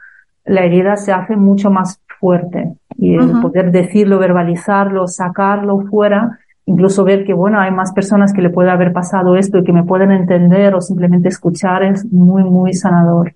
la 0.46 0.62
herida 0.62 0.98
se 0.98 1.12
hace 1.12 1.36
mucho 1.36 1.70
más 1.70 2.02
fuerte. 2.20 2.74
Y 2.98 3.16
el 3.16 3.40
poder 3.40 3.72
decirlo, 3.72 4.20
verbalizarlo, 4.20 5.08
sacarlo 5.08 5.80
fuera, 5.82 6.40
incluso 6.70 7.04
ver 7.04 7.26
que, 7.26 7.34
bueno, 7.34 7.60
hay 7.60 7.72
más 7.72 7.92
personas 7.94 8.32
que 8.32 8.44
le 8.44 8.52
puede 8.52 8.70
haber 8.70 8.94
pasado 8.94 9.36
esto 9.36 9.58
y 9.58 9.64
que 9.64 9.74
me 9.74 9.84
pueden 9.84 10.12
entender 10.12 10.76
o 10.76 10.82
simplemente 10.82 11.28
escuchar 11.28 11.84
es 11.84 12.06
muy, 12.06 12.44
muy 12.44 12.74
sanador. 12.74 13.34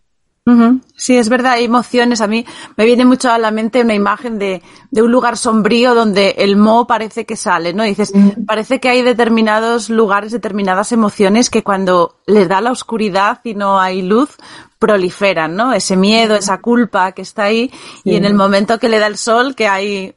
Sí, 0.97 1.15
es 1.15 1.29
verdad, 1.29 1.53
hay 1.53 1.63
emociones. 1.63 2.19
A 2.19 2.27
mí 2.27 2.45
me 2.75 2.85
viene 2.85 3.05
mucho 3.05 3.31
a 3.31 3.37
la 3.37 3.49
mente 3.49 3.81
una 3.81 3.93
imagen 3.93 4.37
de, 4.37 4.61
de 4.91 5.01
un 5.01 5.09
lugar 5.09 5.37
sombrío 5.37 5.95
donde 5.95 6.35
el 6.37 6.57
mo 6.57 6.85
parece 6.85 7.25
que 7.25 7.37
sale, 7.37 7.73
¿no? 7.73 7.83
dices, 7.83 8.13
parece 8.45 8.79
que 8.79 8.89
hay 8.89 9.01
determinados 9.01 9.89
lugares, 9.89 10.31
determinadas 10.31 10.91
emociones 10.91 11.49
que 11.49 11.63
cuando 11.63 12.17
les 12.27 12.47
da 12.49 12.59
la 12.59 12.71
oscuridad 12.71 13.39
y 13.45 13.55
no 13.55 13.79
hay 13.79 14.01
luz, 14.01 14.37
proliferan, 14.79 15.55
¿no? 15.55 15.71
Ese 15.73 15.95
miedo, 15.95 16.35
esa 16.35 16.59
culpa 16.59 17.13
que 17.13 17.21
está 17.21 17.43
ahí 17.43 17.71
y 18.03 18.15
en 18.15 18.25
el 18.25 18.33
momento 18.33 18.79
que 18.79 18.89
le 18.89 18.99
da 18.99 19.07
el 19.07 19.17
sol, 19.17 19.55
que 19.55 19.67
hay 19.67 20.13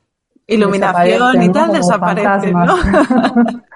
iluminación 0.46 1.42
y 1.42 1.52
tal, 1.52 1.72
desaparece, 1.72 2.52
¿no? 2.52 2.76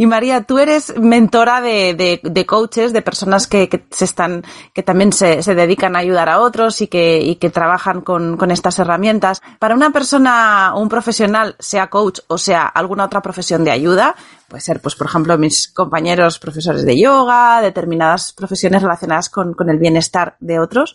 Y 0.00 0.06
María, 0.06 0.44
tú 0.44 0.60
eres 0.60 0.96
mentora 0.96 1.60
de, 1.60 2.20
de, 2.22 2.46
coaches, 2.46 2.92
de 2.92 3.02
personas 3.02 3.48
que, 3.48 3.68
que, 3.68 3.84
se 3.90 4.04
están, 4.04 4.44
que 4.72 4.84
también 4.84 5.12
se, 5.12 5.42
se, 5.42 5.56
dedican 5.56 5.96
a 5.96 5.98
ayudar 5.98 6.28
a 6.28 6.38
otros 6.38 6.80
y 6.82 6.86
que, 6.86 7.18
y 7.20 7.34
que 7.34 7.50
trabajan 7.50 8.02
con, 8.02 8.36
con 8.36 8.52
estas 8.52 8.78
herramientas. 8.78 9.42
Para 9.58 9.74
una 9.74 9.90
persona, 9.90 10.72
un 10.76 10.88
profesional, 10.88 11.56
sea 11.58 11.90
coach 11.90 12.20
o 12.28 12.38
sea 12.38 12.64
alguna 12.64 13.06
otra 13.06 13.22
profesión 13.22 13.64
de 13.64 13.72
ayuda, 13.72 14.14
puede 14.46 14.60
ser, 14.60 14.80
pues, 14.80 14.94
por 14.94 15.08
ejemplo, 15.08 15.36
mis 15.36 15.66
compañeros 15.66 16.38
profesores 16.38 16.84
de 16.84 16.96
yoga, 16.96 17.60
determinadas 17.60 18.32
profesiones 18.32 18.82
relacionadas 18.82 19.28
con, 19.28 19.52
con 19.52 19.68
el 19.68 19.78
bienestar 19.78 20.36
de 20.38 20.60
otros, 20.60 20.94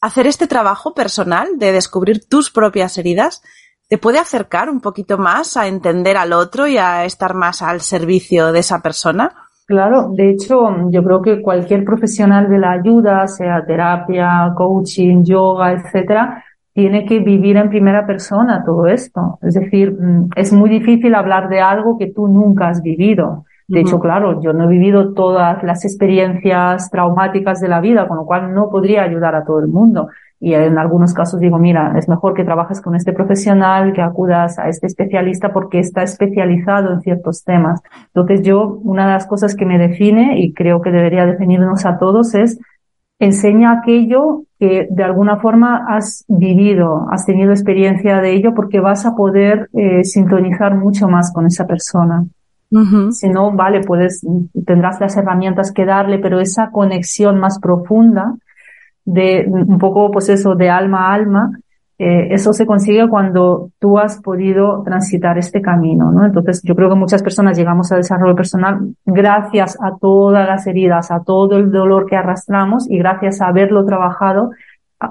hacer 0.00 0.26
este 0.26 0.48
trabajo 0.48 0.94
personal 0.94 1.48
de 1.58 1.70
descubrir 1.70 2.28
tus 2.28 2.50
propias 2.50 2.98
heridas 2.98 3.40
te 3.92 3.98
puede 3.98 4.18
acercar 4.18 4.70
un 4.70 4.80
poquito 4.80 5.18
más 5.18 5.58
a 5.58 5.66
entender 5.66 6.16
al 6.16 6.32
otro 6.32 6.66
y 6.66 6.78
a 6.78 7.04
estar 7.04 7.34
más 7.34 7.60
al 7.60 7.82
servicio 7.82 8.50
de 8.50 8.60
esa 8.60 8.80
persona? 8.80 9.30
Claro, 9.66 10.08
de 10.14 10.30
hecho, 10.30 10.88
yo 10.88 11.04
creo 11.04 11.20
que 11.20 11.42
cualquier 11.42 11.84
profesional 11.84 12.48
de 12.48 12.58
la 12.58 12.70
ayuda, 12.70 13.26
sea 13.26 13.62
terapia, 13.66 14.54
coaching, 14.56 15.24
yoga, 15.24 15.72
etcétera, 15.72 16.42
tiene 16.72 17.04
que 17.04 17.18
vivir 17.18 17.58
en 17.58 17.68
primera 17.68 18.06
persona 18.06 18.62
todo 18.64 18.86
esto. 18.86 19.38
Es 19.42 19.52
decir, 19.52 19.92
mm, 19.92 20.30
es 20.36 20.54
muy 20.54 20.70
difícil 20.70 21.14
hablar 21.14 21.50
de 21.50 21.60
algo 21.60 21.98
que 21.98 22.06
tú 22.06 22.28
nunca 22.28 22.68
has 22.68 22.82
vivido. 22.82 23.44
De 23.68 23.80
hecho, 23.80 24.00
claro, 24.00 24.40
yo 24.40 24.54
no 24.54 24.64
he 24.64 24.68
vivido 24.68 25.12
todas 25.12 25.62
las 25.62 25.84
experiencias 25.84 26.90
traumáticas 26.90 27.60
de 27.60 27.68
la 27.68 27.80
vida, 27.80 28.08
con 28.08 28.16
lo 28.16 28.24
cual 28.24 28.54
no 28.54 28.70
podría 28.70 29.02
ayudar 29.02 29.34
a 29.34 29.44
todo 29.44 29.60
el 29.60 29.68
mundo. 29.68 30.08
Y 30.44 30.54
en 30.54 30.76
algunos 30.76 31.14
casos 31.14 31.38
digo, 31.38 31.56
mira, 31.56 31.94
es 31.96 32.08
mejor 32.08 32.34
que 32.34 32.42
trabajes 32.42 32.80
con 32.80 32.96
este 32.96 33.12
profesional, 33.12 33.92
que 33.92 34.02
acudas 34.02 34.58
a 34.58 34.68
este 34.68 34.88
especialista 34.88 35.52
porque 35.52 35.78
está 35.78 36.02
especializado 36.02 36.92
en 36.92 37.00
ciertos 37.00 37.44
temas. 37.44 37.80
Entonces 38.06 38.42
yo, 38.42 38.80
una 38.82 39.06
de 39.06 39.12
las 39.12 39.28
cosas 39.28 39.54
que 39.54 39.64
me 39.64 39.78
define 39.78 40.40
y 40.40 40.52
creo 40.52 40.82
que 40.82 40.90
debería 40.90 41.26
definirnos 41.26 41.86
a 41.86 41.96
todos 41.96 42.34
es 42.34 42.58
enseña 43.20 43.70
aquello 43.70 44.42
que 44.58 44.88
de 44.90 45.04
alguna 45.04 45.36
forma 45.36 45.86
has 45.88 46.24
vivido, 46.26 47.06
has 47.12 47.24
tenido 47.24 47.52
experiencia 47.52 48.20
de 48.20 48.32
ello 48.32 48.52
porque 48.52 48.80
vas 48.80 49.06
a 49.06 49.14
poder 49.14 49.70
eh, 49.74 50.02
sintonizar 50.02 50.74
mucho 50.74 51.06
más 51.06 51.32
con 51.32 51.46
esa 51.46 51.68
persona. 51.68 52.24
Si 53.12 53.28
no, 53.28 53.52
vale, 53.52 53.82
puedes, 53.82 54.26
tendrás 54.66 54.98
las 54.98 55.14
herramientas 55.16 55.72
que 55.72 55.84
darle, 55.84 56.18
pero 56.18 56.40
esa 56.40 56.70
conexión 56.70 57.38
más 57.38 57.60
profunda, 57.60 58.34
de 59.04 59.46
un 59.48 59.78
poco, 59.78 60.10
pues 60.10 60.28
eso, 60.28 60.54
de 60.54 60.70
alma 60.70 61.08
a 61.08 61.14
alma, 61.14 61.50
eh, 61.98 62.34
eso 62.34 62.52
se 62.52 62.66
consigue 62.66 63.08
cuando 63.08 63.70
tú 63.78 63.98
has 63.98 64.20
podido 64.20 64.82
transitar 64.82 65.38
este 65.38 65.62
camino, 65.62 66.10
¿no? 66.10 66.26
Entonces, 66.26 66.60
yo 66.64 66.74
creo 66.74 66.88
que 66.88 66.96
muchas 66.96 67.22
personas 67.22 67.56
llegamos 67.56 67.92
al 67.92 67.98
desarrollo 67.98 68.34
personal 68.34 68.94
gracias 69.04 69.78
a 69.80 69.96
todas 70.00 70.46
las 70.48 70.66
heridas, 70.66 71.10
a 71.10 71.22
todo 71.22 71.58
el 71.58 71.70
dolor 71.70 72.06
que 72.06 72.16
arrastramos 72.16 72.90
y 72.90 72.98
gracias 72.98 73.40
a 73.40 73.46
haberlo 73.46 73.84
trabajado, 73.84 74.50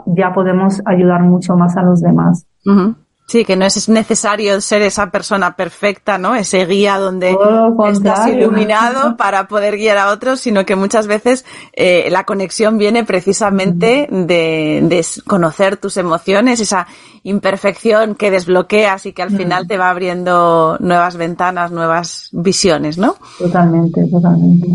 ya 0.06 0.34
podemos 0.34 0.82
ayudar 0.86 1.22
mucho 1.22 1.56
más 1.56 1.78
a 1.78 1.84
los 1.84 2.02
demás. 2.02 2.46
Sí, 3.32 3.46
que 3.46 3.56
no 3.56 3.66
es 3.66 3.88
necesario 3.88 4.60
ser 4.60 4.82
esa 4.82 5.10
persona 5.10 5.56
perfecta, 5.56 6.18
¿no? 6.18 6.36
Ese 6.36 6.66
guía 6.66 6.98
donde 6.98 7.34
estás 7.90 8.28
iluminado 8.28 9.16
para 9.18 9.48
poder 9.48 9.78
guiar 9.78 9.98
a 10.00 10.10
otros, 10.12 10.42
sino 10.42 10.66
que 10.66 10.76
muchas 10.76 11.08
veces 11.08 11.46
eh, 11.72 12.10
la 12.12 12.26
conexión 12.26 12.78
viene 12.78 13.06
precisamente 13.06 14.10
de, 14.12 14.82
de, 14.84 15.06
conocer 15.26 15.78
tus 15.78 15.96
emociones, 15.96 16.60
esa 16.60 16.88
imperfección 17.24 18.16
que 18.16 18.32
desbloqueas 18.32 19.06
y 19.06 19.14
que 19.14 19.22
al 19.22 19.32
final 19.32 19.66
te 19.66 19.78
va 19.78 19.90
abriendo 19.90 20.76
nuevas 20.82 21.16
ventanas, 21.16 21.72
nuevas 21.72 22.28
visiones, 22.34 22.98
¿no? 22.98 23.16
Totalmente, 23.40 24.08
totalmente. 24.12 24.68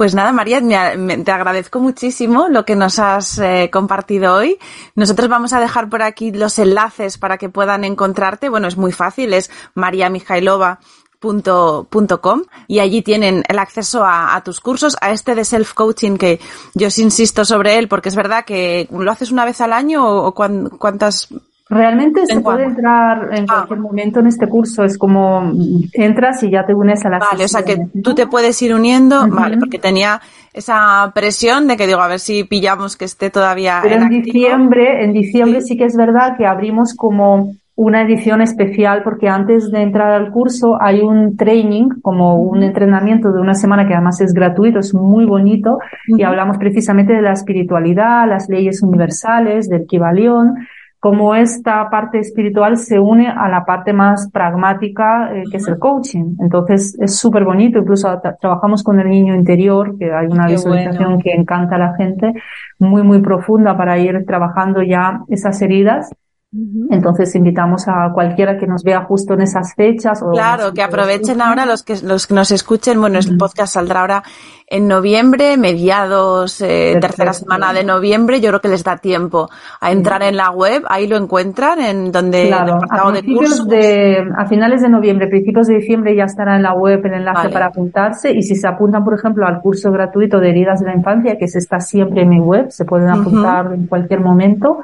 Pues 0.00 0.14
nada, 0.14 0.32
María, 0.32 0.62
te 0.62 1.30
agradezco 1.30 1.78
muchísimo 1.78 2.48
lo 2.48 2.64
que 2.64 2.74
nos 2.74 2.98
has 2.98 3.38
eh, 3.38 3.68
compartido 3.70 4.34
hoy. 4.34 4.58
Nosotros 4.94 5.28
vamos 5.28 5.52
a 5.52 5.60
dejar 5.60 5.90
por 5.90 6.02
aquí 6.02 6.32
los 6.32 6.58
enlaces 6.58 7.18
para 7.18 7.36
que 7.36 7.50
puedan 7.50 7.84
encontrarte. 7.84 8.48
Bueno, 8.48 8.66
es 8.66 8.78
muy 8.78 8.92
fácil, 8.92 9.34
es 9.34 9.50
mariamijailova.com 9.74 12.44
y 12.66 12.78
allí 12.78 13.02
tienen 13.02 13.44
el 13.46 13.58
acceso 13.58 14.02
a, 14.02 14.40
tus 14.42 14.62
cursos, 14.62 14.96
a 15.02 15.10
este 15.10 15.34
de 15.34 15.42
self-coaching 15.42 16.16
que 16.16 16.40
yo 16.72 16.86
os 16.86 16.98
insisto 16.98 17.44
sobre 17.44 17.76
él 17.76 17.86
porque 17.86 18.08
es 18.08 18.14
verdad 18.14 18.46
que 18.46 18.88
lo 18.90 19.12
haces 19.12 19.30
una 19.30 19.44
vez 19.44 19.60
al 19.60 19.74
año 19.74 20.08
o, 20.08 20.32
cuántas 20.32 21.28
Realmente 21.70 22.26
se 22.26 22.40
puede 22.40 22.64
entrar 22.64 23.28
en 23.32 23.44
ah. 23.44 23.54
cualquier 23.54 23.78
momento 23.78 24.18
en 24.18 24.26
este 24.26 24.48
curso. 24.48 24.82
Es 24.82 24.98
como 24.98 25.52
entras 25.92 26.42
y 26.42 26.50
ya 26.50 26.66
te 26.66 26.74
unes 26.74 27.04
a 27.04 27.10
la 27.10 27.20
Vale, 27.20 27.44
o 27.44 27.48
sea 27.48 27.62
que 27.62 27.78
tú 28.02 28.12
te 28.12 28.26
puedes 28.26 28.60
ir 28.60 28.74
uniendo, 28.74 29.28
vale, 29.28 29.56
porque 29.56 29.78
tenía 29.78 30.20
esa 30.52 31.12
presión 31.14 31.68
de 31.68 31.76
que 31.76 31.86
digo, 31.86 32.00
a 32.00 32.08
ver 32.08 32.18
si 32.18 32.42
pillamos 32.42 32.96
que 32.96 33.04
esté 33.04 33.30
todavía. 33.30 33.78
Pero 33.84 34.02
en, 34.02 34.08
diciembre, 34.08 35.04
en 35.04 35.12
diciembre 35.12 35.60
¿Sí? 35.60 35.76
que 35.76 35.84
es 35.84 35.96
verdad 35.96 36.36
que 36.36 36.44
abrimos 36.44 36.92
como 36.96 37.52
una 37.76 38.02
edición 38.02 38.42
especial 38.42 39.02
porque 39.04 39.28
antes 39.28 39.70
de 39.70 39.80
entrar 39.80 40.12
al 40.12 40.32
curso 40.32 40.76
hay 40.82 41.00
un 41.00 41.36
training, 41.36 41.88
como 42.02 42.34
un 42.34 42.64
entrenamiento 42.64 43.30
de 43.30 43.40
una 43.40 43.54
semana 43.54 43.86
que 43.86 43.94
además 43.94 44.20
es 44.20 44.34
gratuito, 44.34 44.80
es 44.80 44.92
muy 44.92 45.24
bonito 45.24 45.78
y 46.08 46.24
hablamos 46.24 46.58
precisamente 46.58 47.12
de 47.12 47.22
la 47.22 47.32
espiritualidad, 47.32 48.28
las 48.28 48.48
leyes 48.48 48.82
universales, 48.82 49.68
del 49.68 49.86
Kibalión 49.86 50.56
cómo 51.00 51.34
esta 51.34 51.88
parte 51.88 52.18
espiritual 52.18 52.76
se 52.76 52.98
une 52.98 53.26
a 53.26 53.48
la 53.48 53.64
parte 53.64 53.94
más 53.94 54.30
pragmática 54.30 55.34
eh, 55.34 55.44
que 55.50 55.56
es 55.56 55.66
el 55.66 55.78
coaching. 55.78 56.36
Entonces 56.40 56.96
es 57.00 57.16
súper 57.16 57.44
bonito, 57.44 57.78
incluso 57.78 58.20
trabajamos 58.38 58.84
con 58.84 59.00
el 59.00 59.08
niño 59.08 59.34
interior, 59.34 59.96
que 59.98 60.12
hay 60.12 60.26
una 60.26 60.46
visualización 60.46 61.20
que 61.20 61.32
encanta 61.32 61.76
a 61.76 61.78
la 61.78 61.96
gente, 61.96 62.34
muy, 62.78 63.02
muy 63.02 63.20
profunda 63.22 63.76
para 63.76 63.98
ir 63.98 64.24
trabajando 64.26 64.82
ya 64.82 65.22
esas 65.28 65.60
heridas. 65.62 66.10
Entonces 66.52 67.32
invitamos 67.36 67.86
a 67.86 68.10
cualquiera 68.12 68.58
que 68.58 68.66
nos 68.66 68.82
vea 68.82 69.04
justo 69.04 69.34
en 69.34 69.42
esas 69.42 69.72
fechas. 69.76 70.20
O 70.20 70.32
claro, 70.32 70.74
que 70.74 70.82
aprovechen 70.82 71.40
ahora 71.40 71.64
los 71.64 71.84
que, 71.84 71.94
los 72.02 72.26
que 72.26 72.34
nos 72.34 72.50
escuchen. 72.50 73.00
Bueno, 73.00 73.20
el 73.20 73.36
podcast 73.36 73.74
saldrá 73.74 74.00
ahora 74.00 74.22
en 74.66 74.88
noviembre, 74.88 75.56
mediados, 75.56 76.60
eh, 76.60 76.98
tercera 77.00 77.34
semana 77.34 77.72
de 77.72 77.84
noviembre. 77.84 78.40
Yo 78.40 78.48
creo 78.48 78.60
que 78.60 78.68
les 78.68 78.82
da 78.82 78.96
tiempo 78.96 79.48
a 79.80 79.92
entrar 79.92 80.24
en 80.24 80.36
la 80.36 80.50
web. 80.50 80.82
Ahí 80.88 81.06
lo 81.06 81.16
encuentran, 81.16 81.80
en 81.80 82.10
donde 82.10 82.48
claro, 82.48 82.80
a, 82.90 83.12
principios 83.12 83.68
de, 83.68 84.28
a 84.36 84.46
finales 84.46 84.82
de 84.82 84.88
noviembre, 84.88 85.28
principios 85.28 85.68
de 85.68 85.76
diciembre 85.76 86.16
ya 86.16 86.24
estará 86.24 86.56
en 86.56 86.64
la 86.64 86.74
web 86.74 87.00
el 87.06 87.14
enlace 87.14 87.50
para 87.50 87.66
apuntarse. 87.66 88.32
Y 88.32 88.42
si 88.42 88.56
se 88.56 88.66
apuntan, 88.66 89.04
por 89.04 89.14
ejemplo, 89.14 89.46
al 89.46 89.60
curso 89.60 89.92
gratuito 89.92 90.40
de 90.40 90.50
heridas 90.50 90.80
de 90.80 90.86
la 90.86 90.96
infancia, 90.96 91.38
que 91.38 91.46
se 91.46 91.58
está 91.58 91.78
siempre 91.78 92.22
en 92.22 92.28
mi 92.28 92.40
web, 92.40 92.72
se 92.72 92.84
pueden 92.84 93.08
apuntar 93.08 93.72
en 93.72 93.86
cualquier 93.86 94.18
momento 94.18 94.80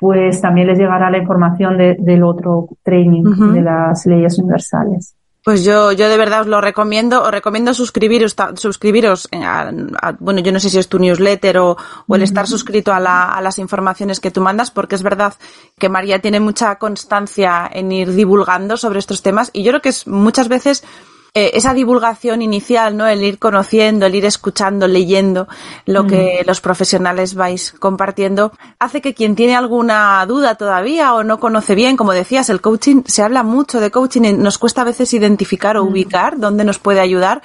pues 0.00 0.40
también 0.40 0.66
les 0.66 0.78
llegará 0.78 1.10
la 1.10 1.18
información 1.18 1.76
del 1.76 2.24
otro 2.24 2.68
training 2.82 3.52
de 3.52 3.60
las 3.60 4.06
leyes 4.06 4.38
universales. 4.38 5.14
Pues 5.44 5.64
yo, 5.64 5.92
yo 5.92 6.08
de 6.08 6.18
verdad 6.18 6.42
os 6.42 6.46
lo 6.46 6.60
recomiendo, 6.60 7.22
os 7.22 7.30
recomiendo 7.30 7.72
suscribiros, 7.72 8.34
suscribiros, 8.56 9.28
a, 9.32 9.70
bueno, 10.18 10.40
yo 10.40 10.52
no 10.52 10.60
sé 10.60 10.70
si 10.70 10.78
es 10.78 10.88
tu 10.88 10.98
newsletter 10.98 11.58
o, 11.58 11.76
o 12.06 12.14
el 12.14 12.22
estar 12.22 12.46
suscrito 12.46 12.92
a, 12.92 13.00
la, 13.00 13.24
a 13.24 13.40
las 13.40 13.58
informaciones 13.58 14.20
que 14.20 14.30
tú 14.30 14.40
mandas, 14.40 14.70
porque 14.70 14.96
es 14.96 15.02
verdad 15.02 15.34
que 15.78 15.88
María 15.88 16.20
tiene 16.20 16.40
mucha 16.40 16.76
constancia 16.76 17.68
en 17.72 17.92
ir 17.92 18.12
divulgando 18.12 18.76
sobre 18.76 18.98
estos 18.98 19.22
temas 19.22 19.50
y 19.52 19.62
yo 19.62 19.72
creo 19.72 19.82
que 19.82 19.90
es 19.90 20.06
muchas 20.06 20.48
veces 20.48 20.84
eh, 21.32 21.52
esa 21.54 21.74
divulgación 21.74 22.42
inicial, 22.42 22.96
¿no? 22.96 23.06
El 23.06 23.22
ir 23.22 23.38
conociendo, 23.38 24.06
el 24.06 24.14
ir 24.16 24.24
escuchando, 24.24 24.88
leyendo 24.88 25.46
lo 25.86 26.06
que 26.06 26.40
mm. 26.42 26.46
los 26.46 26.60
profesionales 26.60 27.34
vais 27.34 27.72
compartiendo, 27.72 28.52
hace 28.80 29.00
que 29.00 29.14
quien 29.14 29.36
tiene 29.36 29.54
alguna 29.54 30.24
duda 30.26 30.56
todavía 30.56 31.14
o 31.14 31.22
no 31.22 31.38
conoce 31.38 31.76
bien, 31.76 31.96
como 31.96 32.12
decías, 32.12 32.50
el 32.50 32.60
coaching, 32.60 33.02
se 33.06 33.22
habla 33.22 33.44
mucho 33.44 33.80
de 33.80 33.92
coaching 33.92 34.22
y 34.22 34.32
nos 34.32 34.58
cuesta 34.58 34.82
a 34.82 34.84
veces 34.84 35.14
identificar 35.14 35.76
o 35.76 35.84
mm. 35.84 35.88
ubicar 35.88 36.38
dónde 36.38 36.64
nos 36.64 36.80
puede 36.80 37.00
ayudar. 37.00 37.42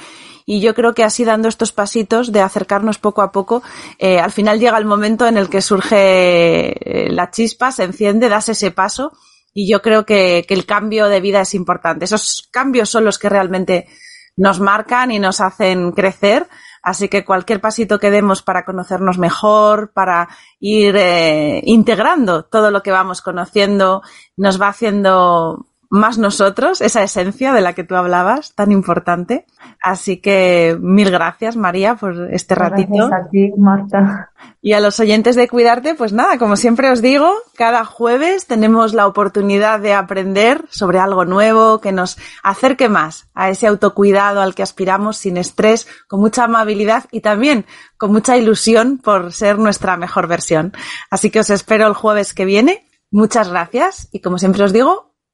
Y 0.48 0.62
yo 0.62 0.76
creo 0.76 0.94
que 0.94 1.04
así 1.04 1.24
dando 1.24 1.48
estos 1.48 1.72
pasitos 1.72 2.32
de 2.32 2.42
acercarnos 2.42 3.00
poco 3.00 3.22
a 3.22 3.32
poco, 3.32 3.64
eh, 3.98 4.20
al 4.20 4.32
final 4.32 4.60
llega 4.60 4.78
el 4.78 4.86
momento 4.86 5.28
en 5.28 5.38
el 5.38 5.50
que 5.50 5.62
surge 5.62 5.98
eh, 5.98 7.12
la 7.12 7.32
chispa, 7.32 7.72
se 7.72 7.84
enciende, 7.84 8.30
das 8.30 8.50
ese 8.50 8.72
paso 8.72 9.12
y 9.58 9.68
yo 9.72 9.82
creo 9.82 10.06
que, 10.06 10.46
que, 10.48 10.54
el 10.54 10.66
cambio 10.66 11.08
de 11.08 11.22
vida 11.22 11.40
es 11.40 11.56
importante. 11.56 12.04
Esos 12.04 12.50
cambios 12.52 12.90
son 12.90 13.06
los 13.06 13.18
que 13.18 13.30
realmente 13.30 13.88
nos 14.36 14.60
marcan 14.60 15.12
y 15.12 15.18
nos 15.18 15.40
hacen 15.40 15.94
crecer. 15.94 16.48
Así 16.84 17.08
que 17.08 17.24
cualquier 17.24 17.62
pasito 17.62 17.98
que 17.98 18.12
demos 18.12 18.44
para 18.44 18.66
conocernos 18.66 19.18
mejor, 19.18 19.94
para 19.94 20.28
ir 20.60 20.96
eh, 20.98 21.62
integrando 21.64 22.44
todo 22.44 22.70
lo 22.70 22.84
que 22.84 22.92
vamos 22.92 23.22
conociendo, 23.22 24.04
nos 24.36 24.62
va 24.62 24.68
haciendo 24.68 25.66
más 25.90 26.18
nosotros, 26.18 26.82
esa 26.82 27.04
esencia 27.04 27.54
de 27.54 27.62
la 27.62 27.74
que 27.74 27.84
tú 27.84 27.96
hablabas, 27.96 28.54
tan 28.54 28.72
importante. 28.72 29.46
Así 29.82 30.18
que 30.18 30.78
mil 30.80 31.12
gracias, 31.12 31.56
María, 31.56 31.96
por 31.96 32.34
este 32.34 32.56
ratito. 32.56 33.08
Gracias 33.08 33.12
a 33.12 33.30
ti, 33.30 33.52
Marta. 33.58 34.32
Y 34.62 34.74
a 34.74 34.80
los 34.80 35.00
oyentes 35.00 35.36
de 35.36 35.48
Cuidarte, 35.48 35.96
pues 35.96 36.12
nada, 36.12 36.38
como 36.38 36.56
siempre 36.56 36.90
os 36.90 37.02
digo, 37.02 37.32
cada 37.56 37.86
jueves 37.86 38.48
tenemos 38.48 38.94
la 38.94 39.08
oportunidad 39.08 39.80
de 39.80 39.94
aprender 39.94 40.66
sobre 40.70 41.00
algo 41.00 41.26
nuevo 41.26 41.80
que 41.82 41.92
nos 41.92 42.18
acerque 42.42 42.90
más 42.90 43.28
a 43.36 43.50
ese 43.50 43.68
autocuidado 43.68 44.42
al 44.42 44.56
que 44.56 44.64
aspiramos 44.64 45.18
sin 45.18 45.38
estrés, 45.38 45.88
con 46.08 46.20
mucha 46.20 46.46
amabilidad 46.46 47.06
y 47.12 47.22
también 47.22 47.66
con 47.98 48.12
mucha 48.12 48.38
ilusión 48.38 48.98
por 48.98 49.34
ser 49.34 49.60
nuestra 49.60 49.98
mejor 49.98 50.28
versión. 50.28 50.74
Así 51.10 51.30
que 51.30 51.40
os 51.40 51.50
espero 51.50 51.88
el 51.88 51.94
jueves 51.94 52.34
que 52.34 52.46
viene. 52.46 52.88
Muchas 53.12 53.50
gracias 53.50 54.10
y 54.12 54.20
como 54.20 54.40
siempre 54.40 54.64
os 54.64 54.74
digo, 54.74 55.15